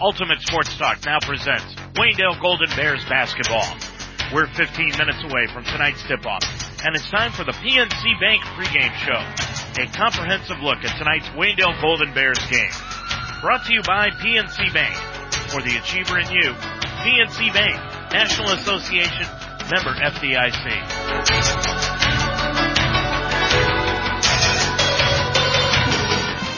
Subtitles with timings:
[0.00, 3.64] Ultimate Sports Talk now presents Waynedale Golden Bears basketball.
[4.32, 6.42] We're 15 minutes away from tonight's tip-off,
[6.84, 9.22] and it's time for the PNC Bank pregame show.
[9.80, 12.70] A comprehensive look at tonight's Waynedale Golden Bears game.
[13.40, 14.96] Brought to you by PNC Bank.
[15.50, 16.54] For the achiever in you,
[17.04, 17.76] PNC Bank,
[18.12, 19.26] National Association,
[19.70, 22.13] member FDIC.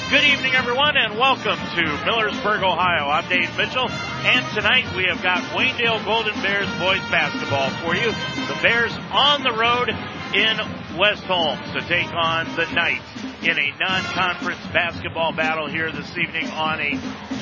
[0.09, 3.10] Good evening, everyone, and welcome to Millersburg, Ohio.
[3.10, 8.12] I'm Dave Mitchell, and tonight we have got Waynedale Golden Bears boys basketball for you.
[8.47, 9.91] The Bears on the road
[10.33, 13.02] in West Holmes to take on the Knights
[13.42, 16.91] in a non-conference basketball battle here this evening on a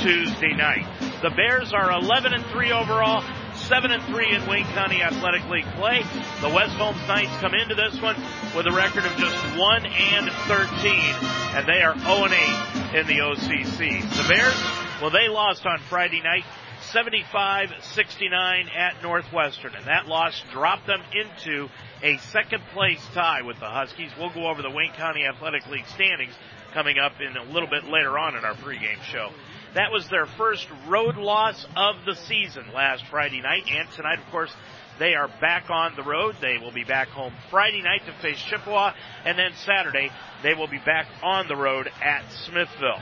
[0.01, 0.87] Tuesday night.
[1.21, 3.23] The Bears are 11 and 3 overall,
[3.57, 6.03] 7 and 3 in Wayne County Athletic League play.
[6.41, 8.17] The West Holmes Knights come into this one
[8.57, 13.07] with a record of just 1 and 13 and they are 0 and 8 in
[13.07, 14.03] the OCC.
[14.03, 14.61] The Bears,
[15.01, 16.45] well, they lost on Friday night
[16.93, 21.69] 75 69 at Northwestern, and that loss dropped them into
[22.03, 24.11] a second place tie with the Huskies.
[24.19, 26.35] We'll go over the Wayne County Athletic League standings
[26.73, 29.31] coming up in a little bit later on in our pregame show.
[29.75, 34.31] That was their first road loss of the season last Friday night, and tonight, of
[34.31, 34.55] course,
[35.01, 36.37] they are back on the road.
[36.41, 38.93] They will be back home Friday night to face Chippewa,
[39.25, 40.11] and then Saturday
[40.45, 43.01] they will be back on the road at Smithville.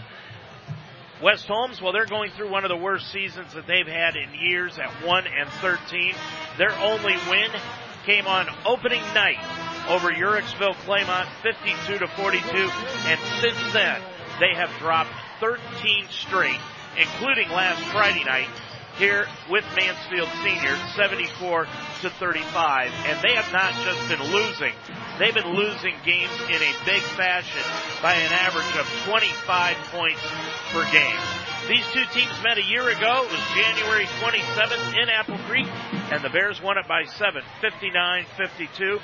[1.22, 4.32] West Holmes, well, they're going through one of the worst seasons that they've had in
[4.34, 6.14] years at 1 and 13.
[6.56, 7.50] Their only win
[8.06, 9.38] came on opening night
[9.88, 14.00] over Uhrichsville Claymont 52 to 42, and since then
[14.40, 15.12] they have dropped
[15.42, 15.58] 13
[16.08, 16.60] straight,
[16.96, 18.46] including last Friday night
[18.96, 21.66] here with Mansfield Senior, 74
[22.02, 22.92] to 35.
[23.10, 24.70] And they have not just been losing,
[25.18, 27.66] they've been losing games in a big fashion
[28.00, 30.22] by an average of 25 points
[30.70, 31.18] per game.
[31.66, 33.26] These two teams met a year ago.
[33.26, 35.66] It was January 27th in Apple Creek,
[36.14, 39.00] and the Bears won it by 7, 59-52.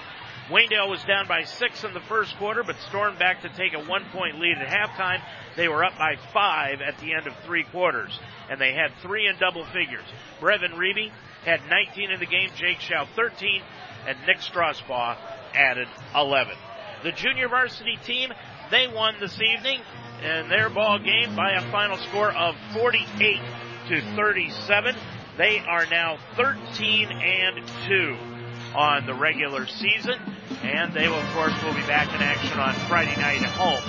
[0.50, 3.84] Waynedale was down by six in the first quarter, but stormed back to take a
[3.84, 5.20] one point lead at halftime.
[5.56, 8.18] They were up by five at the end of three quarters,
[8.50, 10.06] and they had three in double figures.
[10.40, 11.12] Brevin Reeby
[11.44, 13.62] had 19 in the game, Jake Schaub 13,
[14.06, 15.18] and Nick Strasbaugh
[15.54, 16.54] added 11.
[17.02, 18.32] The junior varsity team,
[18.70, 19.82] they won this evening
[20.22, 23.40] in their ball game by a final score of 48
[23.88, 24.96] to 37.
[25.36, 28.27] They are now 13 and 2
[28.74, 30.18] on the regular season.
[30.62, 33.82] And they, will, of course, will be back in action on Friday night at home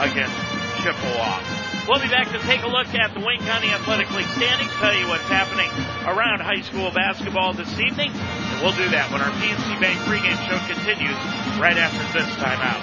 [0.00, 0.34] against
[0.82, 1.40] Chippewa.
[1.88, 4.94] We'll be back to take a look at the Wayne County Athletic League standings, tell
[4.94, 5.70] you what's happening
[6.02, 8.10] around high school basketball this evening.
[8.10, 11.16] And we'll do that when our PNC Bank pregame show continues
[11.60, 12.82] right after this time out.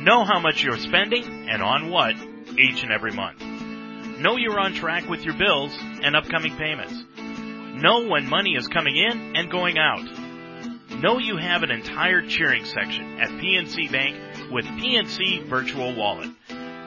[0.00, 2.14] Know how much you're spending and on what
[2.58, 3.42] each and every month.
[4.18, 6.94] Know you're on track with your bills and upcoming payments.
[7.76, 10.02] Know when money is coming in and going out.
[11.02, 16.30] Know you have an entire cheering section at PNC Bank with PNC Virtual Wallet.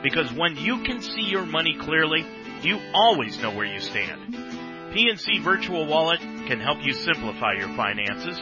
[0.02, 2.26] Because when you can see your money clearly,
[2.64, 4.34] you always know where you stand.
[4.34, 8.42] PNC Virtual Wallet can help you simplify your finances,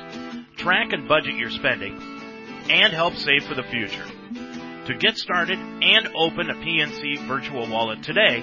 [0.56, 2.00] track and budget your spending,
[2.70, 4.06] and help save for the future.
[4.86, 8.40] To get started and open a PNC Virtual Wallet today,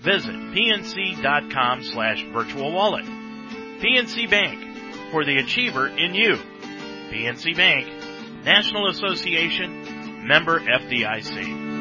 [0.00, 3.19] visit pnc.com slash virtual wallet.
[3.80, 6.36] PNC Bank, for the achiever in you.
[7.10, 7.88] PNC Bank,
[8.44, 11.80] National Association, member FDIC.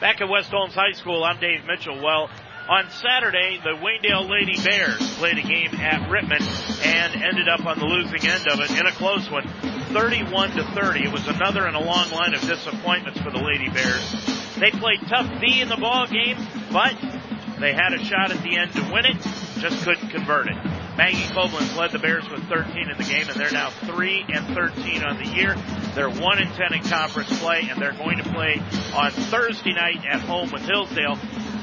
[0.00, 2.00] Back at West Holmes High School, I'm Dave Mitchell.
[2.00, 2.30] Well,
[2.68, 6.44] on Saturday, the Waynedale Lady Bears played a game at Rittman
[6.84, 9.48] and ended up on the losing end of it in a close one,
[9.92, 11.04] 31 to 30.
[11.04, 14.04] It was another in a long line of disappointments for the Lady Bears.
[14.60, 16.36] They played tough B in the ball game,
[16.70, 16.94] but
[17.58, 19.16] they had a shot at the end to win it,
[19.60, 20.56] just couldn't convert it.
[20.98, 24.46] Maggie Koblenz led the Bears with 13 in the game, and they're now 3 and
[24.54, 25.54] 13 on the year.
[25.94, 28.60] They're 1 and 10 in conference play, and they're going to play
[28.92, 31.16] on Thursday night at home with Hillsdale.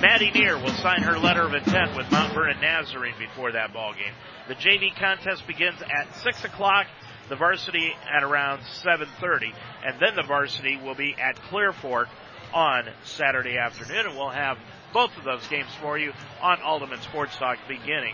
[0.06, 3.92] Maddie Neer will sign her letter of intent with Mount Vernon Nazarene before that ball
[3.94, 4.14] game.
[4.48, 6.86] The JV contest begins at 6 o'clock
[7.28, 9.52] the varsity at around 7.30,
[9.84, 12.08] and then the varsity will be at Clear Fork
[12.54, 14.60] on Saturday afternoon, and we'll have
[14.94, 18.14] both of those games for you on Ultimate Sports Talk beginning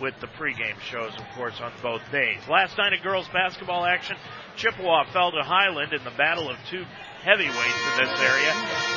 [0.00, 2.40] with the pregame shows, of course, on both days.
[2.48, 4.16] Last night of girls basketball action,
[4.56, 6.84] Chippewa fell to Highland in the battle of two
[7.20, 8.52] heavyweights in this area,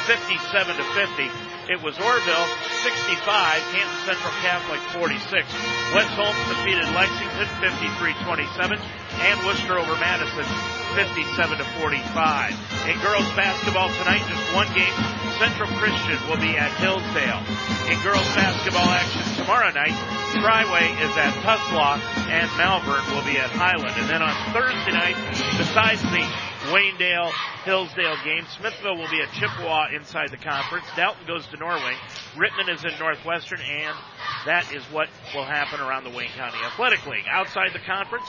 [0.07, 1.27] 57 to 50.
[1.71, 2.47] It was Orrville
[2.83, 3.19] 65,
[3.71, 5.47] Canton Central Catholic 46.
[5.95, 10.47] West Holmes defeated Lexington 53-27, and Wooster over Madison
[10.95, 12.51] 57 to 45.
[12.87, 14.91] In girls basketball tonight, just one game.
[15.39, 17.43] Central Christian will be at Hillsdale.
[17.91, 19.95] In girls basketball action tomorrow night,
[20.35, 23.95] Triway is at Tuslaw and Malvern will be at Highland.
[23.97, 25.15] And then on Thursday night,
[25.57, 26.23] besides the
[26.73, 27.31] Waynedale
[27.65, 28.47] Hillsdale game.
[28.57, 30.85] Smithville will be at Chippewa inside the conference.
[30.95, 31.97] Dalton goes to Norwayne.
[32.33, 33.95] Rittman is in Northwestern, and
[34.47, 37.25] that is what will happen around the Wayne County Athletic League.
[37.29, 38.25] Outside the conference,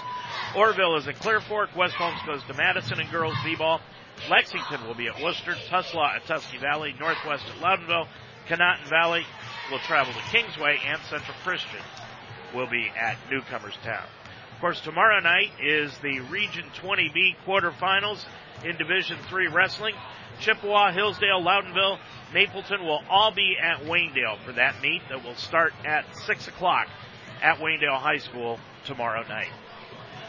[0.53, 1.75] Orrville is at Clear Fork.
[1.75, 3.81] West Holmes goes to Madison in girls b-ball.
[4.29, 5.55] Lexington will be at Wooster.
[5.71, 6.95] Tuslaw at Tusky Valley.
[7.01, 8.09] Northwest at Loudonville.
[8.47, 9.25] Conotton Valley
[9.71, 11.81] will travel to Kingsway, and Central Christian
[12.55, 14.05] will be at Newcomerstown.
[14.65, 18.25] Course, tomorrow night is the Region 20B quarterfinals
[18.65, 19.95] in Division 3 wrestling.
[20.41, 21.99] Chippewa, Hillsdale, Loudonville,
[22.33, 26.89] Mapleton will all be at Waynedale for that meet that will start at 6 o'clock
[27.43, 29.51] at Waynedale High School tomorrow night.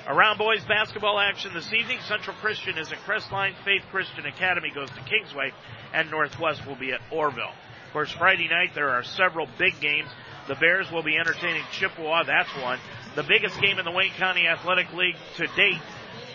[0.05, 4.89] Around boys basketball action this evening, Central Christian is at Crestline, Faith Christian Academy goes
[4.89, 5.53] to Kingsway,
[5.93, 7.53] and Northwest will be at Orrville.
[7.87, 10.09] Of course, Friday night there are several big games.
[10.49, 12.79] The Bears will be entertaining Chippewa, that's one.
[13.15, 15.81] The biggest game in the Wayne County Athletic League to date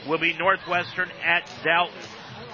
[0.08, 1.94] will be Northwestern at Dalton.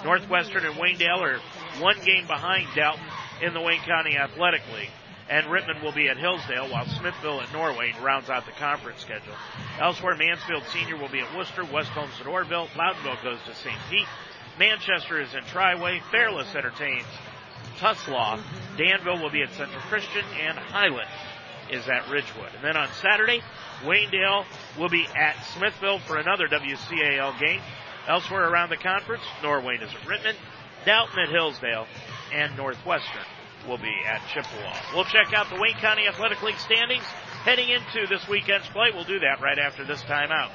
[0.03, 1.39] Northwestern and Waynedale are
[1.81, 3.05] one game behind Dalton
[3.41, 4.89] in the Wayne County Athletic League.
[5.29, 9.35] And Rittman will be at Hillsdale while Smithville at Norwayne rounds out the conference schedule.
[9.79, 13.77] Elsewhere, Mansfield Senior will be at Wooster, West Holmes at Orrville, Loudonville goes to St.
[13.89, 14.07] Pete,
[14.57, 17.05] Manchester is in Triway, Fairless entertains
[17.77, 18.39] Tuslaw,
[18.77, 21.09] Danville will be at Central Christian, and Highland
[21.69, 22.49] is at Ridgewood.
[22.55, 23.41] And then on Saturday,
[23.83, 24.45] Waynedale
[24.77, 27.61] will be at Smithville for another WCAL game.
[28.07, 30.35] Elsewhere around the conference, Norwayne is at Rittman,
[30.85, 31.85] Dalton at Hillsdale,
[32.33, 33.25] and Northwestern
[33.67, 34.73] will be at Chippewa.
[34.93, 37.03] We'll check out the Wayne County Athletic League standings
[37.43, 38.91] heading into this weekend's play.
[38.93, 40.51] We'll do that right after this timeout.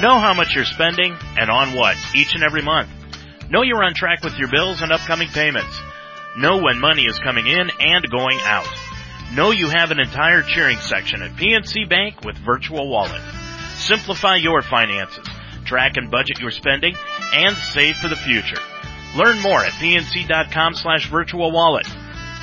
[0.00, 2.90] Know how much you're spending and on what each and every month.
[3.50, 5.80] Know you're on track with your bills and upcoming payments.
[6.36, 8.66] Know when money is coming in and going out.
[9.34, 13.20] Know you have an entire cheering section at PNC Bank with Virtual Wallet.
[13.76, 15.26] Simplify your finances,
[15.64, 16.96] track and budget your spending,
[17.34, 18.60] and save for the future.
[19.16, 21.86] Learn more at pnc.com slash virtual wallet.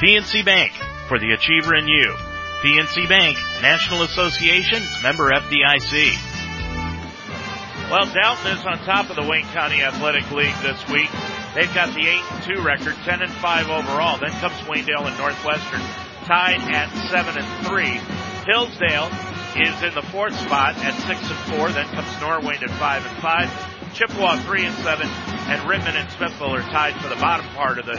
[0.01, 0.73] PNC Bank,
[1.07, 2.13] for the achiever in you.
[2.61, 6.13] PNC Bank, National Association, member FDIC.
[7.89, 11.09] Well, Dalton is on top of the Wayne County Athletic League this week.
[11.55, 14.17] They've got the 8 and 2 record, 10 and 5 overall.
[14.17, 15.81] Then comes Waynedale and Northwestern
[16.25, 17.99] tied at seven and three.
[18.45, 19.11] Hillsdale
[19.55, 21.69] is in the fourth spot at six and four.
[21.71, 23.49] Then comes Norwayne at five and five.
[23.93, 27.85] Chippewa three and seven, and Rittman and Smithville are tied for the bottom part of
[27.85, 27.97] the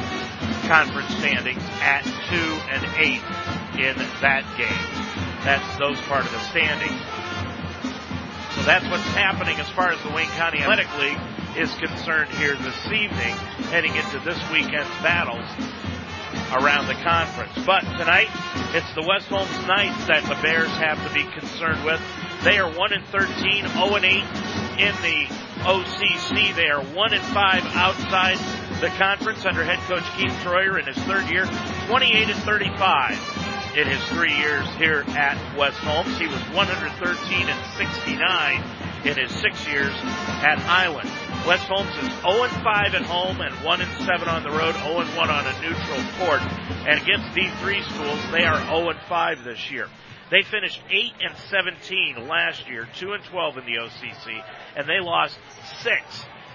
[0.66, 3.22] conference standings at two and eight
[3.78, 4.84] in that game.
[5.44, 6.98] That's those part of the standings.
[8.56, 11.18] So that's what's happening as far as the Wayne County Athletic League
[11.56, 13.36] is concerned here this evening,
[13.70, 15.46] heading into this weekend's battles
[16.54, 17.52] around the conference.
[17.66, 18.28] But tonight,
[18.74, 22.00] it's the West Holmes Knights that the Bears have to be concerned with.
[22.44, 24.12] They are 1 and 13, 0 and 8
[24.78, 25.26] in the
[25.64, 26.54] OCC.
[26.54, 28.38] They are 1 and 5 outside
[28.80, 31.46] the conference under head coach Keith Troyer in his third year,
[31.88, 33.18] 28 and 35
[33.76, 36.16] in his three years here at West Holmes.
[36.18, 38.62] He was 113 and 69
[39.04, 39.92] in his six years
[40.42, 41.10] at Highland.
[41.46, 46.02] West Holmes is 0-5 at home and 1-7 on the road, 0-1 on a neutral
[46.16, 46.40] court.
[46.88, 49.88] And against D3 schools, they are 0-5 this year.
[50.30, 54.42] They finished 8 and 17 last year, 2 and 12 in the OCC,
[54.74, 55.38] and they lost
[55.82, 56.02] six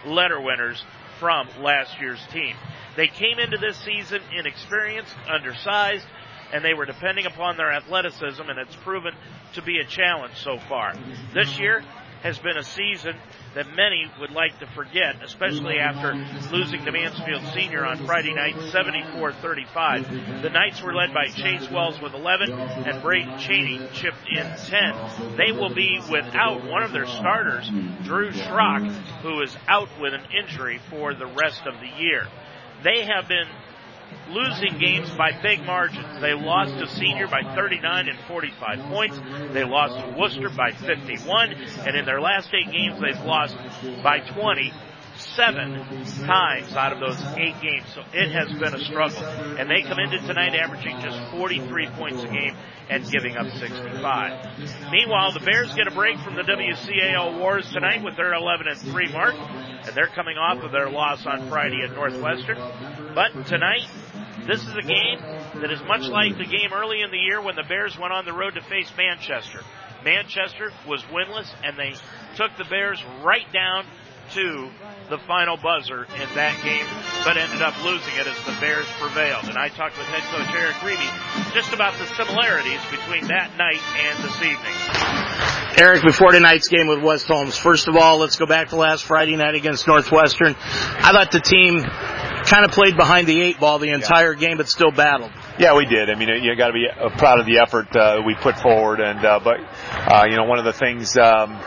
[0.08, 0.84] letter winners
[1.20, 2.56] from last year's team.
[2.98, 6.06] They came into this season inexperienced, undersized,
[6.52, 9.14] and they were depending upon their athleticism, and it's proven
[9.54, 10.96] to be a challenge so far.
[11.34, 11.84] This year,
[12.22, 13.16] has been a season
[13.56, 16.14] that many would like to forget, especially after
[16.52, 20.42] losing to Mansfield Senior on Friday night, 74-35.
[20.42, 25.38] The Knights were led by Chase Wells with 11 and Braden Cheney chipped in 10.
[25.38, 27.70] They will be without one of their starters,
[28.04, 32.28] Drew Schrock, who is out with an injury for the rest of the year.
[32.84, 33.48] They have been
[34.30, 36.22] losing games by big margins.
[36.22, 39.20] They lost to Senior by 39 and 45 points.
[39.54, 43.56] They lost to Wooster by 51, and in their last eight games, they've lost
[44.04, 44.72] by 20.
[45.40, 45.80] Seven
[46.28, 47.88] times out of those eight games.
[47.96, 49.24] So it has been a struggle.
[49.56, 52.58] And they come into tonight averaging just 43 points a game
[52.90, 54.92] and giving up 65.
[54.92, 58.80] Meanwhile, the Bears get a break from the WCAL Wars tonight with their 11 and
[58.80, 59.36] 3 mark.
[59.36, 62.58] And they're coming off of their loss on Friday at Northwestern.
[63.16, 63.88] But tonight,
[64.46, 65.20] this is a game
[65.62, 68.26] that is much like the game early in the year when the Bears went on
[68.26, 69.62] the road to face Manchester.
[70.04, 71.94] Manchester was winless and they
[72.36, 73.86] took the Bears right down
[74.34, 74.70] to
[75.10, 76.86] the final buzzer in that game,
[77.24, 79.46] but ended up losing it as the Bears prevailed.
[79.46, 83.82] And I talked with head coach Eric Reeby just about the similarities between that night
[83.98, 84.76] and this evening.
[85.78, 89.04] Eric, before tonight's game with West Holmes, first of all, let's go back to last
[89.04, 90.56] Friday night against Northwestern.
[90.60, 91.84] I thought the team
[92.46, 95.32] kind of played behind the eight ball the entire game, but still battled.
[95.60, 96.10] Yeah, we did.
[96.10, 99.02] I mean, you got to be uh, proud of the effort uh, we put forward.
[99.02, 101.60] And uh, but uh, you know, one of the things um,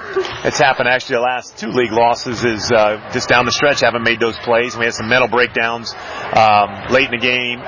[0.43, 4.03] that's happened actually the last two league losses is uh, just down the stretch haven't
[4.03, 4.79] made those plays.
[4.79, 5.93] We had some mental breakdowns
[6.33, 7.61] um, late in the game,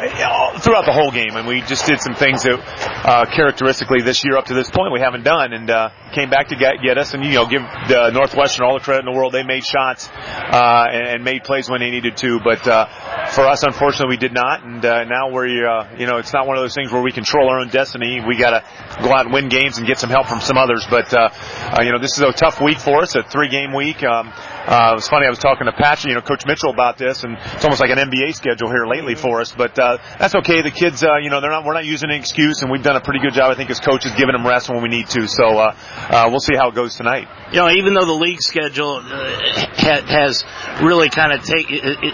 [0.65, 2.57] throughout the whole game, and we just did some things that
[3.05, 6.49] uh, characteristically this year up to this point we haven't done, and uh, came back
[6.49, 7.13] to get, get us.
[7.13, 9.35] And you know, give the Northwestern all the credit in the world.
[9.35, 13.43] They made shots uh, and, and made plays when they needed to, but uh, for
[13.45, 14.65] us, unfortunately, we did not.
[14.65, 17.03] And uh, now we're uh, you know know, it's not one of those things where
[17.03, 18.21] we control our own destiny.
[18.27, 20.87] We got to go out and win games and get some help from some others.
[20.89, 24.03] But uh, uh, you know, this is a tough week for us, a three-game week.
[24.03, 24.33] Um,
[24.67, 25.27] uh, it was funny.
[25.27, 27.91] I was talking to Patrick, you know, Coach Mitchell about this, and it's almost like
[27.91, 29.53] an NBA schedule here lately for us.
[29.53, 30.63] But uh, that's okay.
[30.63, 31.65] The kids, uh, you know, they're not.
[31.65, 33.81] We're not using an excuse, and we've done a pretty good job, I think, as
[33.81, 35.29] coaches, giving them rest when we need to.
[35.29, 35.77] So uh,
[36.09, 37.29] uh, we'll see how it goes tonight.
[37.53, 39.41] You know, even though the league schedule uh,
[39.77, 40.45] ha- has
[40.83, 41.71] really kind of take,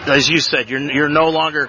[0.08, 1.68] as you said, you're you're no longer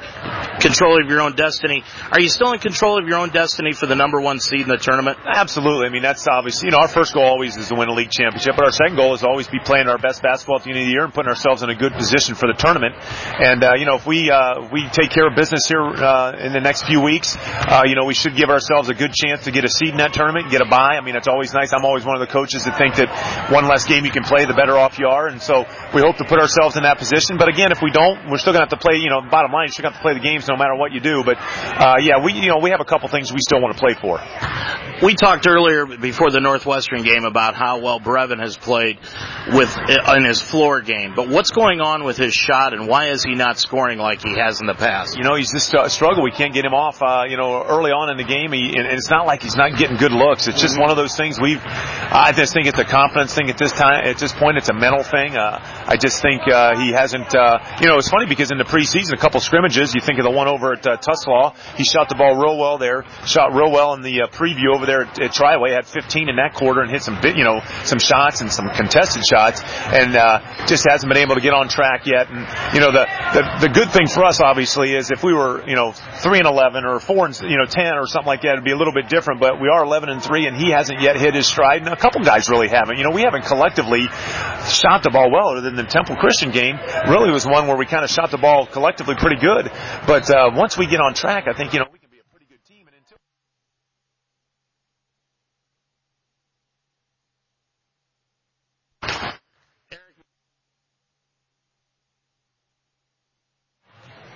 [0.59, 1.83] control of your own destiny.
[2.11, 4.67] Are you still in control of your own destiny for the number one seed in
[4.67, 5.17] the tournament?
[5.25, 5.87] Absolutely.
[5.87, 8.11] I mean, that's obviously, you know, our first goal always is to win a league
[8.11, 10.85] championship, but our second goal is always be playing our best basketball at the of
[10.85, 12.95] the year and putting ourselves in a good position for the tournament.
[13.39, 16.53] And uh, you know, if we uh, we take care of business here uh, in
[16.53, 19.51] the next few weeks, uh, you know, we should give ourselves a good chance to
[19.51, 20.97] get a seed in that tournament, and get a bye.
[20.97, 21.73] I mean, it's always nice.
[21.73, 23.09] I'm always one of the coaches that think that
[23.51, 25.27] one less game you can play, the better off you are.
[25.27, 27.37] And so we hope to put ourselves in that position.
[27.37, 28.97] But again, if we don't, we're still going to have to play.
[28.97, 30.99] You know, bottom line, you still have to play the games no matter what you
[30.99, 31.23] do.
[31.23, 33.79] But uh, yeah, we you know we have a couple things we still want to
[33.79, 34.19] play for.
[35.01, 38.99] We talked earlier before the Northwestern game about how well Brevin has played
[39.51, 39.75] with
[40.15, 41.13] in his floor game.
[41.15, 44.35] But what's going on with his shot, and why is he not scoring like he
[44.37, 45.17] has in the past?
[45.17, 46.23] You know, he's just a struggle.
[46.23, 47.01] We can't get him off.
[47.01, 49.77] Uh, you know, early on in the game, he, and it's not like he's not
[49.77, 50.47] getting good looks.
[50.47, 51.39] It's just one of those things.
[51.39, 54.05] We've, I just think it's a confidence thing at this time.
[54.05, 55.35] At this point, it's a mental thing.
[55.35, 57.33] Uh, I just think uh, he hasn't.
[57.33, 60.25] Uh, you know, it's funny because in the preseason, a couple scrimmages, you think of
[60.25, 63.03] the one over at uh, Tuslaw, he shot the ball real well there.
[63.25, 65.71] Shot real well in the uh, preview over there at, at Triway.
[65.71, 68.69] Had 15 in that quarter and hit some bit, you know, some shots and some
[68.69, 72.29] contested shots, and uh, just hasn't been able to get on track yet.
[72.29, 75.67] And you know, the, the the good thing for us obviously is if we were
[75.67, 78.53] you know three and 11 or four and you know 10 or something like that,
[78.53, 79.39] it'd be a little bit different.
[79.39, 81.95] But we are 11 and three, and he hasn't yet hit his stride, and a
[81.95, 82.97] couple guys really haven't.
[82.97, 84.07] You know, we haven't collectively
[84.69, 86.77] shot the ball well, other than the Temple Christian game.
[87.07, 89.71] Really was one where we kind of shot the ball collectively pretty good.
[90.07, 92.29] But uh, once we get on track, I think you know we can be a
[92.31, 92.87] pretty good team.
[92.87, 93.17] And until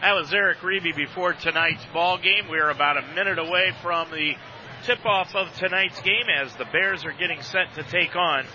[0.06, 2.48] That was Eric Reeby before tonight's ball game.
[2.48, 4.36] We're about a minute away from the
[4.84, 8.46] tip-off of tonight's game as the Bears are getting set to take on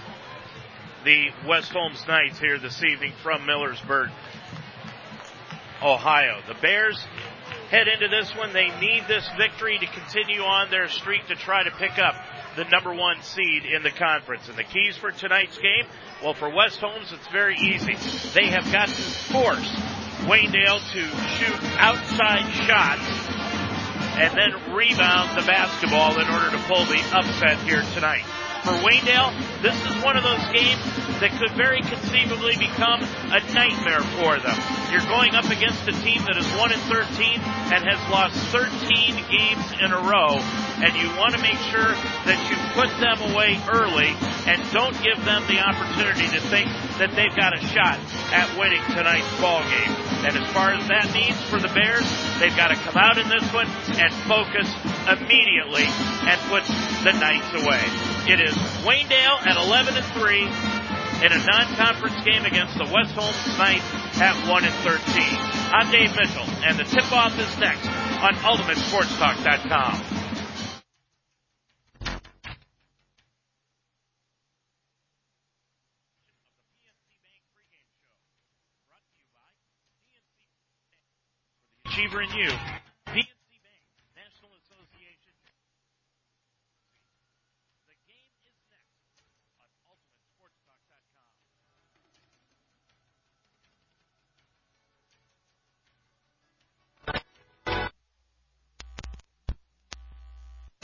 [1.04, 4.12] the West Holmes Knights here this evening from Millersburg,
[5.82, 6.40] Ohio.
[6.46, 7.04] The Bears
[7.68, 8.52] head into this one.
[8.52, 12.14] They need this victory to continue on their streak to try to pick up
[12.54, 14.48] the number one seed in the conference.
[14.48, 15.86] And the keys for tonight's game,
[16.22, 17.96] well, for West Holmes, it's very easy.
[18.34, 19.02] They have got to
[19.32, 19.89] force
[20.26, 21.02] Waynedale to
[21.38, 23.02] shoot outside shots
[24.20, 28.24] and then rebound the basketball in order to pull the upset here tonight.
[28.62, 30.80] For Waynedale, this is one of those games
[31.20, 34.56] that could very conceivably become a nightmare for them.
[34.88, 37.40] You're going up against a team that is 1 in 13
[37.76, 40.40] and has lost 13 games in a row,
[40.80, 41.92] and you want to make sure
[42.24, 44.16] that you put them away early
[44.48, 48.00] and don't give them the opportunity to think that they've got a shot
[48.32, 49.92] at winning tonight's ball game.
[50.24, 52.08] And as far as that means for the Bears,
[52.40, 53.68] they've got to come out in this one
[54.00, 54.68] and focus
[55.04, 55.84] immediately
[56.24, 56.64] and put
[57.04, 57.84] the Knights away.
[58.28, 60.42] It is Waynedale at 11 and 3
[61.26, 63.84] in a non-conference game against the West Holmes Knights
[64.20, 65.00] at 1 and 13.
[65.74, 67.88] I'm Dave Mitchell, and the tip-off is next
[68.22, 70.04] on UltimateSportsTalk.com.
[81.86, 82.50] Achiever in you.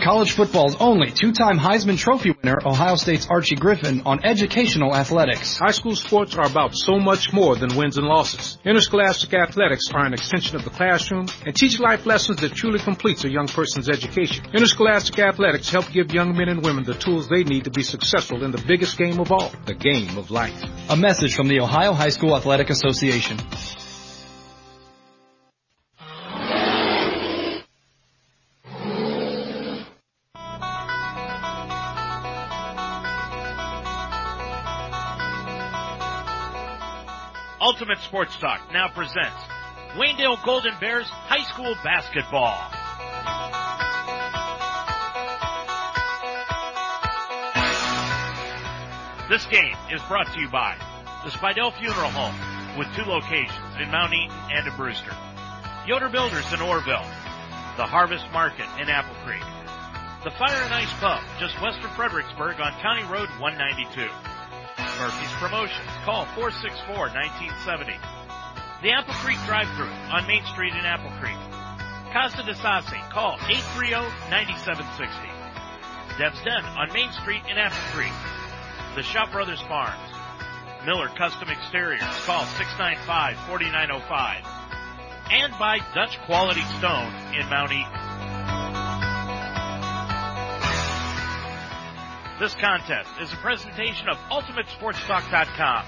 [0.07, 5.59] College football's only two-time Heisman Trophy winner, Ohio State's Archie Griffin, on educational athletics.
[5.59, 8.57] High school sports are about so much more than wins and losses.
[8.65, 13.25] Interscholastic athletics are an extension of the classroom and teach life lessons that truly completes
[13.25, 14.47] a young person's education.
[14.55, 18.45] Interscholastic athletics help give young men and women the tools they need to be successful
[18.45, 20.63] in the biggest game of all, the game of life.
[20.89, 23.39] A message from the Ohio High School Athletic Association.
[37.77, 39.37] Ultimate Sports Talk now presents
[40.01, 42.57] Waynedale Golden Bears High School Basketball.
[49.29, 50.75] This game is brought to you by
[51.23, 55.15] the Spidell Funeral Home with two locations in Mount Eaton and in Brewster.
[55.87, 57.05] Yoder Builders in Orrville.
[57.77, 59.45] The Harvest Market in Apple Creek.
[60.25, 64.09] The Fire and Ice Pub just west of Fredericksburg on County Road 192.
[64.79, 65.91] Murphy's Promotions.
[66.05, 67.99] Call 464-1970.
[68.83, 71.37] The Apple Creek Drive-Thru on Main Street in Apple Creek.
[72.13, 72.99] Casa de Sassi.
[73.11, 76.19] Call 830-9760.
[76.19, 78.13] Deb's Den on Main Street in Apple Creek.
[78.95, 80.13] The Shop Brothers Farms.
[80.85, 82.03] Miller Custom Exteriors.
[82.25, 84.45] Call 695-4905.
[85.31, 88.06] And by Dutch Quality Stone in Mount Eaton.
[92.39, 95.87] This contest is a presentation of UltimateSportsTalk.com.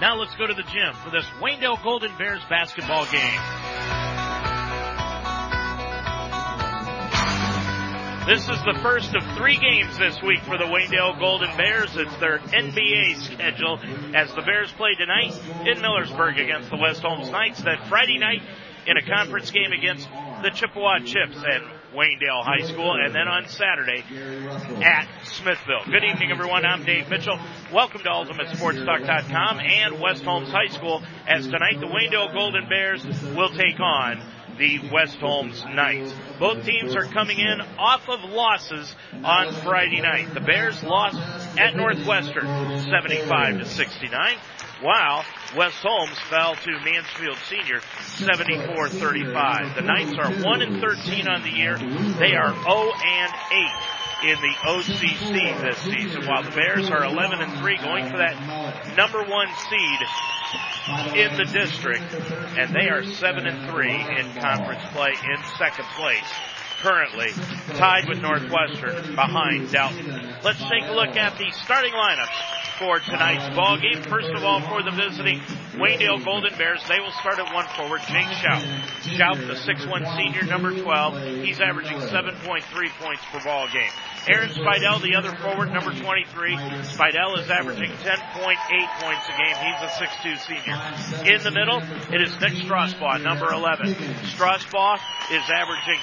[0.00, 3.40] Now let's go to the gym for this Waynedale Golden Bears basketball game.
[8.26, 11.94] This is the first of three games this week for the Waynedale Golden Bears.
[11.94, 13.78] It's their NBA schedule
[14.16, 18.42] as the Bears play tonight in Millersburg against the West Holmes Knights, then Friday night
[18.88, 20.08] in a conference game against
[20.42, 21.62] the Chippewa Chips at
[21.94, 24.02] Waynedale High School, and then on Saturday
[24.82, 25.84] at Smithville.
[25.86, 26.66] Good evening, everyone.
[26.66, 27.38] I'm Dave Mitchell.
[27.72, 31.02] Welcome to UltimateSportsTalk.com and West Holmes High School.
[31.28, 34.20] As tonight, the Waynedale Golden Bears will take on
[34.58, 36.12] the West Holmes Knights.
[36.38, 40.34] Both teams are coming in off of losses on Friday night.
[40.34, 41.16] The Bears lost
[41.58, 42.46] at Northwestern
[42.90, 44.36] 75 to 69
[44.80, 45.24] while
[45.56, 47.80] West Holmes fell to Mansfield Senior
[48.16, 49.74] 74-35.
[49.74, 51.78] The Knights are 1 and 13 on the year.
[52.18, 57.40] They are 0 and 8 in the OCC this season, while the Bears are 11
[57.40, 60.00] and 3 going for that number one seed
[61.16, 62.04] in the district,
[62.58, 66.32] and they are 7 and 3 in conference play in second place
[66.84, 67.32] currently
[67.80, 70.36] tied with Northwestern behind Dalton.
[70.44, 74.02] Let's take a look at the starting lineups for tonight's ball game.
[74.02, 75.40] First of all, for the visiting
[75.80, 78.60] Waynedale Golden Bears, they will start at one forward, Jake Schaub.
[79.16, 81.44] Schaub, the 6'1 senior, number 12.
[81.44, 82.62] He's averaging 7.3
[83.00, 83.90] points per ball game.
[84.28, 86.56] Aaron Spidell, the other forward, number 23.
[86.84, 89.56] Spidell is averaging 10.8 points a game.
[89.56, 91.32] He's a 6'2 senior.
[91.32, 91.80] In the middle,
[92.12, 93.94] it is Nick Strasbaugh, number 11.
[94.36, 94.98] Strasbaugh
[95.30, 96.00] is averaging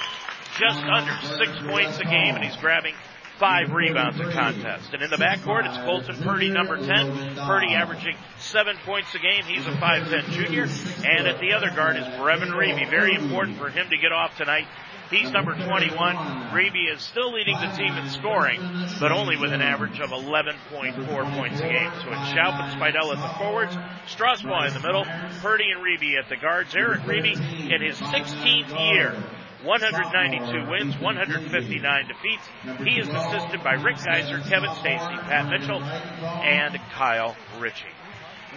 [0.58, 2.94] just under six points a game, and he's grabbing
[3.38, 4.92] five rebounds a contest.
[4.92, 7.36] And in the backcourt, it's Colton Purdy, number 10.
[7.36, 9.42] Purdy averaging seven points a game.
[9.44, 10.68] He's a 5'10 junior.
[11.04, 12.88] And at the other guard is Brevin Reeby.
[12.88, 14.66] Very important for him to get off tonight.
[15.10, 16.16] He's number 21.
[16.54, 18.60] Reeby is still leading the team in scoring,
[18.98, 21.90] but only with an average of 11.4 points a game.
[22.00, 23.74] So it's Schaub and Spidell at the forwards,
[24.06, 25.04] Strasbaugh in the middle,
[25.42, 26.74] Purdy and Reeby at the guards.
[26.74, 27.34] Eric Reeby
[27.70, 29.16] in his 16th year
[29.64, 32.46] 192 wins, 159 defeats.
[32.84, 37.94] He is assisted by Rick Geiser, Kevin Stacy, Pat Mitchell, and Kyle Ritchie.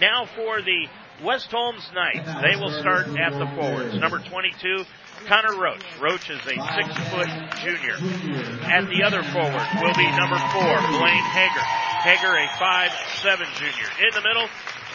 [0.00, 0.88] Now for the
[1.24, 2.28] West Holmes Knights.
[2.42, 3.94] They will start at the forwards.
[3.96, 4.84] Number 22,
[5.26, 5.84] Connor Roach.
[6.00, 7.30] Roach is a six foot
[7.64, 7.96] junior.
[8.68, 11.64] At the other forward will be number four, Blaine Hager.
[12.04, 12.92] Hager, a five
[13.22, 13.88] seven junior.
[14.06, 14.48] In the middle,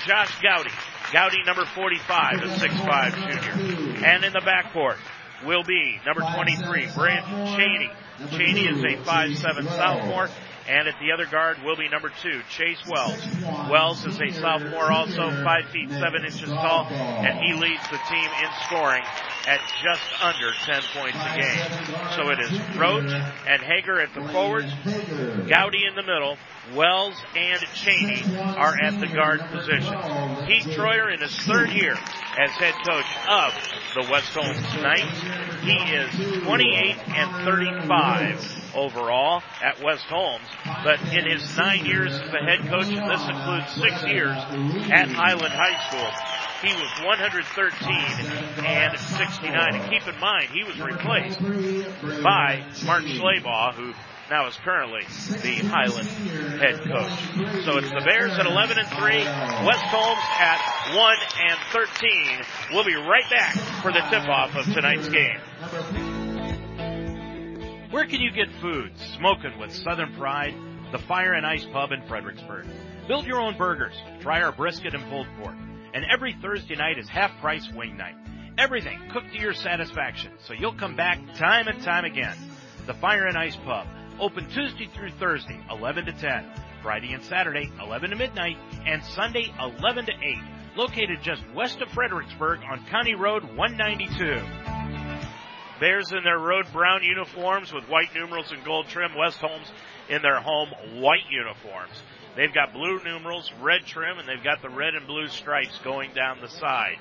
[0.06, 0.72] Josh Gowdy.
[1.12, 4.06] Gowdy, number 45, a six five junior.
[4.06, 4.98] And in the backcourt,
[5.46, 7.26] will be number 23, Brent
[7.56, 7.92] Cheney.
[8.32, 10.30] Cheney is a 5'7 sophomore.
[10.70, 13.20] And at the other guard will be number two, Chase Wells.
[13.70, 18.30] Wells is a sophomore also, five feet seven inches tall, and he leads the team
[18.44, 19.04] in scoring
[19.48, 22.16] at just under 10 points a game.
[22.16, 23.12] So it is Roach
[23.48, 24.72] and Hager at the forwards,
[25.50, 26.38] Gowdy in the middle,
[26.76, 29.94] Wells and Cheney are at the guard position.
[30.46, 31.94] Pete Troyer in his third year
[32.38, 33.54] as head coach of
[33.96, 35.22] the West Holmes Knights.
[35.64, 40.48] He is 28 and 35 overall at West Holmes,
[40.84, 44.38] but in his nine years as the head coach, and this includes six years
[44.92, 46.10] at Highland High School,
[46.62, 49.76] he was 113 and 69.
[49.76, 51.42] And keep in mind, he was replaced
[52.24, 53.94] by Mark Schleybaugh, who
[54.32, 55.02] now is currently
[55.42, 57.66] the Highland head coach.
[57.66, 59.26] So it's the Bears at 11 and 3,
[59.68, 61.16] West Holmes at 1
[61.50, 62.42] and 13.
[62.72, 65.38] We'll be right back for the tip-off of tonight's game.
[67.92, 70.56] Where can you get food smoking with Southern Pride?
[70.94, 72.68] The Fire and Ice Pub in Fredericksburg.
[73.10, 73.96] Build your own burgers.
[74.22, 75.58] Try our brisket and pulled pork.
[75.94, 78.16] And every Thursday night is half price wing night.
[78.58, 82.38] Everything cooked to your satisfaction, so you'll come back time and time again.
[82.88, 83.88] The Fire and Ice Pub,
[84.22, 86.46] open Tuesday through Thursday, 11 to 10,
[86.84, 88.56] Friday and Saturday, 11 to midnight,
[88.86, 90.38] and Sunday, 11 to 8,
[90.78, 94.40] located just west of Fredericksburg on County Road 192.
[95.80, 99.16] Bears in their road brown uniforms with white numerals and gold trim.
[99.18, 99.72] West Holmes
[100.08, 100.70] in their home
[101.02, 102.04] white uniforms.
[102.36, 106.14] They've got blue numerals, red trim, and they've got the red and blue stripes going
[106.14, 106.98] down the side.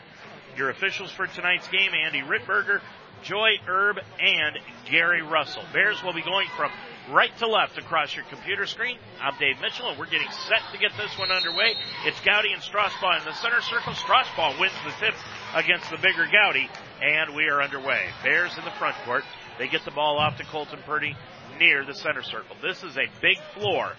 [0.56, 2.80] Your officials for tonight's game, Andy Ritberger,
[3.22, 4.58] Joy Erb, and
[4.90, 5.62] Gary Russell.
[5.74, 6.70] Bears will be going from
[7.12, 8.96] right to left across your computer screen.
[9.20, 11.74] I'm Dave Mitchell, and we're getting set to get this one underway.
[12.06, 13.94] It's Gowdy and Strasbaugh in the center circle.
[13.94, 15.14] Strasbaugh wins the tip
[15.54, 16.68] against the bigger Gowdy,
[17.02, 18.06] and we are underway.
[18.22, 19.24] Bears in the front court.
[19.58, 21.16] They get the ball off to Colton Purdy
[21.58, 22.56] near the center circle.
[22.62, 23.92] This is a big floor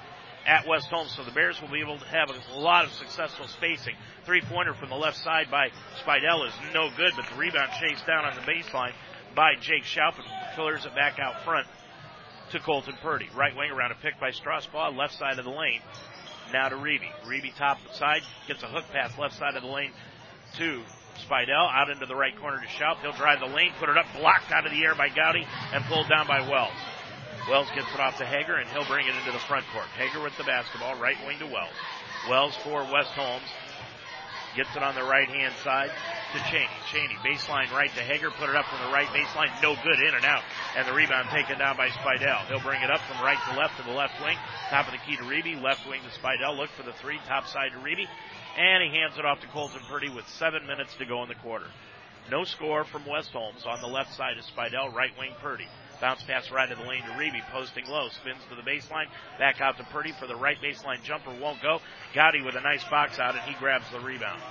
[0.48, 3.48] at West Holmes, so the Bears will be able to have a lot of successful
[3.48, 3.96] spacing.
[4.26, 5.68] Three pointer from the left side by
[6.04, 8.94] Spidell is no good, but the rebound chased down on the baseline
[9.36, 11.68] by Jake Schaub and clears it back out front
[12.52, 13.30] to Colton Purdy.
[13.36, 15.82] Right wing around a pick by Strasbaugh, left side of the lane.
[16.52, 17.10] Now to Reeby.
[17.26, 19.92] Reeby top side, gets a hook pass left side of the lane
[20.58, 20.84] to
[21.28, 23.00] Spidell, out into the right corner to Schaub.
[23.02, 25.84] He'll drive the lane, put it up, blocked out of the air by Gowdy, and
[25.86, 26.76] pulled down by Wells.
[27.50, 29.88] Wells gets it off to Hager, and he'll bring it into the front court.
[29.98, 31.74] Hager with the basketball, right wing to Wells.
[32.30, 33.48] Wells for West Holmes.
[34.56, 35.92] Gets it on the right hand side
[36.34, 36.68] to Cheney.
[36.92, 40.16] Cheney, baseline right to Hager, put it up from the right baseline, no good, in
[40.16, 40.44] and out.
[40.76, 42.48] And the rebound taken down by Spidell.
[42.48, 44.36] He'll bring it up from right to left to the left wing.
[44.70, 46.58] Top of the key to Reeby, left wing to Spidell.
[46.58, 48.08] Look for the three, top side to Reeby.
[48.58, 51.36] And he hands it off to Colton Purdy with seven minutes to go in the
[51.36, 51.68] quarter.
[52.30, 53.64] No score from West Holmes.
[53.66, 55.68] On the left side is Spidell, right wing Purdy.
[56.02, 59.06] Bounce pass right of the lane to Reeby, posting low, spins to the baseline,
[59.38, 61.80] back out to Purdy for the right baseline jumper, won't go.
[62.16, 64.42] Gowdy with a nice box out, and he grabs the rebound.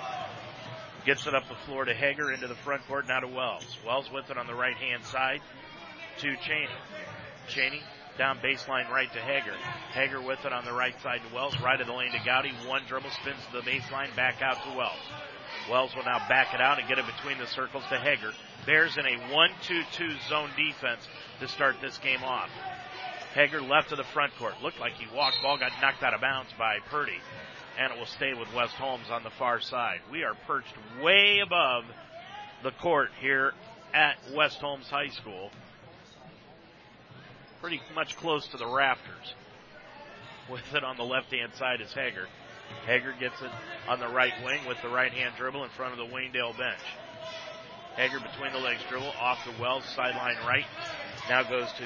[1.04, 3.64] Gets it up the floor to Hager into the front court, now to Wells.
[3.84, 5.40] Wells with it on the right hand side
[6.18, 6.68] to Cheney.
[7.48, 7.82] Cheney
[8.16, 9.54] down baseline right to Hager.
[9.92, 12.52] Hager with it on the right side to Wells, right of the lane to Gowdy.
[12.66, 15.00] One dribble spins to the baseline, back out to Wells.
[15.70, 18.32] Wells will now back it out and get it between the circles to Hager.
[18.66, 21.08] Bears in a 1-2-2 zone defense
[21.40, 22.50] to start this game off.
[23.34, 24.54] Hager left to the front court.
[24.62, 25.38] Looked like he walked.
[25.42, 27.18] Ball got knocked out of bounds by Purdy.
[27.78, 30.00] And it will stay with West Holmes on the far side.
[30.10, 31.84] We are perched way above
[32.62, 33.52] the court here
[33.94, 35.50] at West Holmes High School.
[37.60, 39.34] Pretty much close to the rafters.
[40.50, 42.26] With it on the left hand side is Hager.
[42.86, 43.50] Hager gets it
[43.88, 46.80] on the right wing with the right hand dribble in front of the Waynedale bench.
[47.96, 50.64] Hager between the legs dribble off the Wells sideline right.
[51.30, 51.84] Now goes to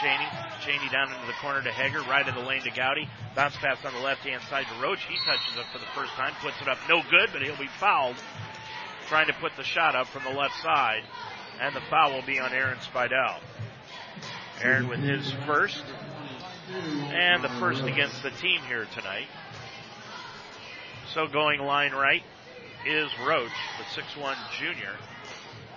[0.00, 0.26] Cheney.
[0.64, 3.06] Cheney down into the corner to Hager, right of the lane to Gowdy.
[3.36, 5.04] Bounce pass on the left hand side to Roach.
[5.04, 7.68] He touches it for the first time, puts it up no good, but he'll be
[7.78, 8.16] fouled
[9.08, 11.02] trying to put the shot up from the left side.
[11.60, 13.40] And the foul will be on Aaron Spidell.
[14.62, 15.84] Aaron with his first.
[16.72, 19.26] And the first against the team here tonight.
[21.12, 22.22] So going line right
[22.86, 24.94] is Roach, the 6'1 junior.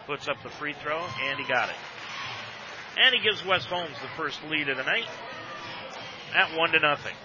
[0.07, 1.75] Puts up the free throw, and he got it.
[2.97, 5.07] And he gives West Holmes the first lead of the night
[6.35, 7.15] at one to nothing.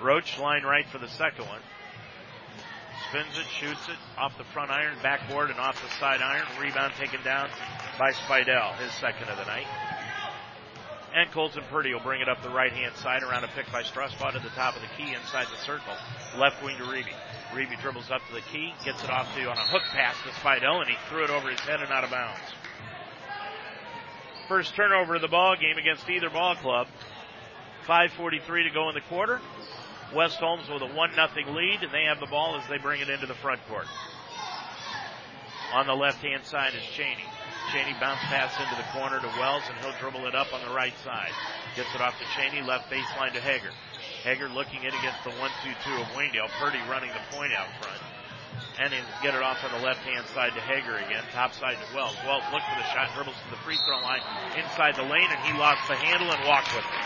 [0.00, 1.60] Roach line right for the second one.
[3.08, 6.46] Spins it, shoots it off the front iron, backboard, and off the side iron.
[6.60, 7.48] Rebound taken down
[7.98, 9.66] by Spidell, his second of the night.
[11.14, 13.82] And Colton Purdy will bring it up the right hand side around a pick by
[13.82, 15.94] Strasbaugh to the top of the key inside the circle.
[16.36, 17.14] Left wing to Reeby.
[17.52, 20.28] Reeby dribbles up to the key, gets it off to on a hook pass to
[20.40, 22.57] Spidell, and he threw it over his head and out of bounds.
[24.48, 26.88] First turnover of the ball game against either ball club.
[27.86, 29.40] 5.43 to go in the quarter.
[30.14, 33.02] West Holmes with a 1 0 lead, and they have the ball as they bring
[33.02, 33.86] it into the front court.
[35.74, 37.28] On the left hand side is Cheney.
[37.72, 40.74] Cheney bounce pass into the corner to Wells, and he'll dribble it up on the
[40.74, 41.32] right side.
[41.76, 43.70] Gets it off to Cheney, left baseline to Hager.
[44.24, 46.48] Hager looking in against the 1-2-2 of Waynedale.
[46.58, 48.00] Purdy running the point out front.
[48.78, 51.96] And he'll get it off on the left-hand side to Hager again, top side to
[51.96, 52.16] Wells.
[52.24, 54.22] Wells looks for the shot, dribbles to the free throw line
[54.56, 57.04] inside the lane, and he lost the handle and walked with it.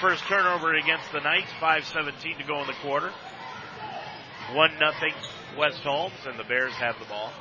[0.00, 3.12] First turnover against the Knights, 5.17 to go in the quarter.
[4.52, 5.12] 1 nothing
[5.56, 7.32] West Holmes, and the Bears have the ball.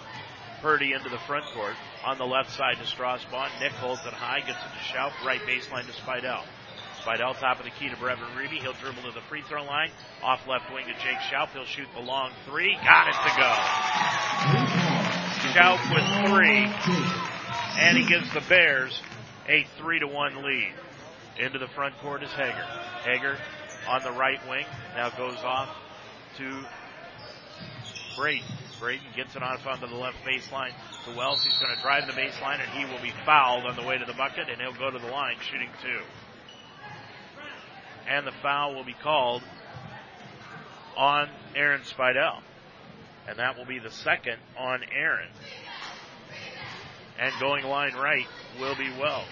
[0.62, 1.76] Purdy into the front court.
[2.06, 3.50] On the left side to Strasbaugh.
[3.60, 5.12] Nick holds it high, gets it to Schaub.
[5.26, 6.44] Right baseline to Spidell.
[7.04, 8.62] Spidell top of the key to Brevin Reeby.
[8.62, 9.90] He'll dribble to the free throw line.
[10.24, 11.50] Off left wing to Jake Schaub.
[11.50, 12.76] He'll shoot the long three.
[12.84, 13.54] Got it to go.
[15.54, 16.68] Schaub with three.
[17.80, 19.02] And he gives the Bears
[19.48, 20.74] a three to one lead.
[21.40, 22.66] Into the front court is Hager.
[23.06, 23.38] Hager
[23.88, 24.66] on the right wing.
[24.96, 25.70] Now goes off
[26.38, 26.64] to
[28.18, 28.46] Braden.
[28.80, 30.72] Braden gets it off onto the left baseline
[31.06, 31.44] to Wells.
[31.44, 34.06] He's going to drive the baseline and he will be fouled on the way to
[34.06, 36.02] the bucket and he'll go to the line shooting two.
[38.10, 39.44] And the foul will be called
[40.98, 42.42] on Aaron Spidell.
[43.28, 45.30] And that will be the second on Aaron.
[47.20, 48.26] And going line right
[48.60, 49.28] will be Wells.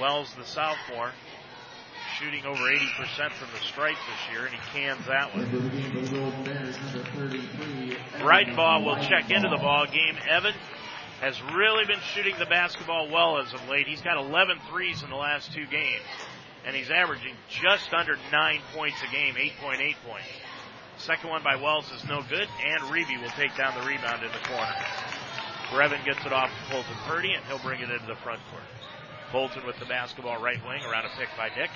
[0.00, 1.10] Wells, the sophomore,
[2.18, 5.46] shooting over 80% from the stripe this year, and he cans that one.
[8.20, 10.16] Breidenbaugh will check into the ball game.
[10.28, 10.54] Evan
[11.20, 13.86] has really been shooting the basketball well as of late.
[13.86, 16.02] He's got 11 threes in the last two games,
[16.64, 20.28] and he's averaging just under nine points a game, 8.8 points.
[20.98, 24.30] Second one by Wells is no good, and Reeby will take down the rebound in
[24.32, 24.74] the corner.
[25.70, 28.64] Brevin gets it off to Colton Purdy, and he'll bring it into the front court.
[29.30, 31.70] Colton with the basketball right wing around a pick by Nick.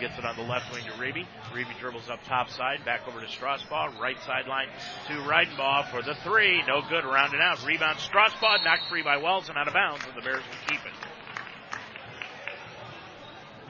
[0.00, 1.26] Gets it on the left wing to Reeby.
[1.52, 4.68] Reeby dribbles up top side, back over to Strasbaugh, right sideline
[5.08, 6.62] to Reidenbaugh for the three.
[6.66, 7.64] No good, rounded out.
[7.66, 10.80] Rebound Strasbaugh, knocked free by Wells and out of bounds, and the Bears will keep
[10.86, 11.11] it.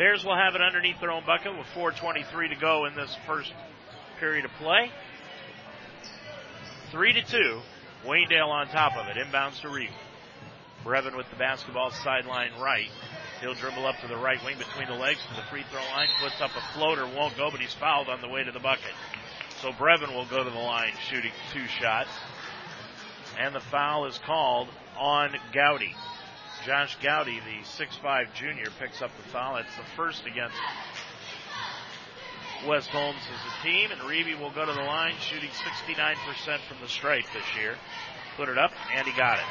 [0.03, 3.53] Bears will have it underneath their own bucket with 4.23 to go in this first
[4.19, 4.91] period of play.
[6.91, 7.61] Three to two.
[8.05, 9.17] Waynedale on top of it.
[9.17, 9.93] Inbounds to Reeby.
[10.85, 12.89] Brevin with the basketball sideline right.
[13.41, 16.09] He'll dribble up to the right wing between the legs to the free throw line,
[16.21, 18.95] puts up a floater, won't go, but he's fouled on the way to the bucket.
[19.61, 22.11] So Brevin will go to the line shooting two shots.
[23.39, 24.67] And the foul is called
[24.99, 25.95] on Gowdy.
[26.65, 29.57] Josh Gowdy, the 6'5 junior, picks up the foul.
[29.57, 30.55] It's the first against
[32.67, 36.17] West Holmes as a team, and Reeby will go to the line shooting 69%
[36.69, 37.75] from the stripe this year.
[38.37, 39.45] Put it up, and he got it.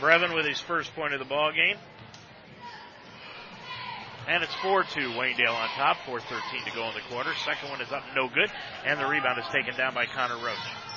[0.00, 1.76] Brevin with his first point of the ball game.
[4.28, 5.96] And it's 4-2 Waynedale on top.
[6.06, 7.32] 4.13 to go in the quarter.
[7.44, 8.50] Second one is up, no good.
[8.84, 10.89] And the rebound is taken down by Connor Roach.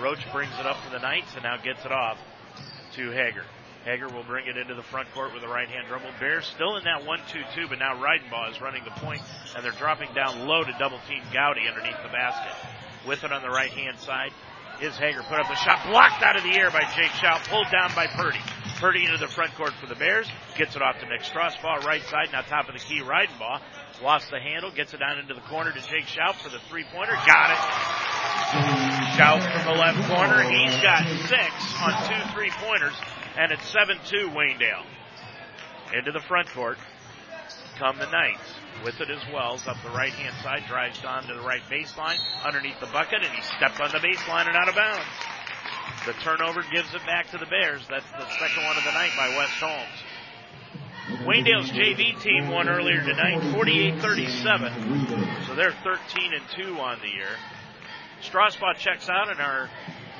[0.00, 2.18] Roach brings it up for the Knights and now gets it off
[2.94, 3.44] to Hager.
[3.84, 6.10] Hager will bring it into the front court with a right hand dribble.
[6.20, 9.20] Bears still in that 1-2-2, but now Reidenbaugh is running the point,
[9.56, 12.54] and they're dropping down low to double team Gowdy underneath the basket.
[13.06, 14.30] With it on the right hand side
[14.80, 15.22] is Hager.
[15.22, 18.06] Put up a shot blocked out of the air by Jake Schaub, pulled down by
[18.06, 18.40] Purdy.
[18.78, 20.28] Purdy into the front court for the Bears.
[20.56, 23.60] Gets it off to Nick Strasbaugh, right side, now top of the key, Reidenbaugh.
[24.02, 26.82] Lost the handle, gets it down into the corner to Jake Schaub for the three
[26.92, 27.14] pointer.
[27.24, 27.60] Got it.
[29.14, 30.42] Schaub from the left corner.
[30.42, 32.94] He's got six on two three pointers,
[33.38, 34.82] and it's 7-2 Waynedale.
[35.94, 36.78] Into the front court
[37.78, 38.42] come the Knights.
[38.84, 42.18] With it as Wells up the right hand side, drives down to the right baseline,
[42.44, 45.06] underneath the bucket, and he stepped on the baseline and out of bounds.
[46.06, 47.86] The turnover gives it back to the Bears.
[47.88, 49.98] That's the second one of the night by West Holmes.
[51.24, 55.46] Waynedale's JV team won earlier tonight, 48-37.
[55.46, 57.36] So they're 13 and 2 on the year.
[58.22, 59.68] Strasbaugh checks out, and our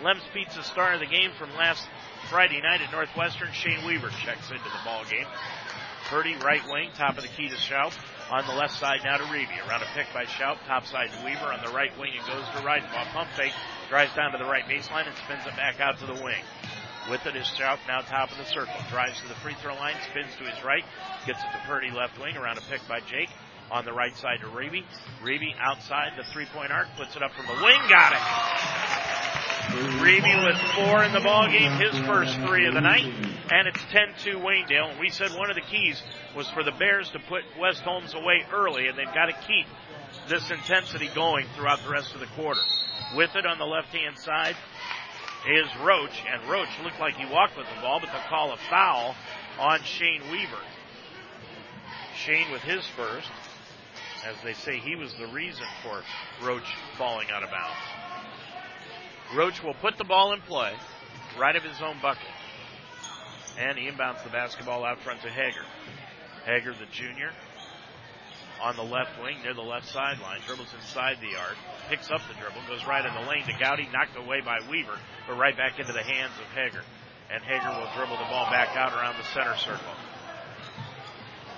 [0.03, 1.87] Lem's Pizza star of the game from last
[2.29, 5.27] Friday night at Northwestern, Shane Weaver checks into the ball game.
[6.07, 7.93] Purdy, right wing, top of the key to Schaub.
[8.31, 9.69] On the left side now to Reeby.
[9.69, 10.57] Around a pick by Schaub.
[10.67, 11.53] Top side to Weaver.
[11.53, 13.13] On the right wing it goes to Reidenbaugh.
[13.13, 13.53] Pump fake.
[13.89, 16.43] Drives down to the right baseline and spins it back out to the wing.
[17.11, 18.75] With it is Schaub now top of the circle.
[18.89, 19.97] Drives to the free throw line.
[20.11, 20.85] Spins to his right.
[21.27, 22.37] Gets it to Purdy left wing.
[22.37, 23.29] Around a pick by Jake.
[23.71, 24.85] On the right side to Reeby.
[25.23, 26.89] Reeby outside the three point arc.
[26.97, 27.81] Puts it up from the wing.
[27.89, 28.19] Got it.
[29.73, 33.07] Reeby with four in the ball game, his first three of the night,
[33.51, 33.81] and it's
[34.25, 34.91] 10-2 Waynedale.
[34.91, 36.03] And we said one of the keys
[36.37, 39.67] was for the Bears to put West Holmes away early, and they've got to keep
[40.29, 42.61] this intensity going throughout the rest of the quarter.
[43.17, 44.57] With it on the left-hand side
[45.49, 48.57] is Roach, and Roach looked like he walked with the ball, but they'll call a
[48.71, 49.15] foul
[49.59, 50.63] on Shane Weaver.
[52.17, 53.31] Shane with his first,
[54.25, 56.03] as they say he was the reason for
[56.45, 57.77] Roach falling out of bounds.
[59.35, 60.75] Roach will put the ball in play,
[61.39, 62.23] right of his own bucket.
[63.59, 65.65] And he inbounds the basketball out front to Hager.
[66.45, 67.33] Hager, the junior,
[68.63, 71.59] on the left wing near the left sideline, dribbles inside the arc,
[71.91, 74.97] picks up the dribble, goes right in the lane to Gowdy, knocked away by Weaver,
[75.27, 76.83] but right back into the hands of Hager.
[77.29, 79.95] And Hager will dribble the ball back out around the center circle.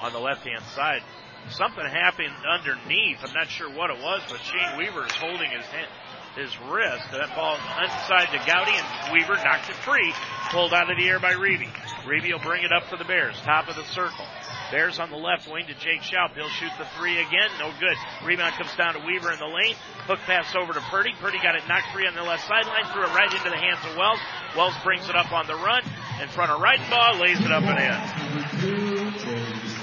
[0.01, 1.03] On the left hand side,
[1.51, 3.19] something happened underneath.
[3.23, 5.91] I'm not sure what it was, but Shane Weaver is holding his hand,
[6.37, 7.05] his wrist.
[7.13, 10.13] That ball inside to Gowdy, and Weaver knocks it free.
[10.51, 11.69] Pulled out of the air by Reeby.
[12.05, 14.27] Reeby will bring it up for the Bears, top of the circle.
[14.71, 16.35] Bears on the left wing to Jake Schaub.
[16.35, 17.51] He'll shoot the three again.
[17.59, 17.97] No good.
[18.25, 19.77] Rebound comes down to Weaver in the lane.
[20.07, 21.13] Hook pass over to Purdy.
[21.21, 22.85] Purdy got it knocked free on the left sideline.
[22.93, 24.19] Threw it right into the hands of Wells.
[24.57, 25.83] Wells brings it up on the run.
[26.21, 27.21] In front of Reidenbaugh.
[27.21, 27.95] Lays it up and in.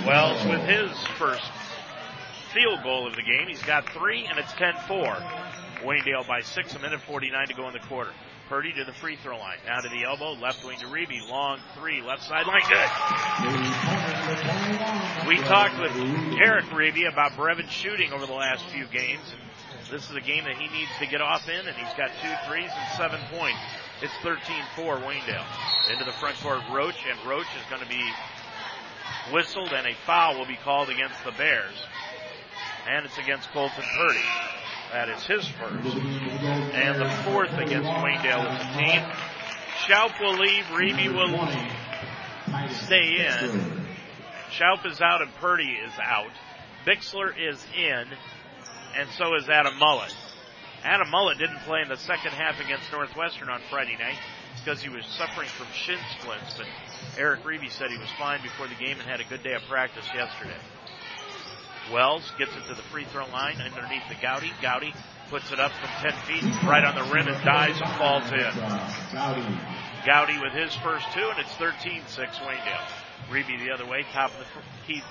[0.05, 1.43] Wells with his first
[2.53, 3.47] field goal of the game.
[3.47, 5.60] He's got three and it's 10-4.
[5.83, 8.11] Waynedale by six, a minute 49 to go in the quarter.
[8.49, 9.57] Purdy to the free throw line.
[9.65, 11.29] Now to the elbow, left wing to Reeby.
[11.29, 12.89] Long three, left sideline, good.
[15.27, 15.91] We talked with
[16.41, 19.23] Eric Reeby about Brevin shooting over the last few games.
[19.89, 22.33] This is a game that he needs to get off in, and he's got two
[22.47, 23.59] threes and seven points.
[24.01, 25.45] It's 13-4 Waynedale.
[25.91, 28.03] Into the front court, Roach, and Roach is going to be
[29.31, 31.75] whistled, and a foul will be called against the Bears.
[32.89, 34.19] And it's against Colton Purdy.
[34.91, 35.95] That is his first.
[35.95, 39.01] And the fourth against Waynedale as a team.
[39.85, 40.65] Schaub will leave.
[40.65, 43.85] Reeby will stay in.
[44.51, 46.31] Schaub is out and Purdy is out.
[46.85, 48.05] Bixler is in.
[48.97, 50.13] And so is Adam Mullet.
[50.83, 54.17] Adam Mullet didn't play in the second half against Northwestern on Friday night
[54.57, 56.67] because he was suffering from shin splints, but
[57.17, 59.61] Eric Reeby said he was fine before the game and had a good day of
[59.69, 60.57] practice yesterday.
[61.89, 64.51] Wells gets it to the free throw line underneath the Gowdy.
[64.61, 64.93] Gowdy
[65.29, 68.51] puts it up from 10 feet right on the rim and dives and falls in.
[70.05, 72.03] Gowdy with his first two, and it's 13-6
[72.43, 72.87] Waynedale.
[73.29, 74.45] Reeby the other way, top of the
[74.85, 75.01] key.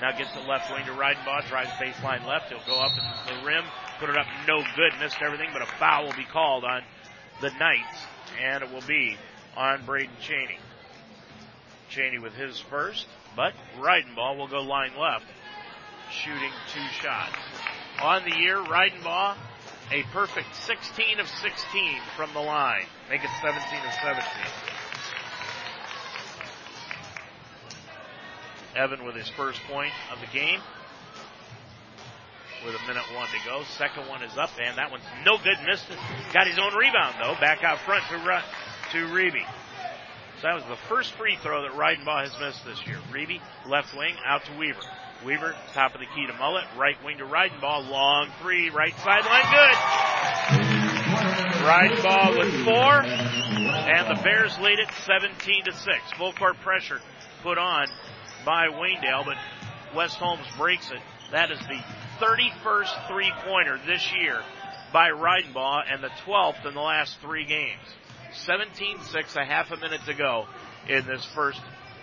[0.00, 2.50] Now gets the left wing to Reidenbaugh, drives baseline left.
[2.50, 2.92] He'll go up
[3.28, 3.64] in the rim,
[3.98, 6.82] put it up, no good, missed everything, but a foul will be called on
[7.40, 8.04] the Knights,
[8.42, 9.16] and it will be
[9.56, 10.58] on Braden Cheney.
[11.88, 15.24] Cheney with his first, but Reidenbaugh will go line left
[16.10, 17.36] shooting two shots.
[18.02, 19.36] On the year, Reidenbaugh,
[19.92, 22.86] a perfect 16 of 16 from the line.
[23.08, 23.54] Make it 17
[23.86, 24.22] of 17.
[28.76, 30.60] Evan with his first point of the game.
[32.64, 33.62] With a minute one to go.
[33.78, 35.56] Second one is up, and that one's no good.
[35.66, 35.98] Missed it.
[36.32, 37.34] Got his own rebound, though.
[37.40, 38.18] Back out front to,
[38.92, 39.44] to Reeby.
[40.40, 42.98] So that was the first free throw that Reidenbaugh has missed this year.
[43.10, 44.80] Reeby, left wing, out to Weaver.
[45.26, 49.42] Weaver, top of the key to Mullet, right wing to Reidenbaugh, long three, right sideline,
[49.50, 49.74] good.
[51.66, 55.96] Reidenbaugh with four, and the Bears lead it 17 to 6.
[56.16, 57.00] Full court pressure
[57.42, 57.88] put on
[58.44, 59.36] by Waynedale, but
[59.96, 61.00] West Holmes breaks it.
[61.32, 61.82] That is the
[62.24, 64.40] 31st three pointer this year
[64.92, 67.82] by Reidenbaugh and the 12th in the last three games.
[68.32, 70.46] 17 6, a half a minute to go
[70.88, 71.60] in this first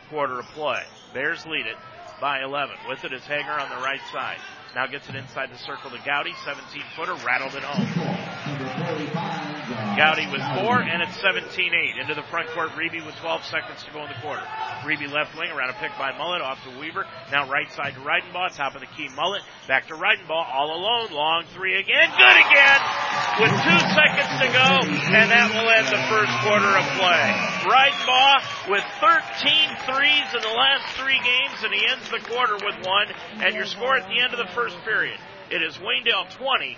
[0.09, 0.83] quarter of play.
[1.13, 1.77] Bears lead it
[2.19, 2.75] by 11.
[2.87, 4.37] With it is Hager on the right side.
[4.75, 9.32] Now gets it inside the circle to Gowdy, 17 footer, rattled it home.
[9.95, 12.01] Gowdy with four, and it's 17-8.
[12.01, 14.41] Into the front court, Reeby with 12 seconds to go in the quarter.
[14.81, 17.05] Reeby left wing, around a pick by Mullet, off to Weaver.
[17.31, 19.41] Now right side to Reidenbaugh, top of the key Mullet.
[19.67, 22.79] Back to Reidenbaugh, all alone, long three again, good again!
[23.37, 24.69] With two seconds to go,
[25.13, 27.29] and that will end the first quarter of play.
[27.69, 32.81] Reidenbaugh with 13 threes in the last three games, and he ends the quarter with
[32.85, 33.07] one,
[33.45, 35.17] and your score at the end of the first period.
[35.51, 36.77] It is Waynedale 20,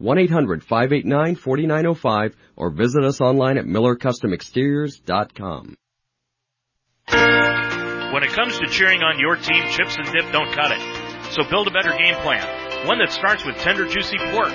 [0.00, 5.76] 1-800-589-4905 or visit us online at millercustomexteriors.com.
[8.12, 10.80] When it comes to cheering on your team, chips and dip don't cut it.
[11.32, 12.42] So build a better game plan.
[12.86, 14.48] One that starts with tender, juicy pork.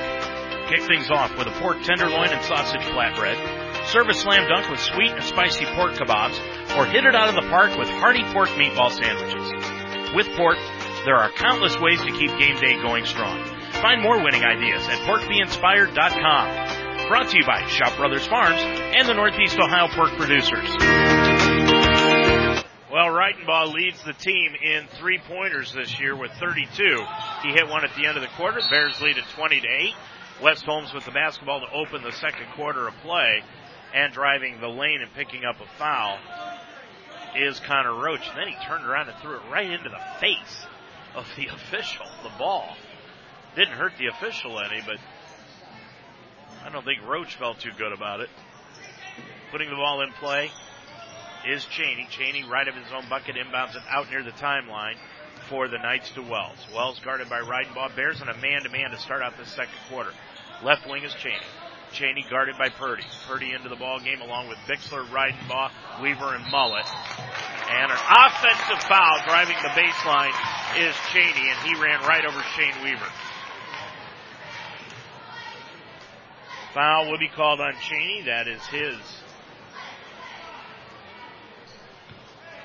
[0.70, 3.38] Kick things off with a pork tenderloin and sausage flatbread.
[3.88, 6.40] Serve a slam dunk with sweet and spicy pork kebabs,
[6.78, 9.52] or hit it out of the park with hearty pork meatball sandwiches.
[10.16, 10.58] With pork,
[11.06, 13.38] there are countless ways to keep game day going strong.
[13.84, 17.08] Find more winning ideas at porkbeinspired.com.
[17.10, 20.70] Brought to you by Shop Brothers Farms and the Northeast Ohio Pork Producers.
[22.90, 27.04] Well, Reidenbaugh leads the team in three pointers this year with 32.
[27.42, 28.62] He hit one at the end of the quarter.
[28.70, 29.94] Bears lead at 20 to 8.
[30.42, 33.44] West Holmes with the basketball to open the second quarter of play
[33.94, 36.20] and driving the lane and picking up a foul
[37.36, 38.26] is Connor Roach.
[38.30, 40.68] And then he turned around and threw it right into the face
[41.16, 42.78] of the official, the ball.
[43.56, 44.98] Didn't hurt the official any, but
[46.66, 48.30] I don't think Roach felt too good about it.
[49.52, 50.50] Putting the ball in play
[51.48, 52.08] is Cheney.
[52.10, 54.96] Cheney right of his own bucket inbounds it out near the timeline
[55.50, 56.58] for the Knights to Wells.
[56.74, 57.96] Wells guarded by Reidenbaugh.
[57.96, 60.12] Bears in a man-to-man to start out the second quarter.
[60.64, 61.36] Left wing is Cheney.
[61.92, 63.04] Cheney guarded by Purdy.
[63.28, 66.86] Purdy into the ball game along with Bixler, Reidenbaugh, Weaver, and Mullet.
[67.70, 70.34] And an offensive foul driving the baseline
[70.80, 73.06] is Cheney, and he ran right over Shane Weaver.
[76.74, 78.24] Foul will be called on Cheney.
[78.26, 78.98] That is his.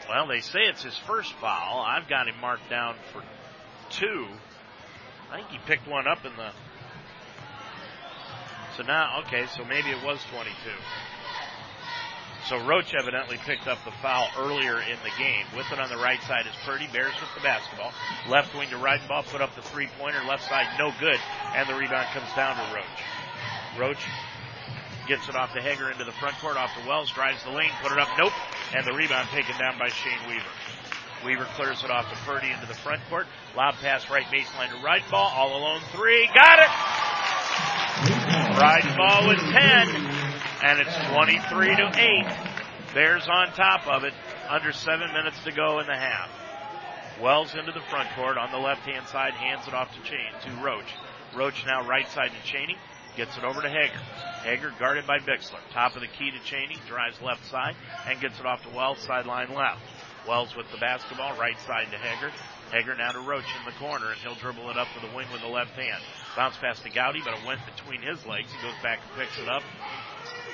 [0.08, 1.84] Well, they say it's his first foul.
[1.86, 3.22] I've got him marked down for
[3.90, 4.26] two.
[5.30, 6.50] I think he picked one up in the.
[8.76, 10.54] So now, okay, so maybe it was 22.
[12.48, 15.44] So Roach evidently picked up the foul earlier in the game.
[15.54, 16.88] With it on the right side is Purdy.
[16.90, 17.92] Bears with the basketball.
[18.30, 20.20] Left wing to Reidenbaugh, Put up the three pointer.
[20.26, 21.18] Left side no good.
[21.54, 23.17] And the rebound comes down to Roach.
[23.76, 23.98] Roach
[25.08, 27.70] gets it off to Hager into the front court, off to Wells, drives the lane,
[27.82, 28.32] put it up, nope,
[28.76, 30.44] and the rebound taken down by Shane Weaver.
[31.24, 33.26] Weaver clears it off to Purdy into the front court.
[33.56, 35.34] Lob pass right baseline to Reidenbaugh.
[35.34, 36.28] All alone three.
[36.32, 36.68] Got it!
[38.60, 39.52] Right ball with 10.
[40.62, 42.94] And it's 23 to 8.
[42.94, 44.14] Bears on top of it.
[44.48, 46.30] Under seven minutes to go in the half.
[47.20, 49.34] Wells into the front court on the left hand side.
[49.34, 50.94] Hands it off to Chain to Roach.
[51.34, 52.76] Roach now right side to Cheney.
[53.18, 53.98] Gets it over to Hager.
[54.46, 55.58] Hager guarded by Bixler.
[55.74, 56.78] Top of the key to Cheney.
[56.86, 57.74] Drives left side
[58.06, 59.02] and gets it off to Wells.
[59.02, 59.82] Sideline left.
[60.22, 61.36] Wells with the basketball.
[61.36, 62.30] Right side to Hager.
[62.70, 65.26] Hager now to Roach in the corner and he'll dribble it up to the wing
[65.32, 65.98] with the left hand.
[66.36, 68.46] Bounce pass to Gowdy, but it went between his legs.
[68.54, 69.66] He goes back and picks it up.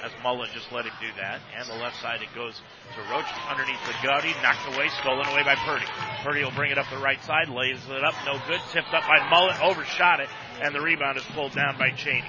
[0.01, 1.45] As Mullet just let him do that.
[1.61, 2.57] And the left side it goes
[2.97, 4.33] to Roach underneath the Gowdy.
[4.41, 5.85] Knocked away, stolen away by Purdy.
[6.25, 8.61] Purdy will bring it up the right side, lays it up, no good.
[8.73, 10.33] Tipped up by Mullet, overshot it,
[10.65, 12.25] and the rebound is pulled down by Cheney.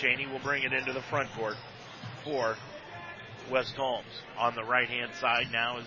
[0.00, 1.56] Cheney will bring it into the front court
[2.24, 2.56] for
[3.50, 4.06] West Holmes.
[4.38, 5.86] On the right hand side now is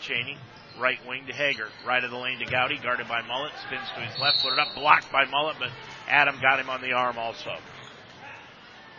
[0.00, 0.36] Cheney.
[0.80, 1.68] Right wing to Hager.
[1.86, 3.52] Right of the lane to Gowdy, guarded by Mullet.
[3.66, 5.68] Spins to his left, put it up, blocked by Mullet, but
[6.08, 7.56] Adam got him on the arm also.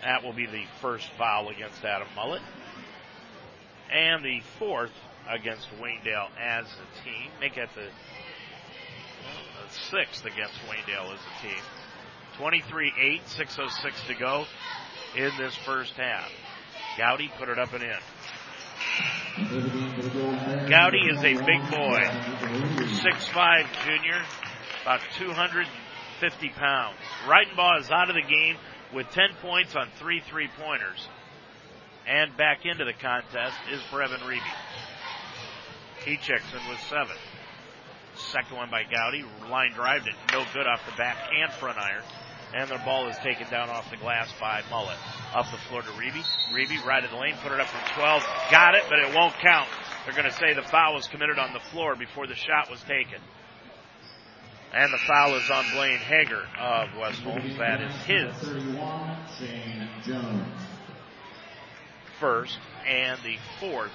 [0.04, 2.42] That will be the first foul against Adam Mullet.
[3.92, 4.92] And the fourth
[5.28, 7.32] against Waynedale as a team.
[7.40, 7.90] Make it the, the
[9.90, 11.64] sixth against Waynedale as a team.
[12.40, 14.46] 23-8, 6.06 to go
[15.16, 16.30] in this first half.
[16.98, 17.90] Gowdy put it up and in.
[20.70, 22.04] Gowdy is a big boy.
[23.02, 24.22] 6'5 junior,
[24.84, 26.98] about 250 pounds.
[27.26, 28.58] Reidenbaugh is out of the game
[28.94, 31.08] with 10 points on three three pointers.
[32.08, 34.42] And back into the contest is Brevin Reeby.
[36.06, 37.16] He checks in with seven.
[38.16, 39.24] Second one by Gowdy.
[39.50, 40.14] Line drive it.
[40.32, 42.04] No good off the back and front iron.
[42.56, 44.98] And the ball is taken down off the glass by Mullet.
[45.34, 46.24] Up the floor to Reeby.
[46.54, 47.36] Reeby right of the lane.
[47.42, 48.24] Put it up from 12.
[48.52, 49.68] Got it, but it won't count.
[50.06, 52.80] They're going to say the foul was committed on the floor before the shot was
[52.82, 53.20] taken.
[54.74, 57.58] And the foul is on Blaine Hager of West Holmes.
[57.58, 58.34] That is his
[62.20, 62.58] first
[62.88, 63.92] and the fourth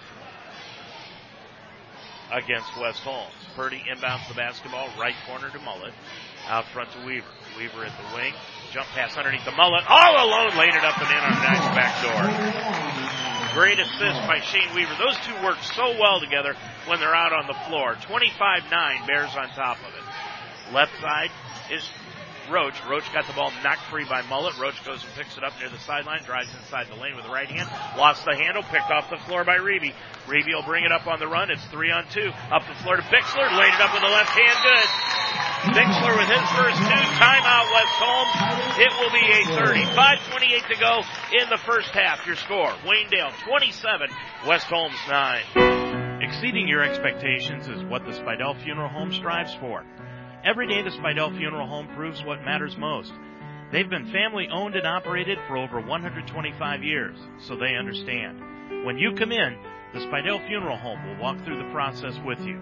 [2.33, 3.33] against West Holmes.
[3.57, 5.93] Purdy inbounds the basketball, right corner to Mullet,
[6.49, 7.27] out front to Weaver.
[7.57, 8.33] Weaver at the wing,
[8.73, 11.69] jump pass underneath the Mullet, all alone, laid it up and in on a nice
[11.75, 12.23] back door.
[13.55, 14.95] Great assist by Shane Weaver.
[14.99, 16.55] Those two work so well together
[16.87, 17.95] when they're out on the floor.
[17.95, 20.75] 25-9, Bears on top of it.
[20.75, 21.31] Left side
[21.73, 21.83] is
[22.51, 22.75] Roach.
[22.89, 24.59] Roach got the ball knocked free by Mullet.
[24.59, 27.33] Roach goes and picks it up near the sideline, drives inside the lane with the
[27.33, 29.93] right hand, lost the handle, picked off the floor by Reeby.
[30.27, 31.51] Reeby will bring it up on the run.
[31.51, 32.31] It's three on two.
[32.51, 34.89] Up the floor to Bixler, laid it up with the left hand, good.
[35.77, 38.35] Bixler with his first two, timeout West Holmes.
[38.81, 39.81] It will be a 30.
[39.93, 41.03] 5.28 to go
[41.41, 42.27] in the first half.
[42.27, 44.09] Your score, Waynedale 27,
[44.47, 46.23] West Holmes 9.
[46.23, 49.85] Exceeding your expectations is what the Spidell Funeral Home strives for.
[50.45, 53.13] Every day, the Spidell Funeral Home proves what matters most.
[53.73, 58.85] They've been family owned and operated for over 125 years, so they understand.
[58.85, 59.59] When you come in,
[59.93, 62.61] the Spidell Funeral Home will walk through the process with you.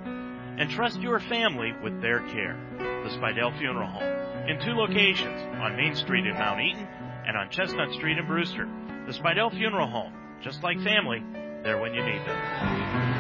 [0.59, 2.57] And trust your family with their care.
[2.79, 4.49] The Spidell Funeral Home.
[4.49, 6.89] In two locations, on Main Street in Mount Eaton
[7.27, 8.69] and on Chestnut Street in Brewster.
[9.07, 10.13] The Spidell Funeral Home,
[10.43, 11.23] just like family,
[11.63, 13.16] there when you need them.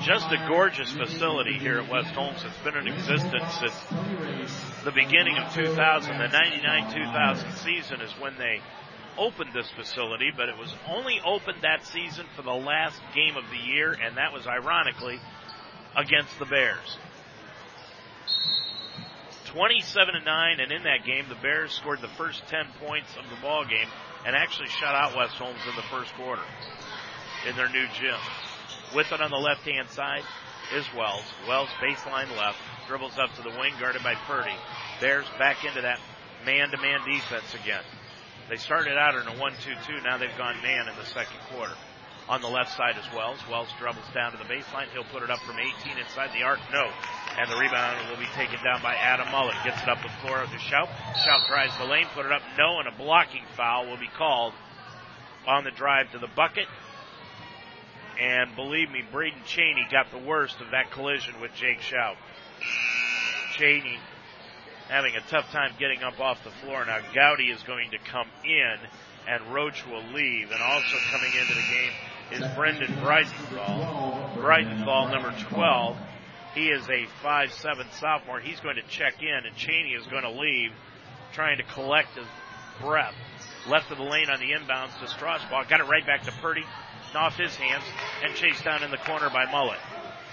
[0.00, 2.42] Just a gorgeous facility here at West Holmes.
[2.44, 3.74] It's been in existence since
[4.84, 6.18] the beginning of 2000.
[6.18, 8.60] The 99-2000 season is when they
[9.18, 13.44] opened this facility, but it was only opened that season for the last game of
[13.50, 15.20] the year, and that was ironically
[15.94, 16.96] against the Bears.
[19.44, 23.28] 27 to 9, and in that game, the Bears scored the first 10 points of
[23.28, 23.88] the ball game
[24.26, 26.42] and actually shut out West Holmes in the first quarter
[27.46, 28.18] in their new gym.
[28.94, 30.22] With it on the left hand side
[30.74, 31.24] is Wells.
[31.48, 34.54] Wells baseline left, dribbles up to the wing, guarded by Purdy.
[35.00, 35.98] Bears back into that
[36.44, 37.82] man to man defense again.
[38.50, 40.04] They started out in a 1-2-2.
[40.04, 41.74] Now they've gone man in the second quarter.
[42.28, 43.40] On the left side is Wells.
[43.50, 44.86] Wells dribbles down to the baseline.
[44.92, 46.60] He'll put it up from 18 inside the arc.
[46.72, 46.86] No.
[47.38, 49.56] And the rebound will be taken down by Adam Mullet.
[49.64, 50.88] Gets it up the floor to Schaub.
[51.24, 52.42] Schaub drives the lane, put it up.
[52.58, 54.52] No, and a blocking foul will be called
[55.46, 56.68] on the drive to the bucket.
[58.22, 62.14] And believe me, Braden Cheney got the worst of that collision with Jake Schaub.
[63.56, 63.98] Cheney
[64.88, 66.84] having a tough time getting up off the floor.
[66.84, 68.76] Now Gowdy is going to come in
[69.26, 70.52] and Roach will leave.
[70.52, 71.92] And also coming into the game
[72.30, 74.36] is Brendan Bridenthal.
[74.36, 75.96] Bridenthal, number 12.
[76.54, 78.38] He is a five-seven sophomore.
[78.38, 80.70] He's going to check in, and Cheney is going to leave,
[81.32, 82.26] trying to collect his
[82.80, 83.14] breath.
[83.68, 85.68] Left of the lane on the inbounds to Strasbaugh.
[85.68, 86.64] Got it right back to Purdy.
[87.14, 87.84] Off his hands
[88.24, 89.78] and chased down in the corner by Mullet.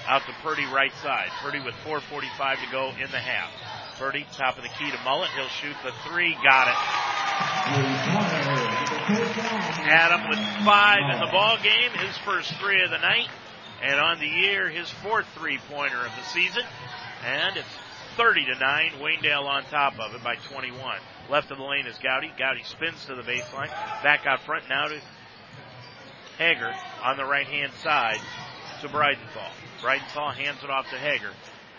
[0.07, 1.29] Out to Purdy right side.
[1.41, 3.51] Purdy with 4.45 to go in the half.
[3.99, 5.29] Purdy, top of the key to Mullet.
[5.35, 6.35] He'll shoot the three.
[6.41, 6.75] Got it.
[9.91, 13.27] Adam with five in the ball game, his first three of the night,
[13.81, 16.63] and on the year his fourth three-pointer of the season,
[17.25, 17.67] and it's
[18.17, 18.91] 30 to nine.
[18.99, 20.99] Waynedale on top of it by 21.
[21.29, 22.31] Left of the lane is Gowdy.
[22.37, 23.69] Gowdy spins to the baseline,
[24.03, 24.99] back out front now to
[26.39, 26.73] Hager
[27.03, 28.19] on the right-hand side
[28.81, 29.51] to Bridenthal.
[29.83, 31.31] Bridenthal hands it off to Hager.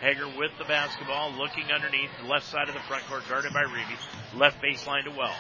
[0.03, 3.65] Hager with the basketball, looking underneath the left side of the front court, guarded by
[3.65, 3.97] Reeby.
[4.39, 5.35] Left baseline to Wells.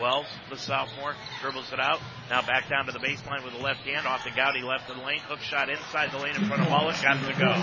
[0.00, 2.00] Wells, the sophomore, dribbles it out.
[2.28, 4.96] Now back down to the baseline with the left hand off the Gowdy left of
[4.96, 5.20] the lane.
[5.20, 6.96] Hook shot inside the lane in front of Mullet.
[7.02, 7.54] Got to go.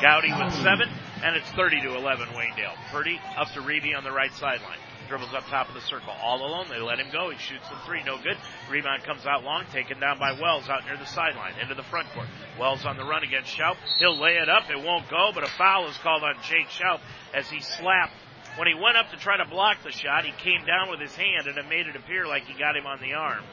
[0.00, 0.88] Gowdy with seven,
[1.22, 2.76] and it's 30 to 11 Waynedale.
[2.90, 4.80] Purdy up to Reeby on the right sideline.
[5.12, 6.08] Dribbles up top of the circle.
[6.22, 6.68] All alone.
[6.70, 7.28] They let him go.
[7.28, 8.02] He shoots the three.
[8.02, 8.38] No good.
[8.70, 9.66] Rebound comes out long.
[9.70, 11.52] Taken down by Wells out near the sideline.
[11.60, 12.28] Into the front court.
[12.58, 13.76] Wells on the run against Schaub.
[13.98, 14.70] He'll lay it up.
[14.70, 16.98] It won't go, but a foul is called on Jake Schaub
[17.34, 18.14] as he slapped
[18.56, 21.14] when he went up to try to block the shot, he came down with his
[21.14, 23.44] hand and it made it appear like he got him on the arm.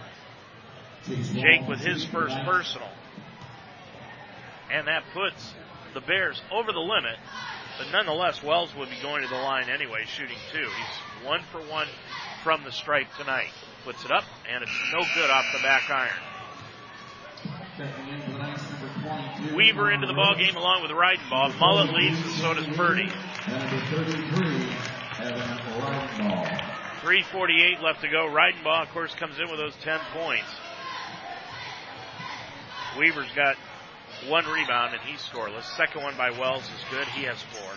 [1.07, 2.89] Jake with his first personal.
[4.71, 5.53] And that puts
[5.93, 7.15] the Bears over the limit.
[7.77, 10.67] But nonetheless, Wells would be going to the line anyway, shooting two.
[10.67, 11.87] He's one for one
[12.43, 13.49] from the stripe tonight.
[13.85, 16.09] Puts it up, and it's no good off the back iron.
[19.55, 21.57] Weaver into the ball game along with Reidenbaugh.
[21.59, 23.09] Mullet leads, and so does Purdy.
[27.01, 28.27] 348 left to go.
[28.27, 30.49] Reidenbaugh, of course, comes in with those 10 points.
[32.97, 33.55] Weaver's got
[34.27, 35.63] one rebound and he's scoreless.
[35.77, 37.07] Second one by Wells is good.
[37.07, 37.71] He has four.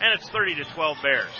[0.00, 1.32] And it's 30 to 12 Bears.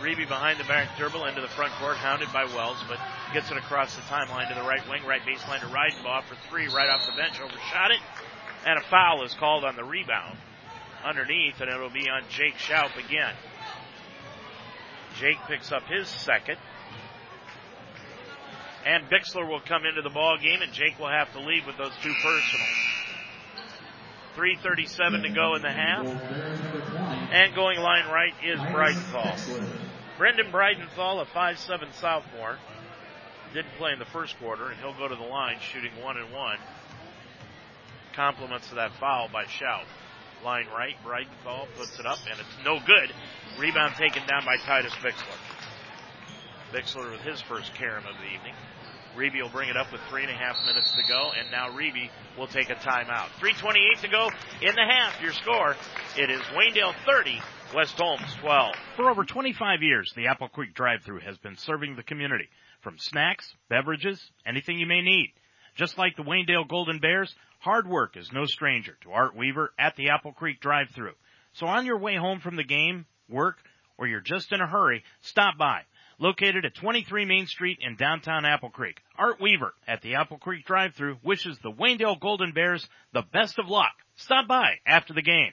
[0.00, 2.98] Reeby behind the back dribble into the front court, hounded by Wells, but
[3.32, 6.66] gets it across the timeline to the right wing, right baseline to Reidenbaugh for three,
[6.68, 8.00] right off the bench, overshot it,
[8.66, 10.38] and a foul is called on the rebound
[11.04, 13.34] underneath, and it'll be on Jake Schaub again.
[15.18, 16.56] Jake picks up his second.
[18.84, 21.76] And Bixler will come into the ball game, and Jake will have to leave with
[21.76, 22.92] those two personals.
[24.36, 26.71] 3.37 to go in the half.
[27.32, 29.64] And going line right is Bridenthal.
[30.18, 32.58] Brendan Bridenthal, a 5'7 sophomore,
[33.54, 36.30] didn't play in the first quarter, and he'll go to the line shooting one and
[36.30, 36.58] one.
[38.14, 39.84] Compliments to that foul by Schaub.
[40.44, 43.10] Line right, Bridenthal puts it up, and it's no good.
[43.58, 45.38] Rebound taken down by Titus Bixler.
[46.70, 48.54] Bixler with his first carom of the evening.
[49.16, 51.68] Reeby will bring it up with three and a half minutes to go, and now
[51.70, 52.08] Reeby
[52.38, 53.28] will take a timeout.
[53.40, 55.20] 3.28 to go in the half.
[55.20, 55.76] Your score,
[56.16, 57.40] it is Waynedale 30,
[57.74, 58.74] West Holmes 12.
[58.96, 62.48] For over 25 years, the Apple Creek drive-thru has been serving the community.
[62.80, 65.32] From snacks, beverages, anything you may need.
[65.76, 69.94] Just like the Waynedale Golden Bears, hard work is no stranger to Art Weaver at
[69.96, 71.12] the Apple Creek drive-thru.
[71.54, 73.58] So on your way home from the game, work,
[73.98, 75.82] or you're just in a hurry, stop by.
[76.22, 80.64] Located at 23 Main Street in downtown Apple Creek, Art Weaver at the Apple Creek
[80.64, 83.90] drive-through wishes the Waynedale Golden Bears the best of luck.
[84.14, 85.50] Stop by after the game.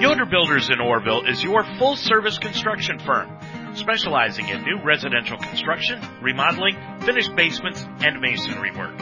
[0.00, 3.36] Yoder Builders in Orrville is your full service construction firm,
[3.74, 8.96] specializing in new residential construction, remodeling, finished basements, and masonry work.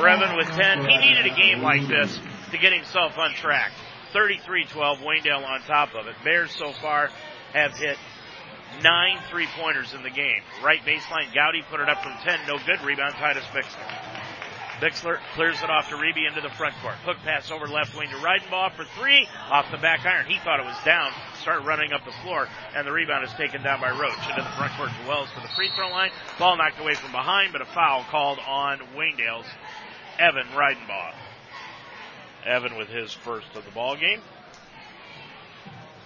[0.00, 0.88] Brevin with 10.
[0.88, 2.18] He needed a game like this
[2.50, 3.72] to get himself on track.
[4.14, 6.14] 33-12, Waynedale on top of it.
[6.24, 7.10] Bears so far
[7.52, 7.98] have hit
[8.82, 10.40] nine three pointers in the game.
[10.64, 12.80] Right baseline, Gowdy put it up from 10, no good.
[12.86, 14.13] Rebound, Titus Bixler.
[14.84, 16.96] Bixler clears it off to Reeby into the front court.
[17.06, 19.26] Hook pass over left wing to Reidenbaugh for three.
[19.48, 20.26] Off the back iron.
[20.26, 21.10] He thought it was down.
[21.40, 22.46] Start running up the floor.
[22.76, 24.28] And the rebound is taken down by Roach.
[24.28, 26.10] Into the front court to Wells for the free throw line.
[26.38, 29.48] Ball knocked away from behind, but a foul called on Waynedale's
[30.18, 31.14] Evan Reidenbaugh.
[32.44, 34.20] Evan with his first of the ball game.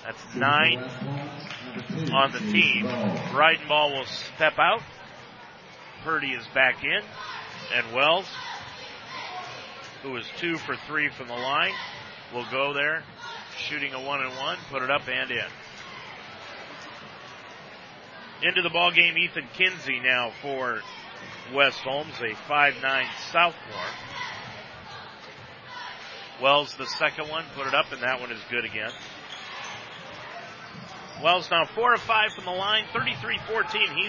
[0.05, 0.79] That's nine
[2.13, 2.87] on the team.
[3.35, 4.07] Reidenbaugh will
[4.37, 4.83] step out.
[6.05, 7.03] Purdy is back in.
[7.75, 8.27] And Wells
[10.03, 11.73] who is two for three from the line,
[12.33, 13.03] will go there,
[13.57, 15.39] shooting a one and one, put it up and in.
[18.43, 20.81] Into the ball game, Ethan Kinsey now for
[21.53, 23.91] West Holmes, a five-nine sophomore.
[26.41, 28.93] Wells the second one, put it up, and that one is good again.
[31.23, 33.97] Wells now four of five from the line, 33-14.
[33.97, 34.09] He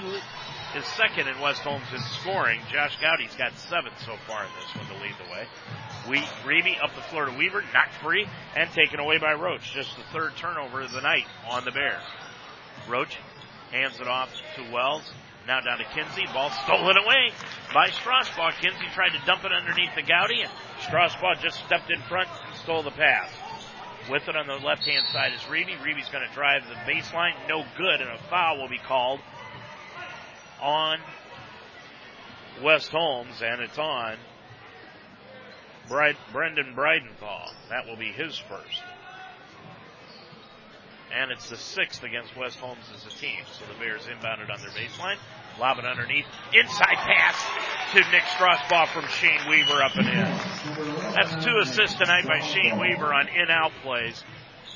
[0.75, 2.59] is second in West Holmes in scoring.
[2.71, 5.47] Josh Gowdy's got seven so far in this one to lead the way.
[6.07, 9.73] We, Reeby up the floor to Weaver, knocked free and taken away by Roach.
[9.73, 12.03] Just the third turnover of the night on the Bears.
[12.87, 13.17] Roach
[13.71, 15.11] hands it off to Wells.
[15.47, 16.25] Now down to Kinsey.
[16.33, 17.31] Ball stolen away
[17.73, 18.53] by Strasbaugh.
[18.61, 20.51] Kinsey tried to dump it underneath the Gowdy and
[20.81, 23.29] Strasbaugh just stepped in front and stole the pass.
[24.09, 25.77] With it on the left hand side is Reeby.
[25.81, 27.33] Reeby's going to drive the baseline.
[27.47, 29.19] No good and a foul will be called
[30.61, 30.99] on
[32.63, 34.17] West Holmes and it's on
[35.87, 37.51] Brendan Bridenthal.
[37.69, 38.83] That will be his first.
[41.11, 43.39] And it's the sixth against West Holmes as a team.
[43.57, 45.17] So the Bears inbounded on their baseline.
[45.59, 46.25] Lob it underneath.
[46.53, 47.35] Inside pass
[47.93, 51.13] to Nick Strasbaugh from Shane Weaver up and in.
[51.15, 54.23] That's two assists tonight by Shane Weaver on in-out plays.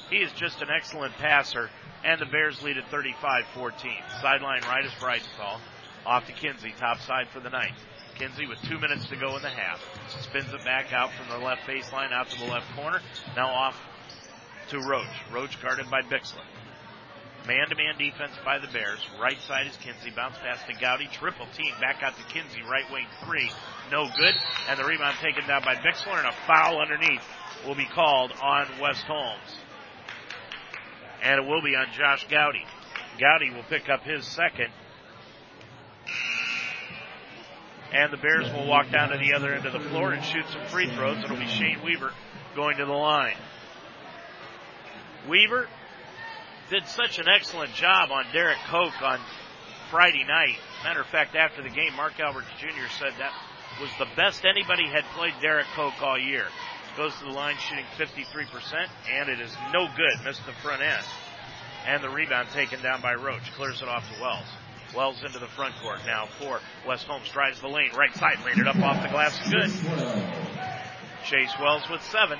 [0.10, 1.70] He is just an excellent passer.
[2.04, 3.74] And the Bears lead at 35-14.
[4.22, 5.60] Sideline right is Bridenthal.
[6.06, 7.74] Off to Kinsey, top side for the night.
[8.16, 9.82] Kinsey with two minutes to go in the half.
[10.22, 13.02] Spins it back out from the left baseline out to the left corner.
[13.36, 13.76] Now off
[14.70, 15.08] to Roach.
[15.32, 16.44] Roach guarded by Bixler.
[17.48, 19.00] Man to man defense by the Bears.
[19.20, 20.12] Right side is Kinsey.
[20.16, 21.10] Bounce pass to Gowdy.
[21.12, 21.74] Triple team.
[21.82, 22.62] Back out to Kinsey.
[22.70, 23.52] Right wing three.
[23.92, 24.36] No good.
[24.70, 27.24] And the rebound taken down by Bixler and a foul underneath
[27.66, 29.58] will be called on West Holmes.
[31.22, 32.66] And it will be on Josh Gowdy.
[33.20, 34.70] Gowdy will pick up his second
[37.94, 40.46] and the Bears will walk down to the other end of the floor and shoot
[40.52, 41.24] some free throws.
[41.24, 42.12] It'll be Shane Weaver
[42.56, 43.38] going to the line.
[45.30, 45.68] Weaver
[46.70, 49.20] did such an excellent job on Derek Koch on
[49.92, 50.58] Friday night.
[50.84, 52.90] Matter of fact, after the game, Mark Albert Jr.
[53.00, 53.32] said that
[53.80, 56.46] was the best anybody had played Derek Koch all year.
[56.98, 60.26] Goes to the line shooting 53%, and it is no good.
[60.26, 61.06] Missed the front end.
[61.86, 63.52] And the rebound taken down by Roach.
[63.54, 64.48] Clears it off to Wells.
[64.96, 68.58] Wells into the front court now for West Holmes drives the lane, right side, laid
[68.58, 69.72] it up off the glass, good.
[71.26, 72.38] Chase Wells with seven,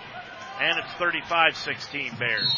[0.60, 2.54] and it's 35-16 Bears.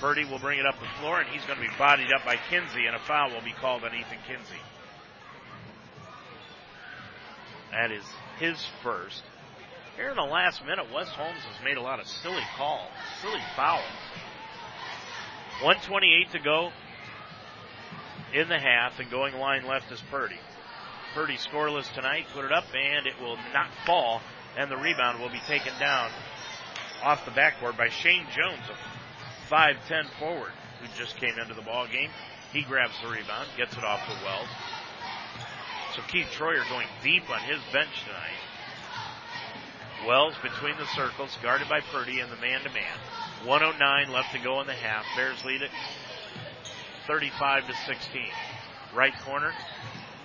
[0.00, 2.36] Purdy will bring it up the floor, and he's going to be bodied up by
[2.50, 4.60] Kinsey, and a foul will be called on Ethan Kinsey.
[7.70, 8.04] That is
[8.38, 9.22] his first.
[9.96, 12.90] Here in the last minute, West Holmes has made a lot of silly calls,
[13.22, 13.82] silly fouls.
[15.62, 16.70] 128 to go
[18.36, 20.38] in the half, and going line left is Purdy.
[21.14, 24.20] Purdy scoreless tonight, put it up, and it will not fall,
[24.58, 26.10] and the rebound will be taken down
[27.02, 31.86] off the backboard by Shane Jones, a 5'10 forward who just came into the ball
[31.86, 32.10] game.
[32.52, 34.48] He grabs the rebound, gets it off to Wells.
[35.94, 38.36] So Keith Troyer going deep on his bench tonight.
[40.06, 42.98] Wells between the circles, guarded by Purdy and the man to man.
[43.44, 45.06] 109 left to go in the half.
[45.16, 45.70] Bears lead it
[47.06, 48.22] 35 to 16.
[48.94, 49.52] Right corner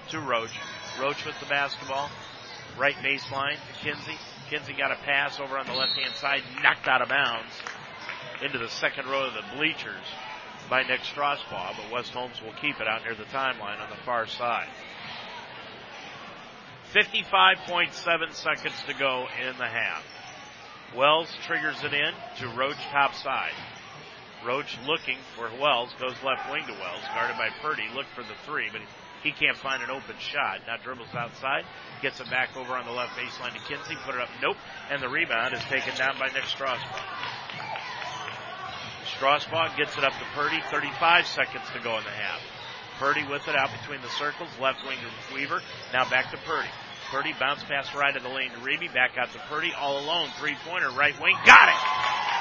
[0.09, 0.51] to Roach.
[0.99, 2.09] Roach with the basketball.
[2.77, 4.17] Right baseline to Kinsey.
[4.49, 7.53] Kinsey got a pass over on the left hand side, knocked out of bounds
[8.41, 10.03] into the second row of the bleachers
[10.69, 14.03] by Nick Strasbaugh, but West Holmes will keep it out near the timeline on the
[14.05, 14.69] far side.
[16.93, 20.03] 55.7 seconds to go in the half.
[20.95, 23.53] Wells triggers it in to Roach top side.
[24.45, 28.33] Roach looking for Wells, goes left wing to Wells, guarded by Purdy, look for the
[28.45, 28.81] three, but
[29.23, 30.61] he can't find an open shot.
[30.65, 31.63] Now dribbles outside,
[32.01, 34.57] gets it back over on the left baseline to Kinsey, put it up, nope,
[34.89, 37.05] and the rebound is taken down by Nick Strasbaugh.
[39.17, 42.41] Strasbaugh gets it up to Purdy, 35 seconds to go in the half.
[42.97, 45.61] Purdy with it out between the circles, left wing to Weaver,
[45.93, 46.69] now back to Purdy.
[47.11, 50.29] Purdy bounce pass right of the lane to Reeby, back out to Purdy, all alone,
[50.39, 52.40] three pointer, right wing, got it!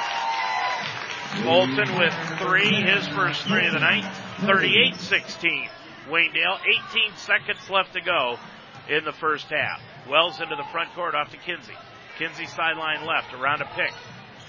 [1.39, 4.05] Colton with three, his first three of the night,
[4.39, 5.69] 38-16.
[6.09, 6.59] Waynedale,
[6.91, 8.37] 18 seconds left to go
[8.89, 9.81] in the first half.
[10.09, 11.75] Wells into the front court off to Kinsey.
[12.19, 13.93] Kinsey sideline left, around a pick.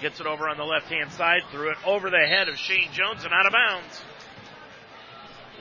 [0.01, 2.91] Gets it over on the left hand side, threw it over the head of Shane
[2.91, 4.01] Jones and out of bounds.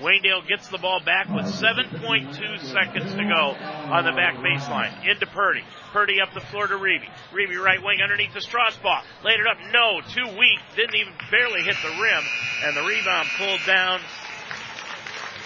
[0.00, 3.56] Waynedale gets the ball back with 7.2 seconds to go
[3.92, 4.92] on the back baseline.
[5.08, 5.62] Into Purdy.
[5.92, 7.08] Purdy up the floor to Reeby.
[7.32, 9.02] Reeby right wing underneath the Strasbaugh.
[9.24, 9.58] Laid it up.
[9.72, 10.58] No, too weak.
[10.76, 12.24] Didn't even barely hit the rim.
[12.64, 14.00] And the rebound pulled down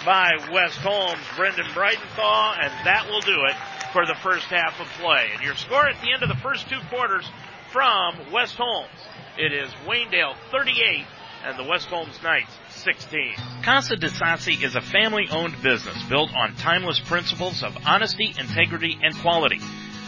[0.04, 3.56] by West Holmes, Brendan Bridenthal, and that will do it
[3.92, 5.30] for the first half of play.
[5.32, 7.24] And your score at the end of the first two quarters
[7.72, 8.90] from West Holmes.
[9.38, 11.06] It is Waynedale 38
[11.44, 13.34] and the West Holmes Knights 16.
[13.62, 18.96] Casa de Sassi is a family owned business built on timeless principles of honesty, integrity,
[19.02, 19.60] and quality.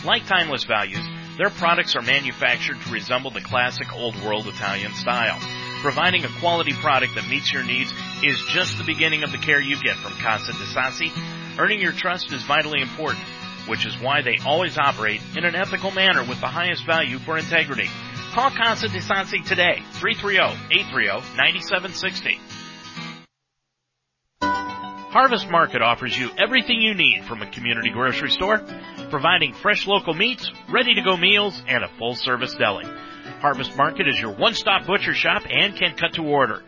[0.03, 1.05] Like timeless values,
[1.37, 5.39] their products are manufactured to resemble the classic old world Italian style.
[5.83, 9.61] Providing a quality product that meets your needs is just the beginning of the care
[9.61, 11.13] you get from Casa de Sassi.
[11.59, 13.25] Earning your trust is vitally important,
[13.69, 17.37] which is why they always operate in an ethical manner with the highest value for
[17.37, 17.91] integrity.
[18.37, 22.39] Call Casa de Sassi today, 330-830-9760.
[24.43, 28.63] Harvest Market offers you everything you need from a community grocery store,
[29.09, 32.85] providing fresh local meats, ready to go meals, and a full service deli.
[33.41, 36.63] Harvest Market is your one stop butcher shop and can cut to order.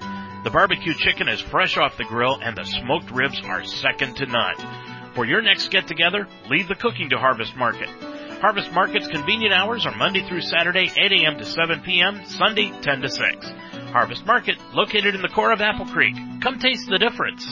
[0.44, 4.24] The barbecue chicken is fresh off the grill and the smoked ribs are second to
[4.24, 4.54] none.
[5.14, 7.90] For your next get together, leave the cooking to Harvest Market.
[8.40, 11.38] Harvest Market's convenient hours are Monday through Saturday, 8 a.m.
[11.38, 13.20] to 7 p.m., Sunday, 10 to 6.
[13.90, 16.14] Harvest Market, located in the core of Apple Creek.
[16.40, 17.44] Come taste the difference.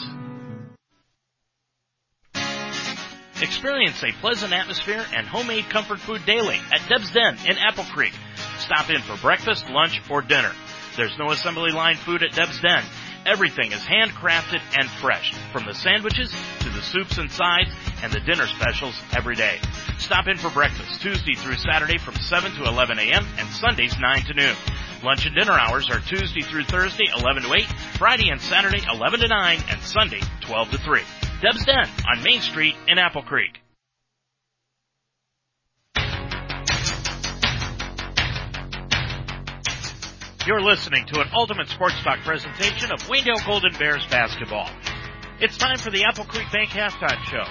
[3.43, 8.15] Experience a pleasant atmosphere and homemade comfort food daily at Deb's Den in Apple Creek.
[8.59, 10.53] Stop in for breakfast, lunch, or dinner.
[10.97, 12.85] There's no assembly line food at Deb's Den.
[13.27, 17.71] Everything is handcrafted and fresh, from the sandwiches to the soups and sides
[18.01, 19.59] and the dinner specials every day.
[19.99, 23.27] Stop in for breakfast Tuesday through Saturday from 7 to 11 a.m.
[23.39, 24.55] and Sundays 9 to noon.
[25.03, 27.65] Lunch and dinner hours are Tuesday through Thursday 11 to 8,
[27.99, 31.01] Friday and Saturday 11 to 9, and Sunday 12 to 3.
[31.43, 33.59] Deb's Den on Main Street in Apple Creek.
[40.47, 44.71] You're listening to an Ultimate Sports Talk presentation of Waynedale Golden Bears basketball.
[45.41, 47.43] It's time for the Apple Creek Bank halftime show.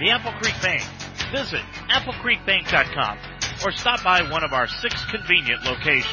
[0.00, 0.82] The Apple Creek Bank.
[1.30, 3.18] Visit applecreekbank.com
[3.64, 6.10] or stop by one of our six convenient locations.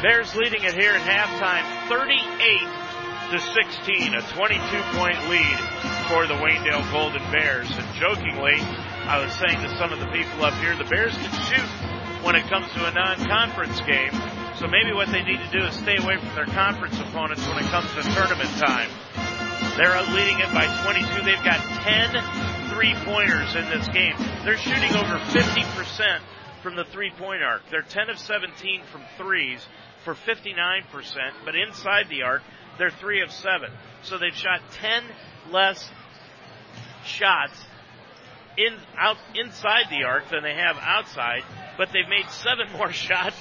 [0.00, 5.58] Bears leading it here at halftime, 38 to 16, a 22 point lead
[6.06, 7.68] for the Waynedale Golden Bears.
[7.72, 8.62] And jokingly,
[9.10, 11.66] I was saying to some of the people up here, the Bears can shoot
[12.22, 14.14] when it comes to a non-conference game.
[14.54, 17.58] So maybe what they need to do is stay away from their conference opponents when
[17.58, 18.86] it comes to tournament time.
[19.74, 21.26] They're leading it by 22.
[21.26, 24.14] They've got 10 three-pointers in this game.
[24.44, 26.20] They're shooting over 50%
[26.62, 27.62] from the three-point arc.
[27.68, 29.58] They're 10 of 17 from threes
[30.04, 30.86] for 59%,
[31.44, 32.42] but inside the arc,
[32.78, 33.72] they're 3 of 7.
[34.04, 35.02] So they've shot 10
[35.50, 35.90] less
[37.04, 37.58] shots
[38.56, 41.42] in out inside the arc than they have outside,
[41.76, 43.36] but they've made 7 more shots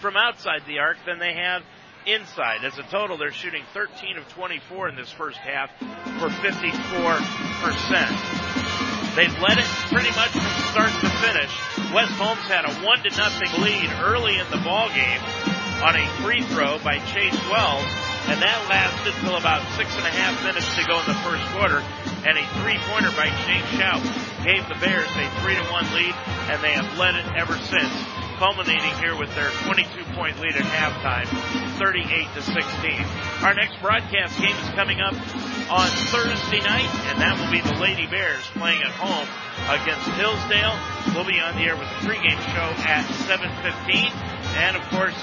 [0.00, 1.62] from outside the arc than they have
[2.06, 2.64] inside.
[2.64, 5.70] As a total, they're shooting 13 of 24 in this first half
[6.18, 8.42] for 54%.
[9.14, 11.52] They've led it pretty much from start to finish.
[11.92, 15.20] West Holmes had a one to nothing lead early in the ball game
[15.84, 17.84] on a free throw by Chase Wells,
[18.30, 21.44] and that lasted till about six and a half minutes to go in the first
[21.52, 21.84] quarter.
[22.24, 24.02] And a three-pointer by Shane Shout
[24.44, 26.14] gave the Bears a three to one lead,
[26.50, 27.92] and they have led it ever since.
[28.42, 29.86] culminating here with their 22
[30.18, 31.30] point lead at halftime,
[31.78, 32.58] 38 to 16.
[33.46, 35.14] Our next broadcast game is coming up
[35.70, 39.28] on Thursday night, and that will be the Lady Bears playing at home
[39.70, 40.74] against Hillsdale.
[41.14, 44.10] We'll be on the air with the pregame show at 7:15,
[44.58, 45.14] and of course,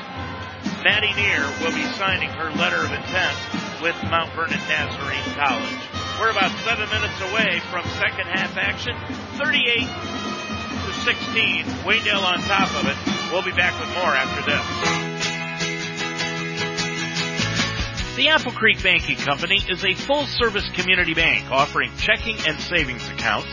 [0.84, 3.36] Maddie Neer will be signing her letter of intent
[3.84, 5.89] with Mount Vernon Nazarene College.
[6.20, 8.94] We're about seven minutes away from second half action,
[9.38, 9.88] 38
[10.86, 11.64] to 16.
[11.88, 12.98] Waynedale on top of it.
[13.32, 14.60] We'll be back with more after this.
[18.18, 23.08] The Apple Creek Banking Company is a full service community bank offering checking and savings
[23.08, 23.48] accounts,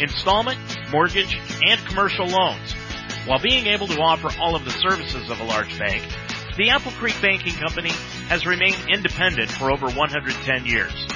[0.00, 0.58] installment,
[0.90, 2.72] mortgage, and commercial loans.
[3.24, 6.02] While being able to offer all of the services of a large bank,
[6.56, 7.92] the Apple Creek Banking Company
[8.26, 11.06] has remained independent for over 110 years.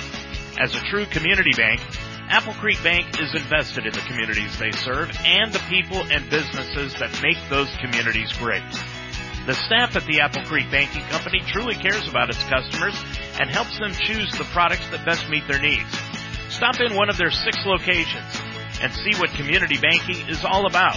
[0.59, 1.80] As a true community bank,
[2.28, 6.94] Apple Creek Bank is invested in the communities they serve and the people and businesses
[7.00, 8.62] that make those communities great.
[9.46, 12.94] The staff at the Apple Creek Banking Company truly cares about its customers
[13.38, 15.90] and helps them choose the products that best meet their needs.
[16.48, 18.40] Stop in one of their six locations
[18.80, 20.96] and see what community banking is all about.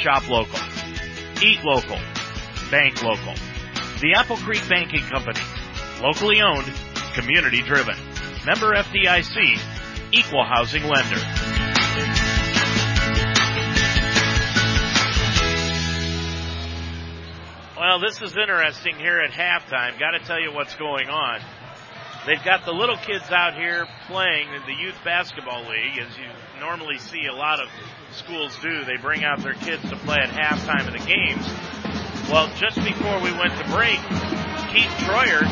[0.00, 0.60] Shop local.
[1.42, 1.98] Eat local.
[2.70, 3.34] Bank local.
[4.00, 5.40] The Apple Creek Banking Company.
[6.02, 6.70] Locally owned,
[7.14, 7.96] community driven.
[8.46, 9.58] Member FDIC,
[10.12, 11.18] equal housing lender.
[17.76, 19.98] Well, this is interesting here at halftime.
[19.98, 21.40] Got to tell you what's going on.
[22.24, 26.26] They've got the little kids out here playing in the youth basketball league, as you
[26.60, 27.68] normally see a lot of
[28.12, 28.84] schools do.
[28.84, 31.44] They bring out their kids to play at halftime of the games.
[32.30, 33.98] Well, just before we went to break,
[34.70, 35.42] Keith Troyer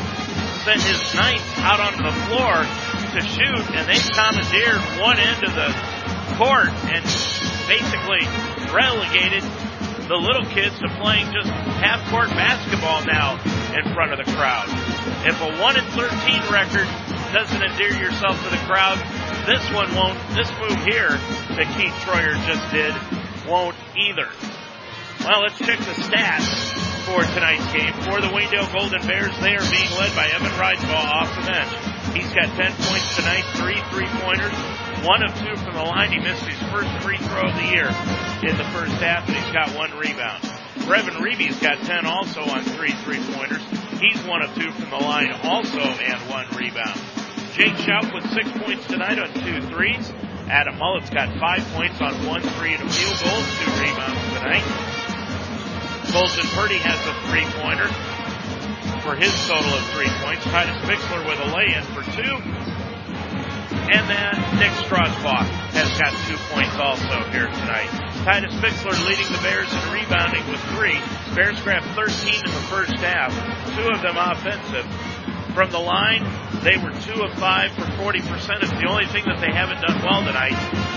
[0.63, 2.84] sent his knights out onto the floor
[3.15, 5.71] to shoot, and they commandeered one end of the
[6.35, 6.99] court and
[7.63, 8.27] basically
[8.75, 9.39] relegated
[10.11, 11.47] the little kids to playing just
[11.79, 13.39] half court basketball now
[13.71, 14.67] in front of the crowd.
[15.23, 16.87] If a 1 in 13 record
[17.31, 18.99] doesn't endear yourself to the crowd,
[19.47, 20.19] this one won't.
[20.35, 21.15] This move here
[21.55, 22.91] that Keith Troyer just did
[23.47, 24.27] won't either.
[25.23, 26.51] Well, let's check the stats
[27.07, 27.93] for tonight's game.
[28.03, 31.94] For the Waynedale Golden Bears, they are being led by Evan Reidenbaugh off the bench.
[32.15, 34.55] He's got 10 points tonight, three three-pointers,
[35.03, 36.13] one of two from the line.
[36.13, 37.91] He missed his first free throw of the year
[38.39, 40.41] in the first half, and he's got one rebound.
[40.87, 43.61] Brevin Reeby's got 10 also on three three-pointers.
[43.99, 46.99] He's one of two from the line also and one rebound.
[47.51, 50.11] Jake Schaub with six points tonight on two threes.
[50.47, 54.63] Adam Mullet's got five points on one three and a field goal, two rebounds tonight.
[56.15, 58.14] Colton Purdy has a three-pointer
[59.01, 60.43] for his total of three points.
[60.45, 62.35] Titus Bixler with a lay-in for two.
[63.85, 65.45] And then Nick Strasbaugh
[65.77, 67.89] has got two points also here tonight.
[68.23, 70.97] Titus Bixler leading the Bears in rebounding with three.
[71.35, 73.29] Bears grabbed 13 in the first half,
[73.75, 74.85] two of them offensive.
[75.55, 76.21] From the line,
[76.65, 78.19] they were two of five for 40%.
[78.61, 80.51] It's the only thing that they haven't done well tonight.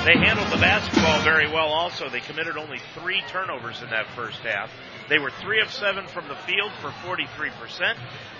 [0.04, 2.08] They handled the basketball very well also.
[2.08, 4.68] They committed only three turnovers in that first half.
[5.08, 7.94] They were 3 of 7 from the field for 43%,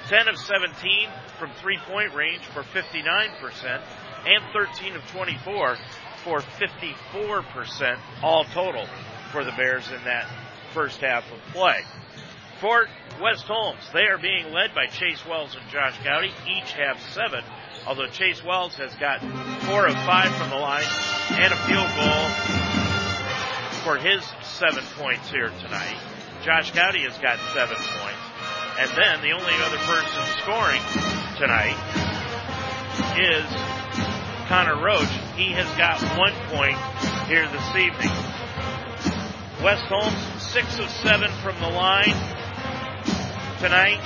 [0.09, 1.09] 10 of 17
[1.39, 3.81] from three point range for 59%,
[4.27, 5.77] and 13 of 24
[6.25, 8.87] for 54% all total
[9.31, 10.29] for the Bears in that
[10.75, 11.85] first half of play.
[12.61, 12.89] For
[13.23, 16.33] West Holmes, they are being led by Chase Wells and Josh Gowdy.
[16.51, 17.45] Each have seven,
[17.87, 19.21] although Chase Wells has got
[19.63, 20.83] four of five from the line
[21.39, 22.27] and a field goal
[23.87, 26.03] for his seven points here tonight.
[26.43, 28.25] Josh Gowdy has got seven points.
[28.81, 30.83] And then the only other person scoring
[31.39, 31.79] tonight
[33.23, 33.47] is
[34.49, 35.15] Connor Roach.
[35.39, 36.79] He has got one point
[37.31, 38.11] here this evening.
[39.63, 42.15] West Holmes, six of seven from the line
[43.61, 44.01] tonight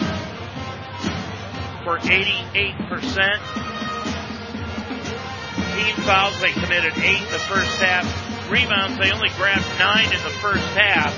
[1.85, 2.79] for 88%.
[5.75, 8.05] Team fouls, they committed eight in the first half.
[8.51, 11.13] Rebounds, they only grabbed nine in the first half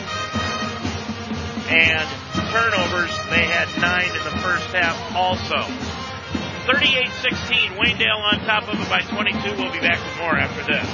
[1.68, 2.08] and
[2.52, 5.56] turnovers, they had nine in the first half also.
[6.70, 9.56] 38-16, Waynedale on top of it by 22.
[9.56, 10.86] We'll be back with more after this.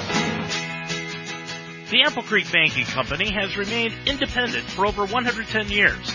[1.90, 6.14] The Apple Creek Banking Company has remained independent for over 110 years.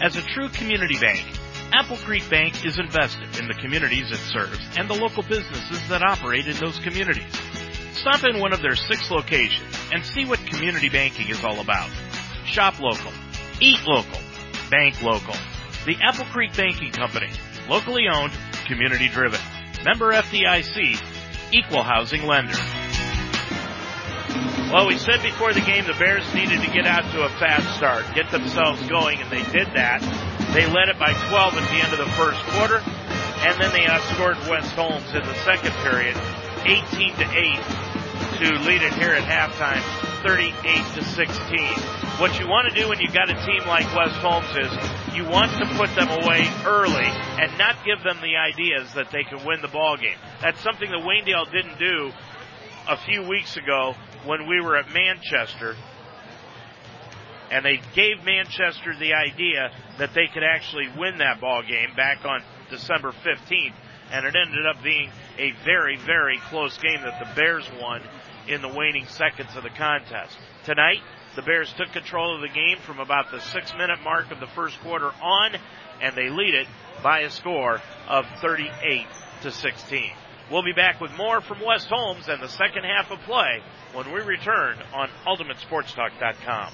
[0.00, 1.24] As a true community bank,
[1.72, 6.02] Apple Creek Bank is invested in the communities it serves and the local businesses that
[6.02, 7.32] operate in those communities.
[7.92, 11.90] Stop in one of their six locations and see what community banking is all about.
[12.44, 13.12] Shop local
[13.60, 14.20] Eat local.
[14.70, 15.34] Bank local.
[15.86, 17.30] The Apple Creek Banking Company.
[17.70, 18.32] Locally owned,
[18.66, 19.40] community driven.
[19.82, 21.00] Member FDIC.
[21.52, 22.85] Equal housing lender.
[24.72, 27.76] Well, we said before the game the Bears needed to get out to a fast
[27.76, 30.02] start, get themselves going, and they did that.
[30.52, 32.82] They led it by 12 at the end of the first quarter,
[33.46, 36.18] and then they outscored West Holmes in the second period,
[36.66, 36.82] 18
[37.14, 37.86] to 8
[38.42, 39.80] to lead it here at halftime,
[40.26, 40.50] 38
[40.98, 41.30] to 16.
[42.18, 45.24] What you want to do when you've got a team like West Holmes is you
[45.30, 47.06] want to put them away early
[47.38, 50.18] and not give them the ideas that they can win the ball game.
[50.42, 52.10] That's something that Waynedale didn't do
[52.88, 53.94] a few weeks ago
[54.26, 55.76] when we were at Manchester.
[57.50, 62.24] And they gave Manchester the idea that they could actually win that ball game back
[62.24, 63.74] on December 15th.
[64.10, 68.02] And it ended up being a very, very close game that the Bears won
[68.48, 70.36] in the waning seconds of the contest.
[70.64, 71.00] Tonight,
[71.34, 74.46] the Bears took control of the game from about the six minute mark of the
[74.48, 75.56] first quarter on,
[76.00, 76.66] and they lead it
[77.02, 79.06] by a score of 38
[79.42, 80.12] to 16.
[80.50, 83.60] We'll be back with more from West Holmes and the second half of play
[83.92, 86.72] when we return on UltimateSportsTalk.com.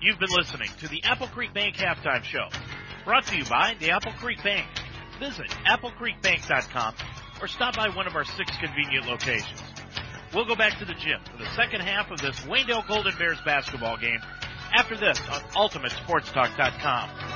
[0.00, 2.48] You've been listening to the Apple Creek Bank Halftime Show,
[3.04, 4.66] brought to you by the Apple Creek Bank.
[5.20, 6.94] Visit AppleCreekBank.com
[7.40, 9.62] or stop by one of our six convenient locations.
[10.34, 13.38] We'll go back to the gym for the second half of this Waynedale Golden Bears
[13.44, 14.20] basketball game
[14.76, 17.35] after this on UltimateSportsTalk.com.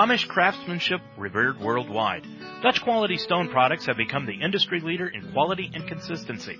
[0.00, 2.26] Amish craftsmanship revered worldwide.
[2.62, 6.56] Dutch quality stone products have become the industry leader in quality and consistency.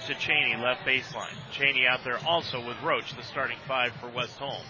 [0.07, 1.35] to Cheney, left baseline.
[1.53, 4.67] Cheney out there also with Roach, the starting five for West Holmes.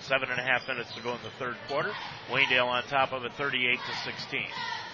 [0.00, 1.90] Seven and a half minutes to go in the third quarter.
[2.30, 4.46] Waynedale on top of it, 38 to 16.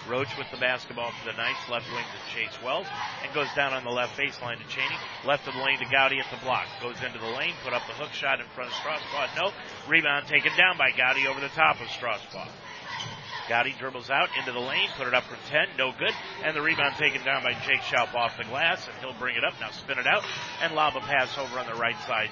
[0.09, 2.87] Roach with the basketball for the Knights, left wing to Chase Wells,
[3.23, 4.97] and goes down on the left baseline to Cheney.
[5.25, 6.65] Left of the lane to Gowdy at the block.
[6.81, 9.35] Goes into the lane, put up the hook shot in front of Strasbaugh.
[9.35, 9.51] No.
[9.87, 12.49] Rebound taken down by Gowdy over the top of Strasbaugh.
[13.47, 16.61] Gowdy dribbles out into the lane, put it up for 10, no good, and the
[16.61, 19.69] rebound taken down by Jake Schaub off the glass, and he'll bring it up, now
[19.69, 20.23] spin it out,
[20.63, 22.31] and lob a pass over on the right side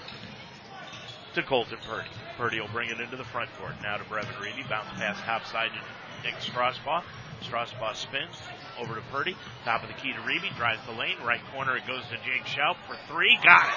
[1.35, 2.09] to Colton Purdy.
[2.37, 5.45] Purdy will bring it into the front court, now to Brevin Reeby, bounce pass top
[5.45, 7.03] side to Nick Strasbaugh.
[7.43, 8.41] Strasbaugh spins
[8.79, 9.35] over to Purdy,
[9.65, 12.45] top of the key to Reeby, drives the lane, right corner it goes to Jake
[12.45, 13.73] Schaub for three, got it!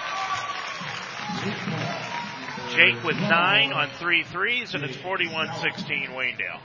[2.75, 6.61] Jake with nine on three threes, and it's 41-16 Waynedale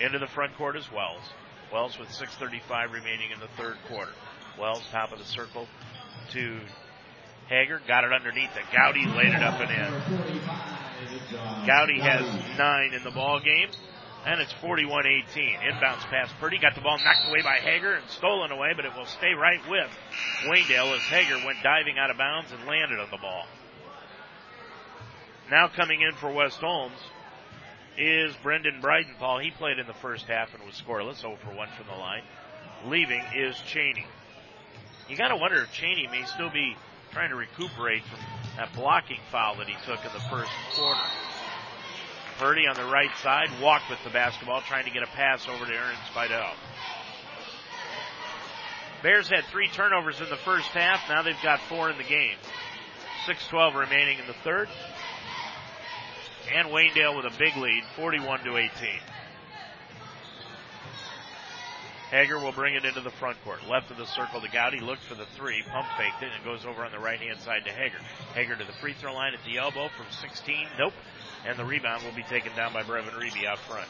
[0.00, 1.22] into the front court as Wells.
[1.72, 4.12] Wells with 6.35 remaining in the third quarter.
[4.58, 5.68] Wells top of the circle
[6.32, 6.60] to
[7.48, 7.80] Hager.
[7.86, 8.64] Got it underneath it.
[8.72, 11.66] Gowdy laid it up and in.
[11.66, 12.22] Gowdy has
[12.58, 13.68] nine in the ball game.
[14.26, 15.24] And it's 41-18.
[15.32, 16.58] Inbounds pass Purdy.
[16.58, 19.60] Got the ball knocked away by Hager and stolen away, but it will stay right
[19.68, 19.88] with
[20.46, 23.44] Waynedale as Hager went diving out of bounds and landed on the ball.
[25.50, 27.00] Now coming in for West Holmes
[28.00, 29.42] is Brendan Bridenthal.
[29.42, 32.22] He played in the first half and was scoreless, 0 for 1 from the line.
[32.86, 34.06] Leaving is Cheney.
[35.08, 36.76] You gotta wonder if Cheney may still be
[37.12, 38.20] trying to recuperate from
[38.56, 41.00] that blocking foul that he took in the first quarter.
[42.38, 45.66] Purdy on the right side walked with the basketball, trying to get a pass over
[45.66, 46.54] to Aaron Spidel.
[49.02, 51.06] Bears had three turnovers in the first half.
[51.08, 52.36] Now they've got four in the game.
[53.26, 54.68] 6-12 remaining in the third
[56.54, 58.70] and Waynedale with a big lead, 41 to 18.
[62.10, 63.60] Hager will bring it into the front court.
[63.68, 66.66] Left of the circle to Gowdy, looked for the three, pump faked it, and goes
[66.66, 67.98] over on the right hand side to Hager.
[68.34, 70.66] Hager to the free throw line at the elbow from 16.
[70.76, 70.92] Nope.
[71.46, 73.86] And the rebound will be taken down by Brevin Reeby out front.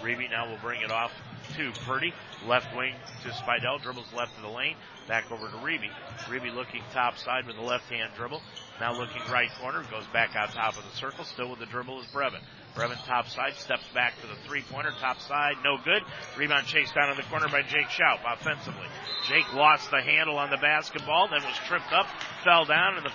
[0.00, 1.10] Reeby now will bring it off
[1.56, 2.14] to Purdy.
[2.46, 2.94] Left wing
[3.24, 3.82] to Spidell.
[3.82, 4.76] Dribbles left of the lane.
[5.08, 5.90] Back over to Reeby.
[6.28, 8.40] Reeby looking top side with a left hand dribble.
[8.80, 9.82] Now looking right corner.
[9.90, 11.24] Goes back out top of the circle.
[11.24, 12.40] Still with the dribble is Brevin.
[12.76, 13.54] Brevin top side.
[13.54, 14.92] Steps back for the three pointer.
[15.00, 15.54] Top side.
[15.64, 16.02] No good.
[16.36, 18.86] Rebound chased down in the corner by Jake Schaub offensively.
[19.26, 21.28] Jake lost the handle on the basketball.
[21.28, 22.06] Then was tripped up.
[22.44, 23.12] Fell down and the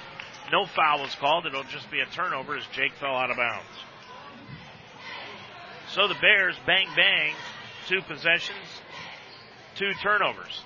[0.51, 1.45] no foul was called.
[1.45, 3.65] It'll just be a turnover as Jake fell out of bounds.
[5.93, 7.33] So the Bears bang bang,
[7.87, 8.81] two possessions,
[9.75, 10.61] two turnovers.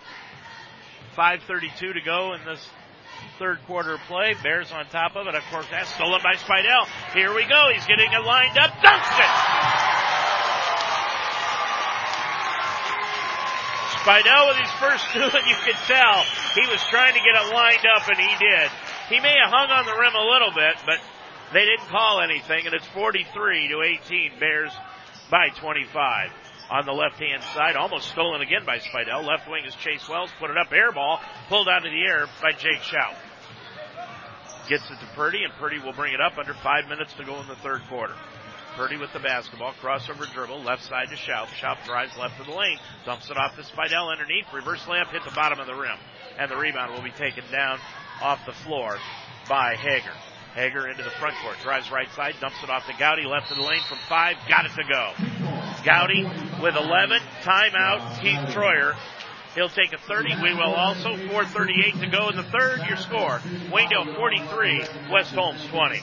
[1.18, 2.66] 5.32 to go in this
[3.40, 4.36] third quarter play.
[4.42, 5.36] Bears on top of it.
[5.36, 6.88] Of course, that's stolen by Spidell.
[7.14, 7.70] Here we go.
[7.74, 8.72] He's getting it lined up.
[8.82, 9.34] Dunks it!
[14.02, 16.24] Spidell with his first two, and you could tell
[16.56, 18.70] he was trying to get it lined up, and he did.
[19.10, 21.00] He may have hung on the rim a little bit, but
[21.54, 24.40] they didn't call anything, and it's 43 to 18.
[24.40, 24.72] Bears
[25.30, 26.32] by 25.
[26.70, 29.26] On the left hand side, almost stolen again by Spidell.
[29.26, 32.28] Left wing is Chase Wells, put it up, air ball, pulled out of the air
[32.42, 33.16] by Jake Schaub.
[34.68, 37.40] Gets it to Purdy, and Purdy will bring it up under five minutes to go
[37.40, 38.16] in the third quarter.
[38.76, 41.48] Purdy with the basketball, crossover dribble, left side to Schaub.
[41.48, 45.24] Schaub drives left of the lane, dumps it off to Spidell underneath, reverse layup, hit
[45.24, 45.98] the bottom of the rim.
[46.38, 47.80] And the rebound will be taken down
[48.22, 48.98] off the floor
[49.48, 50.14] by Hager.
[50.58, 53.58] Hager into the front court, drives right side, dumps it off to Gowdy, left of
[53.58, 55.14] the lane from five, got it to go.
[55.86, 56.24] Gowdy
[56.60, 58.96] with 11, timeout, Keith Troyer.
[59.54, 60.42] He'll take a 30.
[60.42, 62.82] We will also 4.38 to go in the third.
[62.88, 63.38] Your score,
[63.70, 66.02] Waynedale 43, West Holmes 20.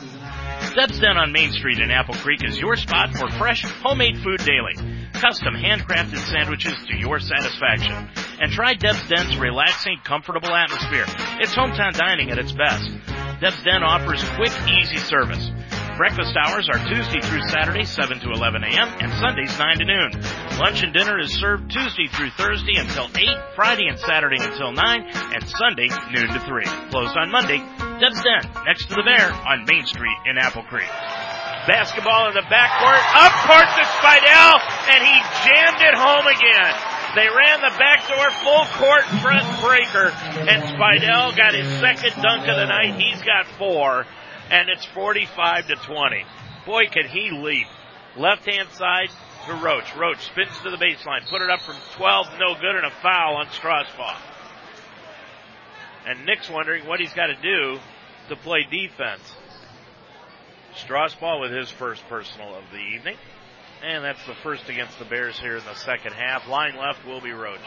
[0.76, 4.38] Deb's Den on Main Street in Apple Creek is your spot for fresh, homemade food
[4.38, 4.74] daily.
[5.14, 8.08] Custom handcrafted sandwiches to your satisfaction.
[8.40, 11.06] And try Deb's Den's relaxing, comfortable atmosphere.
[11.40, 13.13] It's hometown dining at its best.
[13.40, 15.50] Deb's Den offers quick, easy service.
[15.96, 20.10] Breakfast hours are Tuesday through Saturday, 7 to 11 a.m., and Sundays, 9 to noon.
[20.58, 24.82] Lunch and dinner is served Tuesday through Thursday until 8, Friday and Saturday until 9,
[25.34, 26.64] and Sunday, noon to 3.
[26.90, 27.58] Closed on Monday.
[28.02, 30.90] Deb's Den, next to the Bear, on Main Street in Apple Creek.
[31.70, 34.54] Basketball in the backcourt, up court to Spidell,
[34.90, 35.16] and he
[35.46, 36.93] jammed it home again.
[37.14, 40.10] They ran the backdoor full court front breaker,
[40.50, 43.00] and Spidell got his second dunk of the night.
[43.00, 44.04] He's got four,
[44.50, 46.24] and it's 45 to 20.
[46.66, 47.68] Boy, can he leap.
[48.16, 49.10] Left hand side
[49.46, 49.94] to Roach.
[49.96, 53.36] Roach spins to the baseline, put it up from 12, no good, and a foul
[53.36, 54.16] on Strasbaugh.
[56.06, 57.78] And Nick's wondering what he's got to do
[58.28, 59.22] to play defense.
[60.74, 63.16] Strasbaugh with his first personal of the evening.
[63.84, 66.48] And that's the first against the Bears here in the second half.
[66.48, 67.60] Line left will be Roach.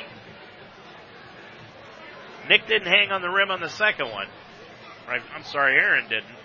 [2.50, 4.26] Nick didn't hang on the rim on the second one.
[5.08, 6.36] I'm sorry, Aaron didn't.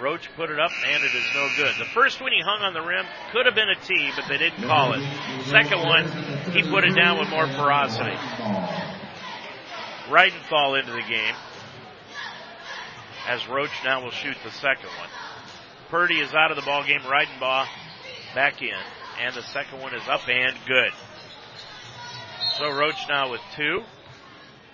[0.00, 1.74] Roach put it up and it is no good.
[1.78, 4.38] The first one he hung on the rim could have been a tee, but they
[4.38, 5.02] didn't call it.
[5.44, 6.08] Second one,
[6.52, 8.16] he put it down with more ferocity.
[10.08, 11.34] Reidenbaugh into the game.
[13.28, 15.10] As Roach now will shoot the second one.
[15.90, 17.00] Purdy is out of the ball game.
[17.00, 17.66] Reidenbaugh
[18.34, 18.74] back in.
[19.20, 20.90] And the second one is up and good.
[22.58, 23.82] So Roach now with two.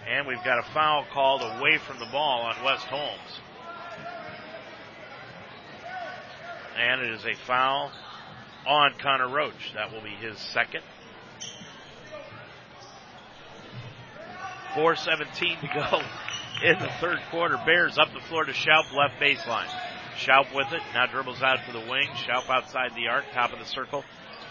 [0.09, 3.41] And we've got a foul called away from the ball on West Holmes.
[6.79, 7.93] And it is a foul
[8.67, 9.73] on Connor Roach.
[9.75, 10.83] That will be his second.
[14.75, 16.03] 4.17 to go
[16.67, 17.59] in the third quarter.
[17.67, 19.69] Bears up the floor to Schaub, left baseline.
[20.21, 22.09] Schaub with it, now dribbles out to the wing.
[22.15, 24.05] Schaub outside the arc, top of the circle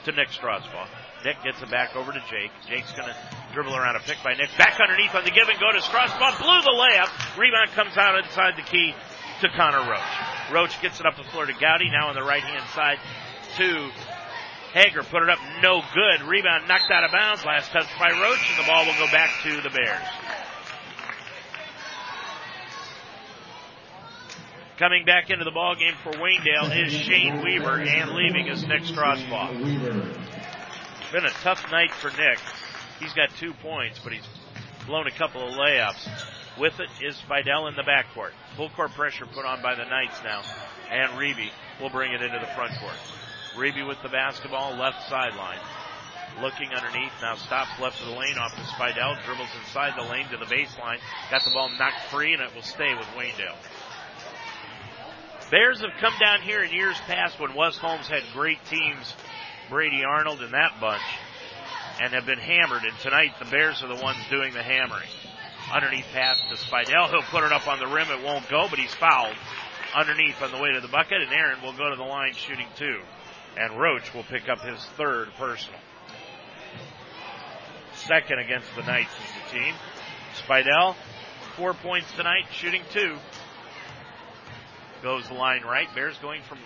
[0.06, 0.88] to Nick Strasbaugh.
[1.26, 2.52] Nick gets it back over to Jake.
[2.68, 3.16] Jake's gonna
[3.54, 4.50] dribble around a pick by Nick.
[4.58, 6.40] Back underneath on the give and go to Strasbaugh.
[6.40, 7.38] Blew the layup.
[7.38, 8.94] Rebound comes out inside the key
[9.42, 10.12] to Connor Roach.
[10.52, 11.90] Roach gets it up the floor to Gowdy.
[11.92, 12.98] Now on the right hand side
[13.58, 13.92] to
[14.74, 15.04] Hager.
[15.04, 15.40] Put it up.
[15.62, 16.28] No good.
[16.28, 17.44] Rebound knocked out of bounds.
[17.46, 20.08] Last touch by Roach and the ball will go back to the Bears.
[24.80, 28.84] Coming back into the ball game for Waynedale is Shane Weaver, and leaving is Nick
[28.84, 29.52] Strasbaugh.
[31.12, 32.40] Been a tough night for Nick.
[33.02, 34.26] He's got two points, but he's
[34.88, 36.08] blown a couple of layups.
[36.58, 38.32] With it is Spidell in the backcourt.
[38.56, 40.44] Full court pressure put on by the Knights now,
[40.90, 41.50] and Reeby
[41.82, 42.96] will bring it into the front court.
[43.58, 45.60] Reeby with the basketball, left sideline.
[46.42, 50.30] Looking underneath, now stops left of the lane off to Spidell, dribbles inside the lane
[50.30, 51.00] to the baseline,
[51.30, 53.58] got the ball knocked free, and it will stay with Waynedale.
[55.52, 59.16] Bears have come down here in years past when West Holmes had great teams,
[59.70, 61.02] Brady Arnold and that bunch.
[62.02, 62.84] and have been hammered.
[62.84, 65.10] And tonight the Bears are the ones doing the hammering.
[65.74, 67.10] Underneath pass to Spidell.
[67.10, 68.08] He'll put it up on the rim.
[68.10, 69.36] It won't go, but he's fouled
[69.96, 71.22] underneath on the way to the bucket.
[71.22, 73.02] And Aaron will go to the line shooting two.
[73.58, 75.80] And Roach will pick up his third personal.
[77.94, 79.74] Second against the Knights is the team.
[80.36, 80.96] Spidell,
[81.58, 83.18] four points tonight, shooting two.
[85.02, 85.88] Goes the line right.
[85.96, 86.60] Bears going from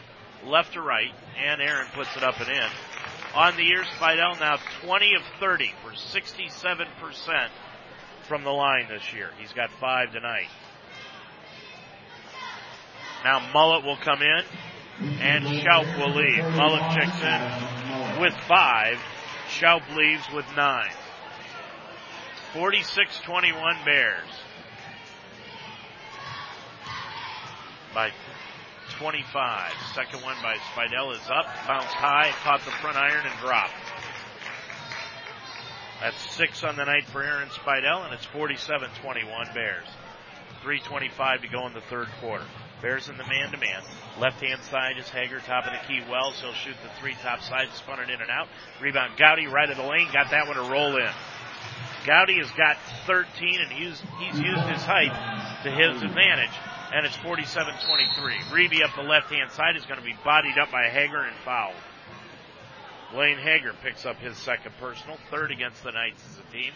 [0.45, 2.69] left to right, and Aaron puts it up and in.
[3.35, 7.47] On the year, Spidell now 20 of 30 for 67%
[8.27, 9.29] from the line this year.
[9.39, 10.47] He's got five tonight.
[13.23, 14.43] Now Mullet will come in,
[15.19, 16.43] and Schaub will leave.
[16.55, 18.97] Mullet checks in with five.
[19.49, 20.91] Schaub leaves with nine.
[22.53, 24.27] 46-21 Bears.
[27.93, 28.11] By
[28.97, 29.73] 25.
[29.93, 33.73] Second one by Spidell is up, bounced high, caught the front iron and dropped.
[36.01, 39.87] That's six on the night for Aaron Spidell, and it's 47-21 Bears.
[40.63, 42.45] 3.25 to go in the third quarter.
[42.81, 43.81] Bears in the man-to-man.
[44.19, 46.01] Left-hand side is Hager, top of the key.
[46.09, 48.47] Wells, he'll shoot the three top side, spun it in and out.
[48.81, 51.09] Rebound, Gowdy right of the lane, got that one to roll in.
[52.05, 52.75] Gowdy has got
[53.07, 56.51] 13, and he's, he's used his height to his advantage,
[56.93, 57.73] and it's 47-23.
[58.51, 61.73] Reeby up the left-hand side is going to be bodied up by Hager and fouled.
[63.11, 66.71] Blaine Hager picks up his second personal, third against the Knights as a team.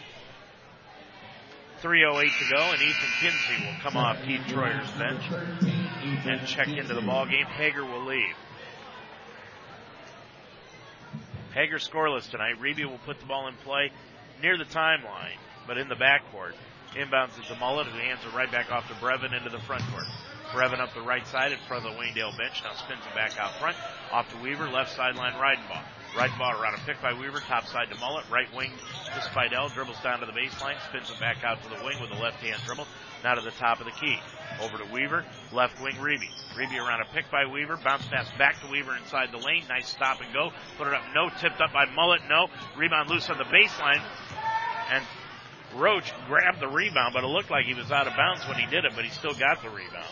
[1.82, 5.22] 3.08 to go, and Ethan Kinsey will come off Keith Troyer's bench
[6.26, 7.46] and check into the ball game.
[7.46, 8.34] Hager will leave.
[11.54, 12.56] Hager scoreless tonight.
[12.60, 13.92] Reeby will put the ball in play
[14.42, 15.38] near the timeline,
[15.68, 16.54] but in the backcourt.
[16.94, 20.04] Inbounds the Mullet, who hands it right back off to Brevin into the front court.
[20.52, 22.62] Brevin up the right side in front of the Waynedale bench.
[22.64, 23.76] Now spins it back out front.
[24.10, 25.84] Off to Weaver, left sideline, Reidenbaugh.
[26.14, 28.72] Reidenbaugh around a pick by Weaver, top side to Mullet, right wing
[29.14, 32.10] to Spidell, dribbles down to the baseline, spins it back out to the wing with
[32.10, 32.86] a left hand dribble.
[33.22, 34.18] Now to the top of the key.
[34.62, 36.28] Over to Weaver, left wing Reeby.
[36.56, 39.64] Reeby around a pick by Weaver, bounce pass back to Weaver inside the lane.
[39.68, 40.50] Nice stop and go.
[40.78, 41.28] Put it up, no.
[41.38, 42.48] Tipped up by Mullet, no.
[42.76, 44.02] Rebound loose on the baseline.
[44.90, 45.04] And
[45.74, 48.66] Roach grabbed the rebound, but it looked like he was out of bounds when he
[48.66, 50.08] did it, but he still got the rebound.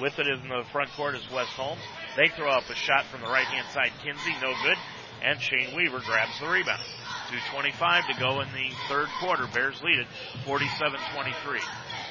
[0.00, 1.80] With it in the front court is West Holmes.
[2.16, 3.92] They throw up a shot from the right hand side.
[4.02, 4.76] Kinsey, no good.
[5.22, 6.82] And Shane Weaver grabs the rebound.
[7.30, 9.46] 2.25 to go in the third quarter.
[9.46, 10.06] Bears lead it
[10.44, 11.60] 47-23.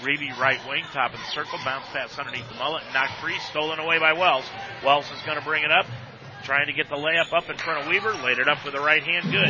[0.01, 3.79] Reeby right wing, top of the circle, bounce pass underneath the Mullet, knocked free, stolen
[3.79, 4.45] away by Wells.
[4.83, 5.85] Wells is going to bring it up,
[6.43, 8.81] trying to get the layup up in front of Weaver, laid it up with the
[8.81, 9.49] right hand, good.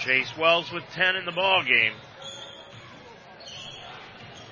[0.00, 1.92] Chase Wells with 10 in the ball game.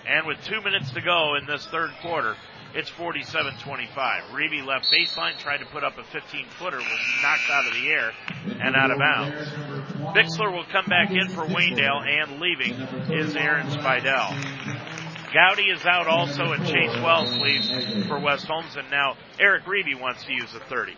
[0.07, 2.37] And with two minutes to go in this third quarter,
[2.75, 3.89] it's 47-25.
[4.31, 7.89] Reeby left baseline, tried to put up a 15 footer, was knocked out of the
[7.89, 8.12] air
[8.61, 9.49] and out of bounds.
[10.15, 12.73] Bixler will come back in for Waynedale and leaving
[13.11, 14.35] is Aaron Spidell.
[15.33, 19.99] Gowdy is out also and Chase Wells leaves for West Holmes and now Eric Reeby
[19.99, 20.93] wants to use the 30.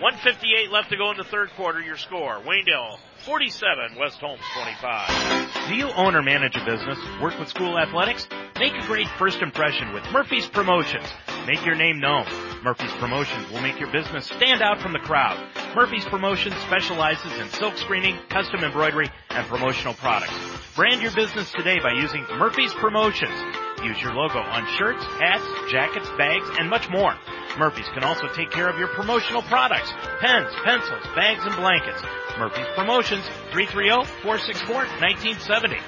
[0.00, 1.78] 158 left to go in the third quarter.
[1.78, 2.40] Your score.
[2.40, 5.68] Waynedale 47, West Holmes 25.
[5.68, 6.98] Do you own or manage a business?
[7.20, 8.26] Work with school athletics?
[8.58, 11.06] Make a great first impression with Murphy's Promotions.
[11.46, 12.24] Make your name known.
[12.62, 15.36] Murphy's Promotions will make your business stand out from the crowd.
[15.76, 20.32] Murphy's Promotions specializes in silk screening, custom embroidery, and promotional products.
[20.76, 23.36] Brand your business today by using Murphy's Promotions.
[23.82, 27.14] Use your logo on shirts, hats, jackets, bags, and much more.
[27.58, 29.90] Murphy's can also take care of your promotional products,
[30.20, 32.02] pens, pencils, bags, and blankets.
[32.38, 35.80] Murphy's Promotions, 330-464-1970.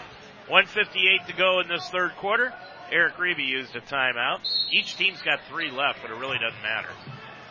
[0.48, 2.52] 158 to go in this third quarter.
[2.90, 4.40] Eric Reeby used a timeout.
[4.70, 6.88] Each team's got three left, but it really doesn't matter.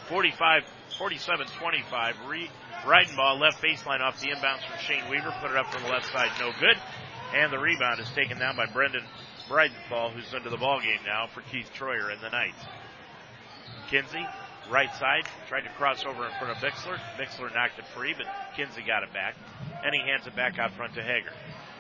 [0.10, 0.64] 45,
[1.00, 2.28] 47-25.
[2.28, 2.50] Re-
[2.84, 5.34] Reidenbaugh left baseline off the inbounds from Shane Weaver.
[5.42, 6.78] Put it up from the left side, no good.
[7.34, 9.06] And the rebound is taken down by Brendan
[9.52, 12.64] Bridenthal, who's into the ball game now for Keith Troyer and the Knights.
[13.90, 14.26] Kinsey,
[14.72, 16.98] right side, tried to cross over in front of Bixler.
[17.20, 19.36] Bixler knocked it free, but Kinsey got it back.
[19.84, 21.34] And he hands it back out front to Hager.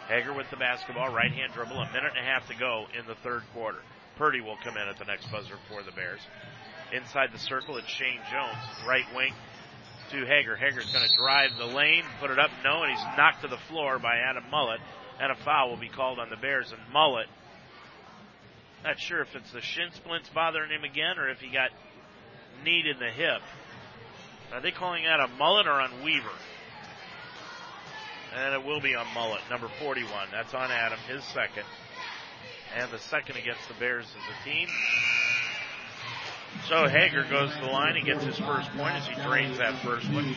[0.10, 3.08] Hager with the basketball, right hand dribble, a minute and a half to go in
[3.08, 3.80] the third quarter.
[4.18, 6.20] Purdy will come in at the next buzzer for the Bears.
[6.92, 9.34] Inside the circle, it's Shane Jones, right wing
[10.12, 10.58] to Hager.
[10.58, 13.62] Hager's going to drive the lane, put it up, no, and he's knocked to the
[13.70, 14.82] floor by Adam Mullet,
[15.22, 16.74] and a foul will be called on the Bears.
[16.74, 17.28] And Mullet,
[18.84, 21.70] not sure if it's the shin splints bothering him again or if he got
[22.64, 23.42] kneed in the hip.
[24.54, 26.28] Are they calling that a Mullet or on Weaver?
[28.36, 30.30] And it will be on Mullet, number 41.
[30.32, 31.64] That's on Adam, his second.
[32.78, 34.68] And the second against the Bears as a team.
[36.68, 39.82] So Hager goes to the line and gets his first point as he drains that
[39.84, 40.36] first one.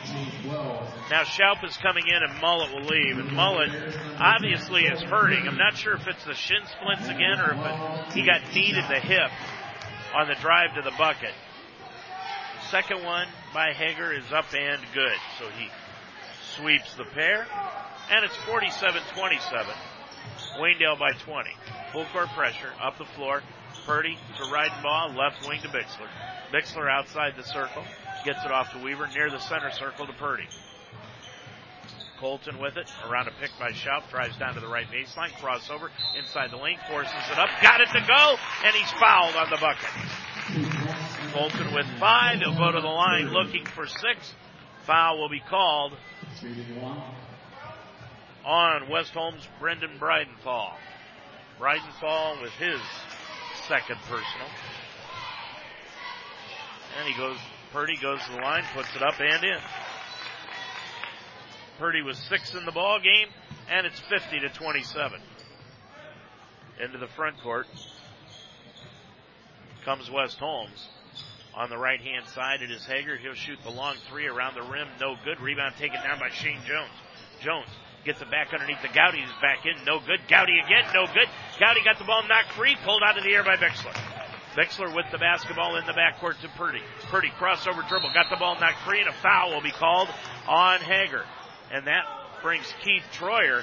[1.10, 3.18] Now Schaub is coming in and Mullet will leave.
[3.18, 3.70] And Mullet
[4.18, 5.46] obviously is hurting.
[5.46, 8.74] I'm not sure if it's the shin splints again or if it, he got kneed
[8.74, 9.30] in the hip
[10.14, 11.34] on the drive to the bucket.
[12.70, 15.18] Second one by Hager is up and good.
[15.38, 15.68] So he
[16.56, 17.46] sweeps the pair.
[18.10, 19.66] And it's 47-27.
[20.58, 21.50] Waynedale by 20.
[21.92, 23.42] Full court pressure, up the floor.
[23.86, 26.08] Purdy to right ball, left wing to Bixler.
[26.52, 27.84] Bixler outside the circle,
[28.24, 30.48] gets it off to Weaver near the center circle to Purdy.
[32.18, 35.90] Colton with it, around a pick by Schaub, drives down to the right baseline, crossover,
[36.16, 39.58] inside the lane, forces it up, got it to go, and he's fouled on the
[39.60, 39.90] bucket.
[41.32, 44.32] Colton with five, he'll go to the line looking for six.
[44.86, 45.92] Foul will be called
[48.44, 50.72] on West Holmes' Brendan Bridenthal.
[51.58, 52.80] Bridenthal with his
[53.68, 54.48] second personal.
[56.98, 57.36] And he goes,
[57.72, 59.58] Purdy goes to the line, puts it up and in.
[61.78, 63.28] Purdy was six in the ball game,
[63.68, 65.20] and it's 50 to 27.
[66.82, 67.66] Into the front court
[69.84, 70.88] comes West Holmes.
[71.56, 73.16] On the right hand side, it is Hager.
[73.16, 74.88] He'll shoot the long three around the rim.
[75.00, 75.40] No good.
[75.40, 76.90] Rebound taken down by Shane Jones.
[77.40, 77.68] Jones
[78.04, 79.20] Gets it back underneath the Gowdy.
[79.20, 79.82] He's back in.
[79.84, 80.20] No good.
[80.28, 80.84] Gowdy again.
[80.92, 81.28] No good.
[81.58, 82.76] Gowdy got the ball knocked free.
[82.84, 83.96] Pulled out of the air by Bixler.
[84.54, 86.82] Bixler with the basketball in the backcourt to Purdy.
[87.10, 88.10] Purdy crossover dribble.
[88.12, 90.08] Got the ball knocked free and a foul will be called
[90.46, 91.24] on Hager.
[91.72, 92.04] And that
[92.42, 93.62] brings Keith Troyer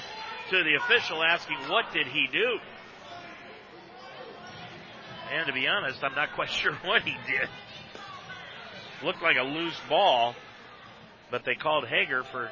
[0.49, 2.59] to the official asking what did he do?
[5.31, 7.47] And to be honest, I'm not quite sure what he did.
[9.03, 10.35] Looked like a loose ball,
[11.30, 12.49] but they called Hager for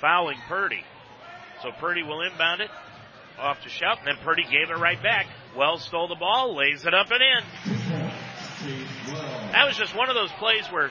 [0.00, 0.84] fouling Purdy.
[1.62, 2.70] So Purdy will inbound it
[3.38, 5.26] off to Schaub, and then Purdy gave it right back.
[5.56, 7.44] Wells stole the ball, lays it up and in.
[9.52, 10.90] That was just one of those plays where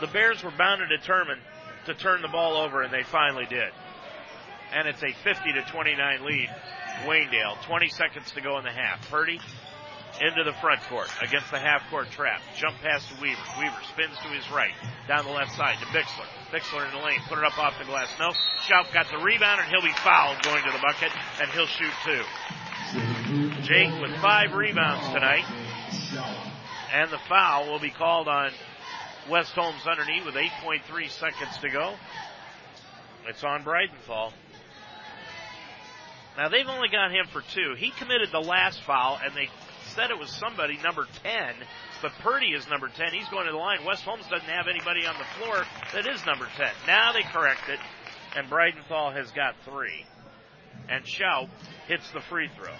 [0.00, 1.40] the Bears were bound and determined
[1.86, 3.70] to turn the ball over, and they finally did.
[4.72, 6.50] And it's a 50 to 29 lead.
[7.04, 9.10] Waynedale, 20 seconds to go in the half.
[9.10, 9.38] Purdy
[10.20, 12.40] into the front court against the half court trap.
[12.56, 13.40] Jump pass to Weaver.
[13.58, 14.72] Weaver spins to his right,
[15.08, 16.26] down the left side to Bixler.
[16.52, 18.08] Bixler in the lane, put it up off the glass.
[18.18, 18.32] No,
[18.66, 21.92] Schaub got the rebound and he'll be fouled going to the bucket and he'll shoot
[22.04, 22.22] two.
[23.62, 25.44] Jake with five rebounds tonight.
[26.92, 28.52] And the foul will be called on
[29.28, 31.94] West Holmes underneath with 8.3 seconds to go.
[33.28, 34.32] It's on Bridenthal.
[36.36, 37.74] Now they've only got him for two.
[37.76, 39.48] He committed the last foul and they
[39.96, 41.54] said it was somebody number 10,
[42.02, 43.12] but Purdy is number 10.
[43.12, 43.82] He's going to the line.
[43.84, 45.64] West Holmes doesn't have anybody on the floor
[45.94, 46.68] that is number 10.
[46.86, 47.80] Now they correct it,
[48.36, 50.04] and Bridenthal has got three.
[50.90, 51.48] And Schaub
[51.88, 52.74] hits the free throw.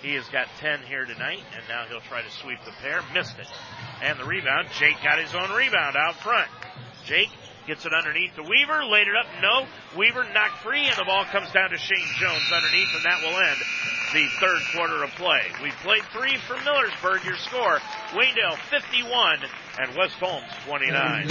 [0.00, 3.02] He has got 10 here tonight, and now he'll try to sweep the pair.
[3.14, 3.46] Missed it.
[4.02, 6.50] And the rebound, Jake got his own rebound out front.
[7.04, 7.30] Jake
[7.66, 9.66] Gets it underneath to Weaver, laid it up, no.
[9.96, 13.38] Weaver knocked free, and the ball comes down to Shane Jones underneath, and that will
[13.38, 13.58] end
[14.12, 15.42] the third quarter of play.
[15.62, 17.24] We've played three for Millersburg.
[17.24, 17.78] Your score,
[18.10, 19.38] Waynedale 51
[19.78, 21.28] and West Holmes 29.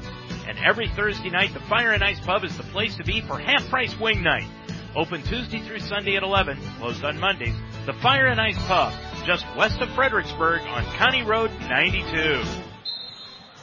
[0.47, 3.37] And every Thursday night, the Fire and Ice Pub is the place to be for
[3.37, 4.47] half price wing night.
[4.95, 7.53] Open Tuesday through Sunday at 11, closed on Mondays.
[7.85, 8.91] The Fire and Ice Pub,
[9.27, 12.41] just west of Fredericksburg on County Road 92.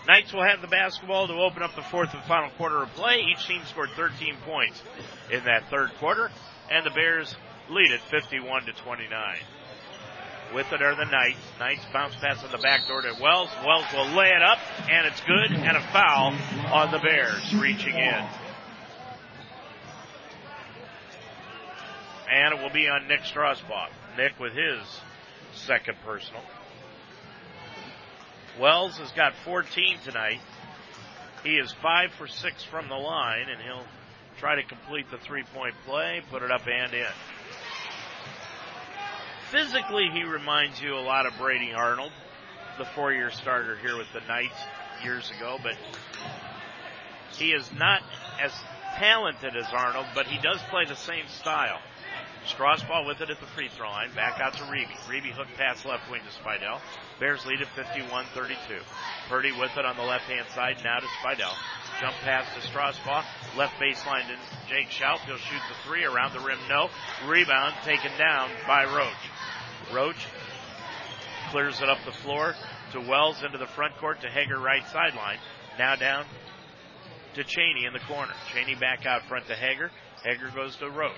[0.06, 3.24] Knights will have the basketball to open up the fourth and final quarter of play.
[3.32, 4.80] Each team scored 13 points
[5.32, 6.30] in that third quarter,
[6.70, 7.34] and the Bears
[7.70, 9.36] lead it 51 to 29.
[10.54, 11.38] With it are the Knights.
[11.58, 13.50] Knights bounce pass on the back door to Wells.
[13.64, 16.32] Wells will lay it up, and it's good, and a foul
[16.72, 18.28] on the Bears reaching in.
[22.30, 23.88] And it will be on Nick Strasbaugh.
[24.16, 24.80] Nick with his
[25.54, 26.42] second personal.
[28.60, 30.40] Wells has got 14 tonight.
[31.42, 33.84] He is five for six from the line, and he'll
[34.38, 37.06] try to complete the three point play, put it up and in.
[39.50, 42.10] Physically, he reminds you a lot of Brady Arnold,
[42.78, 44.58] the four year starter here with the Knights
[45.04, 45.74] years ago, but
[47.38, 48.02] he is not
[48.42, 48.52] as
[48.96, 51.78] talented as Arnold, but he does play the same style.
[52.46, 54.14] Strasbaugh with it at the free throw line.
[54.14, 54.96] Back out to Reeby.
[55.08, 56.80] Reeby hook pass left wing to Spidell.
[57.18, 58.56] Bears lead at 51-32.
[59.28, 60.76] Purdy with it on the left hand side.
[60.84, 61.52] Now to Spidell.
[62.00, 63.24] Jump pass to Strasbaugh.
[63.56, 64.36] Left baseline to
[64.68, 65.18] Jake Schaub.
[65.26, 66.58] He'll shoot the three around the rim.
[66.68, 66.88] No.
[67.26, 69.26] Rebound taken down by Roach.
[69.92, 70.26] Roach
[71.50, 72.54] clears it up the floor
[72.92, 75.38] to Wells into the front court to Hager right sideline.
[75.78, 76.24] Now down
[77.34, 78.32] to Cheney in the corner.
[78.52, 79.90] Cheney back out front to Hager.
[80.24, 81.14] Hager goes to Roach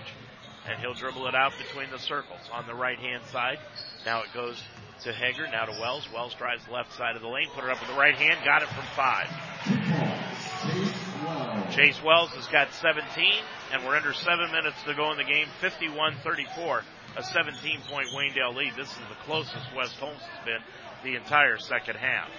[0.69, 3.59] and he'll dribble it out between the circles on the right hand side.
[4.05, 4.63] Now it goes
[5.03, 6.07] to Hager, now to Wells.
[6.13, 8.63] Wells drives left side of the lane, put it up with the right hand, got
[8.63, 9.29] it from five.
[11.71, 13.05] Chase Wells has got 17,
[13.73, 15.47] and we're under seven minutes to go in the game.
[15.63, 16.83] 51-34,
[17.19, 18.75] a 17 point Waynedale lead.
[18.77, 20.61] This is the closest West Holmes has been
[21.03, 22.31] the entire second half.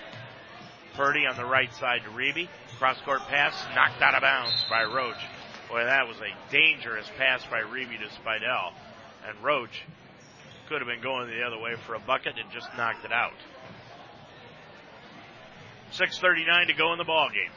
[0.95, 2.47] Purdy on the right side to Reeby.
[2.77, 5.19] Cross court pass, knocked out of bounds by Roach.
[5.69, 8.71] Boy, that was a dangerous pass by Reeby to Spidell.
[9.27, 9.83] And Roach
[10.69, 13.33] could have been going the other way for a bucket and just knocked it out.
[15.91, 17.51] 6.39 to go in the ball game.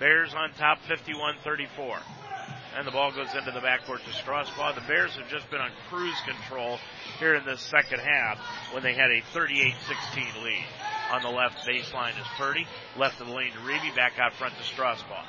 [0.00, 2.00] Bears on top 51-34.
[2.76, 4.74] And the ball goes into the backcourt to Strasbaugh.
[4.74, 6.78] The Bears have just been on cruise control
[7.18, 8.38] here in this second half
[8.72, 9.74] when they had a 38-16
[10.44, 10.64] lead.
[11.12, 12.66] On the left baseline is Purdy.
[12.96, 13.94] Left of the lane to Reeby.
[13.96, 15.26] Back out front to Strasbaugh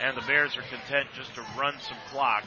[0.00, 2.44] and the Bears are content just to run some clock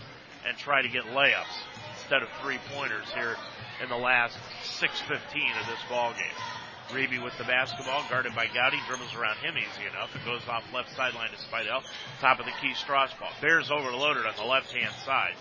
[0.47, 1.59] and try to get layups
[1.93, 3.35] instead of three pointers here
[3.83, 4.37] in the last
[4.79, 6.60] 6:15 of this ball game.
[6.93, 10.13] Reeby with the basketball, guarded by Gowdy, dribbles around him easy enough.
[10.15, 11.83] It goes off left sideline to Spidell.
[12.19, 13.39] Top of the key, Strasbaugh.
[13.41, 15.35] Bears overloaded on the left hand side.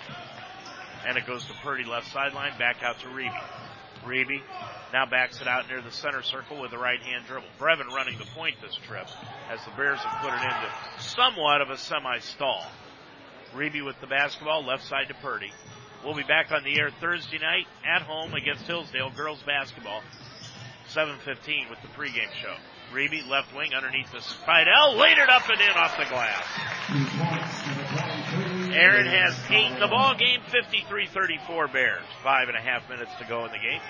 [1.06, 3.42] And it goes to Purdy left sideline, back out to Reeby.
[4.04, 4.40] Reeby
[4.92, 7.48] now backs it out near the center circle with a right hand dribble.
[7.58, 9.06] Brevin running the point this trip
[9.50, 12.64] as the Bears have put it into somewhat of a semi stall.
[13.54, 15.52] Reeby with the basketball, left side to Purdy.
[16.04, 20.02] We'll be back on the air Thursday night at home against Hillsdale girls basketball.
[20.94, 22.54] 7:15 with the pregame show.
[22.92, 26.44] Reeby left wing underneath the Spidell, laid it up and in off the glass.
[28.74, 32.02] Aaron has eight in the ball game, 53-34 Bears.
[32.22, 33.80] Five and a half minutes to go in the game.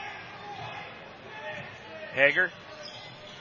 [2.12, 2.50] Hager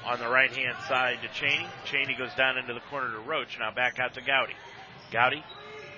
[0.06, 1.68] on the right hand side to Cheney.
[1.86, 3.58] Cheney goes down into the corner to Roach.
[3.60, 4.56] Now back out to Gowdy.
[5.12, 5.44] Gowdy,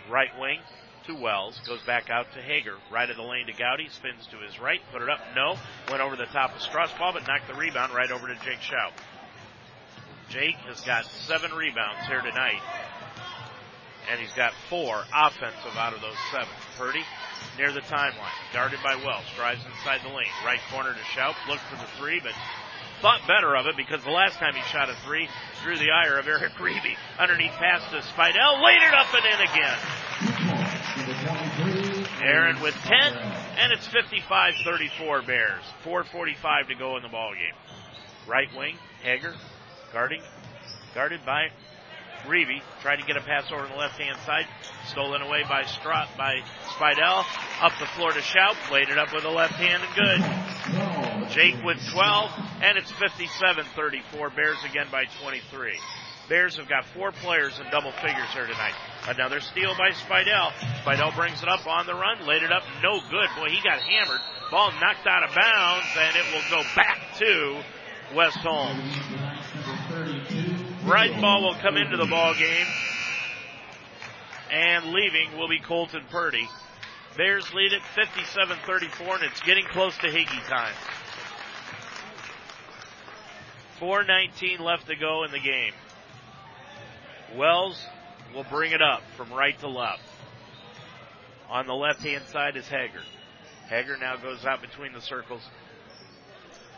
[0.09, 0.59] right wing
[1.05, 1.59] to Wells.
[1.67, 2.75] Goes back out to Hager.
[2.91, 3.89] Right of the lane to Gowdy.
[3.89, 4.79] Spins to his right.
[4.91, 5.19] Put it up.
[5.35, 5.57] No.
[5.89, 8.91] Went over the top of Strasbaugh, but knocked the rebound right over to Jake Schaub.
[10.29, 12.61] Jake has got seven rebounds here tonight.
[14.09, 16.49] And he's got four offensive out of those seven.
[16.77, 17.03] Purdy
[17.57, 18.35] near the timeline.
[18.53, 19.25] Guarded by Wells.
[19.35, 20.31] Drives inside the lane.
[20.45, 21.35] Right corner to Schaub.
[21.47, 22.33] Looked for the three, but
[23.01, 25.27] thought better of it because the last time he shot a three
[25.63, 26.95] drew the ire of Eric Reeby.
[27.19, 28.63] Underneath pass to Spidell.
[28.63, 30.70] Laid it up and in again.
[32.21, 33.13] Aaron with 10,
[33.57, 35.63] and it's 55-34 Bears.
[35.83, 37.55] 4.45 to go in the ball game.
[38.27, 39.33] Right wing, Hager,
[39.91, 40.21] guarding,
[40.93, 41.49] guarded by
[42.25, 44.45] Reeby tried to get a pass over the left hand side.
[44.85, 46.41] Stolen away by Strut by
[46.77, 47.25] Spidell.
[47.61, 48.55] Up the floor to Schaub.
[48.67, 51.31] Played it up with the left hand and good.
[51.31, 54.35] Jake with 12, and it's 57-34.
[54.35, 55.79] Bears again by 23.
[56.31, 58.73] Bears have got four players in double figures here tonight.
[59.05, 60.53] Another steal by Spidell.
[60.81, 63.27] Spidell brings it up on the run, laid it up, no good.
[63.35, 64.21] Boy, he got hammered.
[64.49, 67.61] Ball knocked out of bounds, and it will go back to
[68.15, 68.95] West Holmes.
[70.85, 72.67] Reidenbaugh will come into the ball game.
[74.53, 76.47] And leaving will be Colton Purdy.
[77.17, 80.73] Bears lead it 57-34 and it's getting close to Higgy time.
[83.81, 85.73] 4.19 left to go in the game.
[87.35, 87.85] Wells
[88.33, 90.01] will bring it up from right to left.
[91.49, 93.01] On the left hand side is Hager.
[93.69, 95.41] Hager now goes out between the circles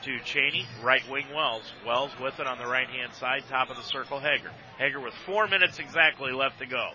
[0.04, 1.64] to Cheney, right wing Wells.
[1.86, 4.52] Wells with it on the right hand side, top of the circle, Hager.
[4.78, 6.92] Hager with four minutes exactly left to go.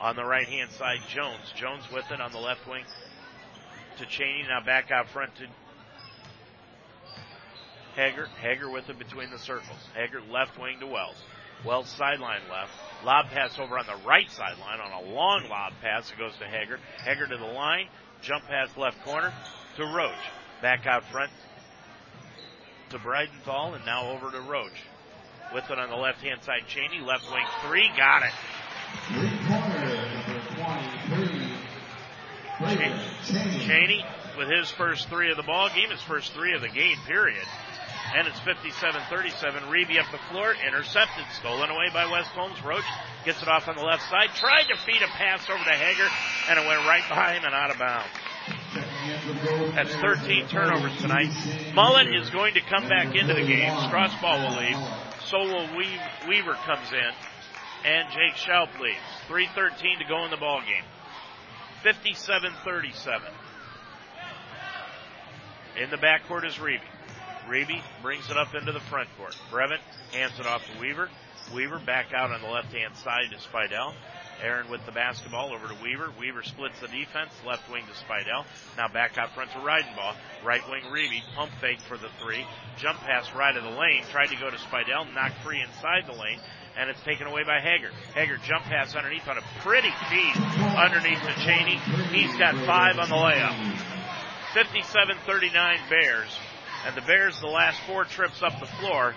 [0.00, 1.52] On the right hand side, Jones.
[1.56, 2.84] Jones with it on the left wing
[3.98, 5.46] to Cheney, now back out front to
[7.94, 8.26] Hager.
[8.40, 9.78] Hager with it between the circles.
[9.94, 11.16] Hager left wing to Wells.
[11.64, 12.70] Wells sideline left.
[13.04, 16.10] Lob pass over on the right sideline on a long lob pass.
[16.10, 16.78] It goes to Hager.
[17.04, 17.88] Hager to the line.
[18.22, 19.32] Jump pass left corner
[19.76, 20.12] to Roach.
[20.62, 21.30] Back out front
[22.90, 24.82] to Bridenthal and now over to Roach.
[25.52, 28.32] With it on the left hand side, Cheney, left wing three, got it.
[33.66, 34.04] Cheney
[34.38, 37.44] with his first three of the ball game, his first three of the game period.
[38.14, 39.66] And it's 57-37.
[39.66, 42.62] Reeby up the floor, intercepted, stolen away by West Holmes.
[42.64, 42.84] Roach
[43.24, 46.06] gets it off on the left side, tried to feed a pass over to Hager,
[46.48, 48.06] and it went right by him and out of bounds.
[49.74, 51.30] That's 13 turnovers tonight.
[51.74, 53.72] Mullet is going to come back into the game.
[53.90, 54.78] Strasbaugh will leave.
[55.26, 55.76] So will
[56.28, 57.12] Weaver comes in.
[57.84, 58.96] And Jake Schaub leaves.
[59.28, 60.84] 3.13 to go in the ball game.
[61.84, 63.20] 57-37.
[65.82, 66.80] In the backcourt is Reeby.
[67.48, 69.36] Reeby brings it up into the front court.
[69.50, 69.78] Brevin
[70.12, 71.10] hands it off to Weaver.
[71.54, 73.94] Weaver back out on the left hand side to Spidell.
[74.42, 76.12] Aaron with the basketball over to Weaver.
[76.18, 78.44] Weaver splits the defense, left wing to Spidell.
[78.76, 80.16] Now back out front to Reidenbaugh.
[80.44, 82.44] Right wing Reeby, pump fake for the three.
[82.78, 84.02] Jump pass right of the lane.
[84.10, 86.40] Tried to go to Spidell, knocked free inside the lane,
[86.76, 87.90] and it's taken away by Hager.
[88.14, 90.36] Hager jump pass underneath on a pretty feed
[90.76, 91.78] underneath to Cheney.
[92.10, 93.54] He's got five on the layup.
[94.54, 96.30] 57-39 Bears.
[96.84, 99.14] And the Bears, the last four trips up the floor,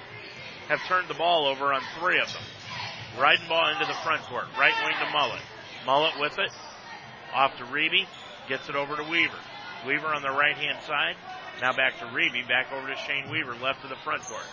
[0.70, 2.44] have turned the ball over on three of them.
[3.18, 4.46] Reidenbaugh into the front court.
[4.58, 5.42] Right wing to Mullet.
[5.86, 6.52] Mullet with it.
[7.34, 8.06] Off to Reeby.
[8.48, 9.40] Gets it over to Weaver.
[9.86, 11.16] Weaver on the right hand side.
[11.62, 12.48] Now back to Reeby.
[12.48, 13.56] Back over to Shane Weaver.
[13.56, 14.46] Left to the front court.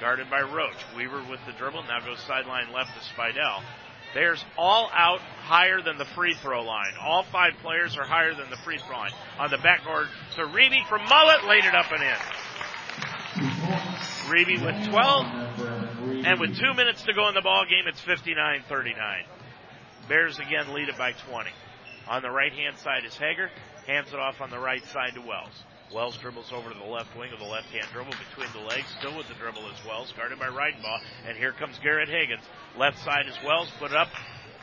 [0.00, 0.84] Guarded by Roach.
[0.96, 1.84] Weaver with the dribble.
[1.84, 3.62] Now goes sideline left to Spidell.
[4.14, 6.92] Bears all out higher than the free throw line.
[7.00, 9.12] All five players are higher than the free throw line.
[9.38, 10.06] On the backboard
[10.36, 11.44] to Reeby from Mullet.
[11.44, 12.16] Laid it up and in.
[14.28, 15.26] Reeby with 12.
[16.24, 18.94] And with two minutes to go in the ball game, it's 59-39.
[20.08, 21.50] Bears again lead it by 20.
[22.08, 23.50] On the right hand side is Hager.
[23.86, 25.62] Hands it off on the right side to Wells.
[25.94, 28.86] Wells dribbles over to the left wing of the left hand dribble between the legs.
[28.98, 31.00] Still with the dribble as Wells, guarded by Reidenbaugh.
[31.26, 32.44] And here comes Garrett Higgins.
[32.78, 33.70] Left side is Wells.
[33.78, 34.08] Put it up.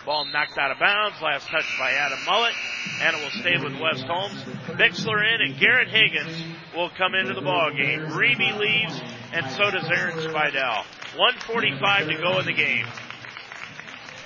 [0.05, 1.21] Ball knocked out of bounds.
[1.21, 2.53] Last touch by Adam Mullet.
[3.01, 4.41] And it will stay with West Holmes.
[4.79, 6.43] Bixler in and Garrett Higgins
[6.75, 7.99] will come into the ball game.
[8.09, 8.99] Reeby leaves
[9.31, 10.83] and so does Aaron Spidell.
[11.17, 12.87] 145 to go in the game.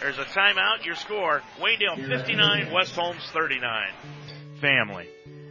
[0.01, 0.85] There's a timeout.
[0.85, 3.89] Your score, Waynedale 59, West Holmes 39.
[4.59, 5.07] Family.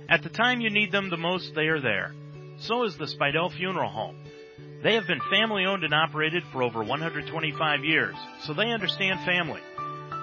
[0.08, 2.14] At the time you need them the most, they are there.
[2.58, 4.16] So is the Spidell Funeral Home.
[4.82, 9.60] They have been family owned and operated for over 125 years, so they understand family.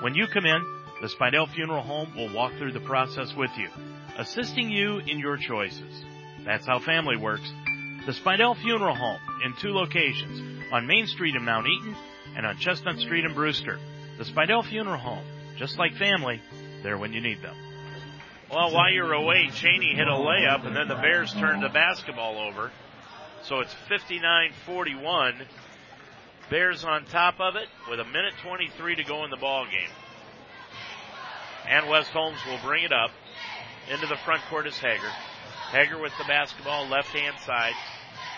[0.01, 0.61] When you come in,
[1.01, 3.69] the Spidell Funeral Home will walk through the process with you,
[4.17, 6.03] assisting you in your choices.
[6.45, 7.49] That's how family works.
[8.05, 11.95] The Spidell Funeral Home in two locations, on Main Street in Mount Eaton
[12.35, 13.79] and on Chestnut Street in Brewster.
[14.17, 15.25] The Spidell Funeral Home,
[15.57, 16.41] just like family,
[16.83, 17.55] there when you need them.
[18.51, 22.39] Well, while you're away, Cheney hit a layup and then the Bears turned the basketball
[22.39, 22.71] over.
[23.43, 25.45] So it's 59-41.
[26.49, 29.91] Bears on top of it with a minute 23 to go in the ball game.
[31.67, 33.11] And West Holmes will bring it up.
[33.91, 35.11] Into the front court is Hager.
[35.71, 37.73] Hager with the basketball, left hand side.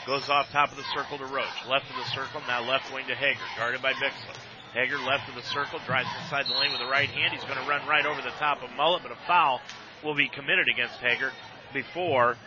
[0.05, 1.67] Goes off top of the circle to Roach.
[1.69, 4.35] Left of the circle, now left wing to Hager, guarded by Bixler.
[4.73, 7.33] Hager left of the circle, drives inside the lane with the right hand.
[7.33, 9.61] He's going to run right over the top of Mullet, but a foul
[10.03, 11.31] will be committed against Hager
[11.73, 12.37] before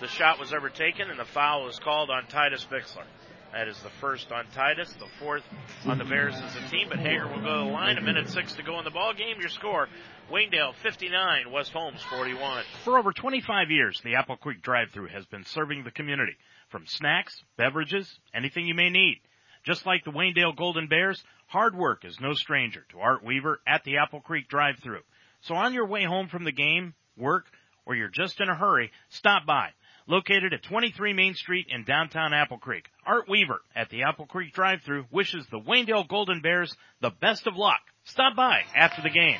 [0.00, 3.04] the shot was ever taken, and the foul was called on Titus Bixler.
[3.52, 5.44] That is the first on Titus, the fourth
[5.86, 7.96] on the Bears as a team, but Hager will go to the line.
[7.98, 9.36] A minute six to go in the ball game.
[9.38, 9.86] Your score,
[10.28, 12.64] Waynedale 59, West Holmes 41.
[12.82, 16.34] For over 25 years, the Apple Creek drive-through has been serving the community
[16.68, 19.20] from snacks, beverages, anything you may need.
[19.64, 23.84] Just like the Waynedale Golden Bears, hard work is no stranger to Art Weaver at
[23.84, 25.02] the Apple Creek drive-through.
[25.44, 27.44] So on your way home from the game, work,
[27.86, 29.70] or you're just in a hurry, stop by
[30.06, 32.86] located at 23 Main Street in downtown Apple Creek.
[33.06, 37.56] Art Weaver at the Apple Creek drive-thru wishes the Waynedale Golden Bears the best of
[37.56, 37.80] luck.
[38.04, 39.38] Stop by after the game.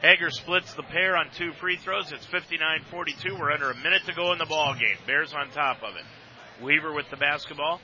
[0.00, 2.10] Hager splits the pair on two free throws.
[2.12, 3.38] It's 59-42.
[3.38, 4.96] We're under a minute to go in the ball game.
[5.06, 6.64] Bears on top of it.
[6.64, 7.80] Weaver with the basketball.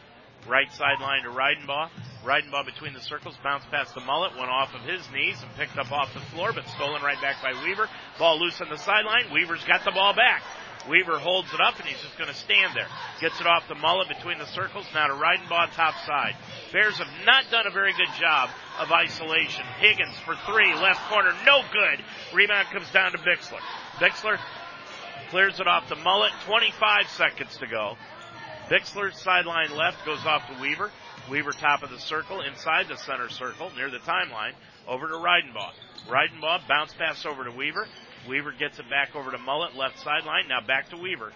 [0.48, 1.90] Right sideline to Reidenbaugh.
[2.24, 5.78] Reidenbaugh between the circles, bounced past the Mullet, went off of his knees and picked
[5.78, 7.88] up off the floor, but stolen right back by Weaver.
[8.18, 9.32] Ball loose on the sideline.
[9.32, 10.42] Weaver's got the ball back.
[10.88, 12.86] Weaver holds it up and he's just going to stand there.
[13.20, 14.86] Gets it off the Mullet between the circles.
[14.94, 16.36] Now to Reidenbaugh top side.
[16.72, 19.64] Bears have not done a very good job of isolation.
[19.78, 22.04] Higgins for three, left corner, no good.
[22.34, 23.60] Rebound comes down to Bixler.
[23.98, 24.38] Bixler
[25.30, 26.32] clears it off the Mullet.
[26.46, 27.96] 25 seconds to go.
[28.68, 30.90] Bixler sideline left goes off to Weaver.
[31.30, 34.52] Weaver top of the circle, inside the center circle, near the timeline,
[34.88, 35.72] over to Reidenbaugh.
[36.08, 37.86] Reidenbaugh bounce pass over to Weaver.
[38.28, 40.48] Weaver gets it back over to Mullet, left sideline.
[40.48, 41.32] Now back to Weaver.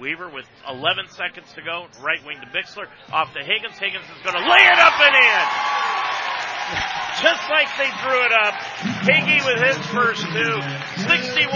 [0.00, 3.78] Weaver with 11 seconds to go, right wing to Bixler, off to Higgins.
[3.78, 5.46] Higgins is going to lay it up and in.
[7.22, 8.54] just like they drew it up.
[9.08, 10.56] Higgy with his first two,
[11.08, 11.48] 61-42,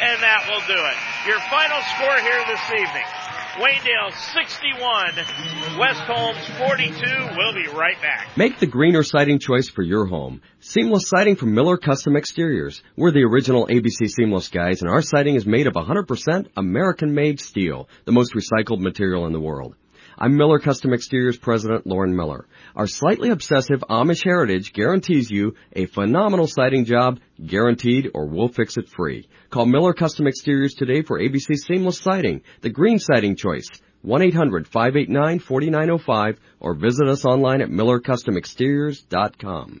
[0.00, 0.96] and that will do it.
[1.28, 3.23] Your final score here this evening.
[3.54, 7.36] Waynedale 61, West Holmes 42.
[7.36, 8.36] We'll be right back.
[8.36, 10.42] Make the greener siding choice for your home.
[10.58, 12.82] Seamless siding from Miller Custom Exteriors.
[12.96, 17.38] We're the original ABC Seamless guys and our siding is made of 100% American made
[17.38, 19.76] steel, the most recycled material in the world.
[20.16, 22.46] I'm Miller Custom Exteriors President Lauren Miller.
[22.76, 28.76] Our slightly obsessive Amish heritage guarantees you a phenomenal siding job, guaranteed or we'll fix
[28.76, 29.28] it free.
[29.50, 33.66] Call Miller Custom Exteriors today for ABC Seamless Siding, the green siding choice.
[34.06, 39.80] 1-800-589-4905 or visit us online at millercustomexteriors.com.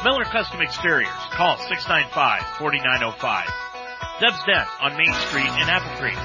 [0.03, 1.07] Miller Custom Exteriors.
[1.31, 3.47] Call 695-4905.
[4.19, 6.19] Deb's Dent on Main Street in Apple Creek.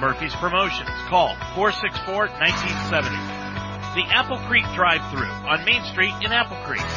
[0.00, 0.88] Murphy's Promotions.
[1.12, 3.12] Call 464-1970.
[3.92, 6.88] The Apple Creek Drive-Thru on Main Street in Apple Creek.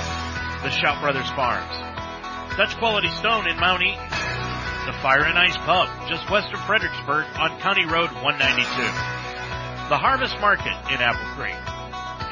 [0.64, 1.76] The Schaub Brothers Farms.
[2.56, 4.00] Dutch Quality Stone in Mount Eaton
[4.86, 8.68] the Fire and Ice Pub, just west of Fredericksburg on County Road 192.
[9.88, 11.56] The Harvest Market in Apple Creek.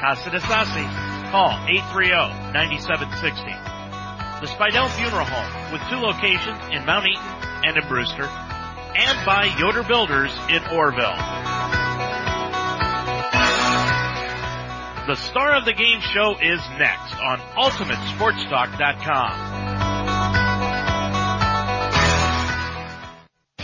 [0.00, 0.84] Casa de Sassi,
[1.30, 1.50] call
[1.92, 4.40] 830-9760.
[4.40, 7.24] The Spidell Funeral Home with two locations in Mount Eaton
[7.64, 8.26] and in Brewster.
[8.26, 11.16] And by Yoder Builders in Orrville.
[15.06, 19.81] The star of the game show is next on UltimateSportsTalk.com.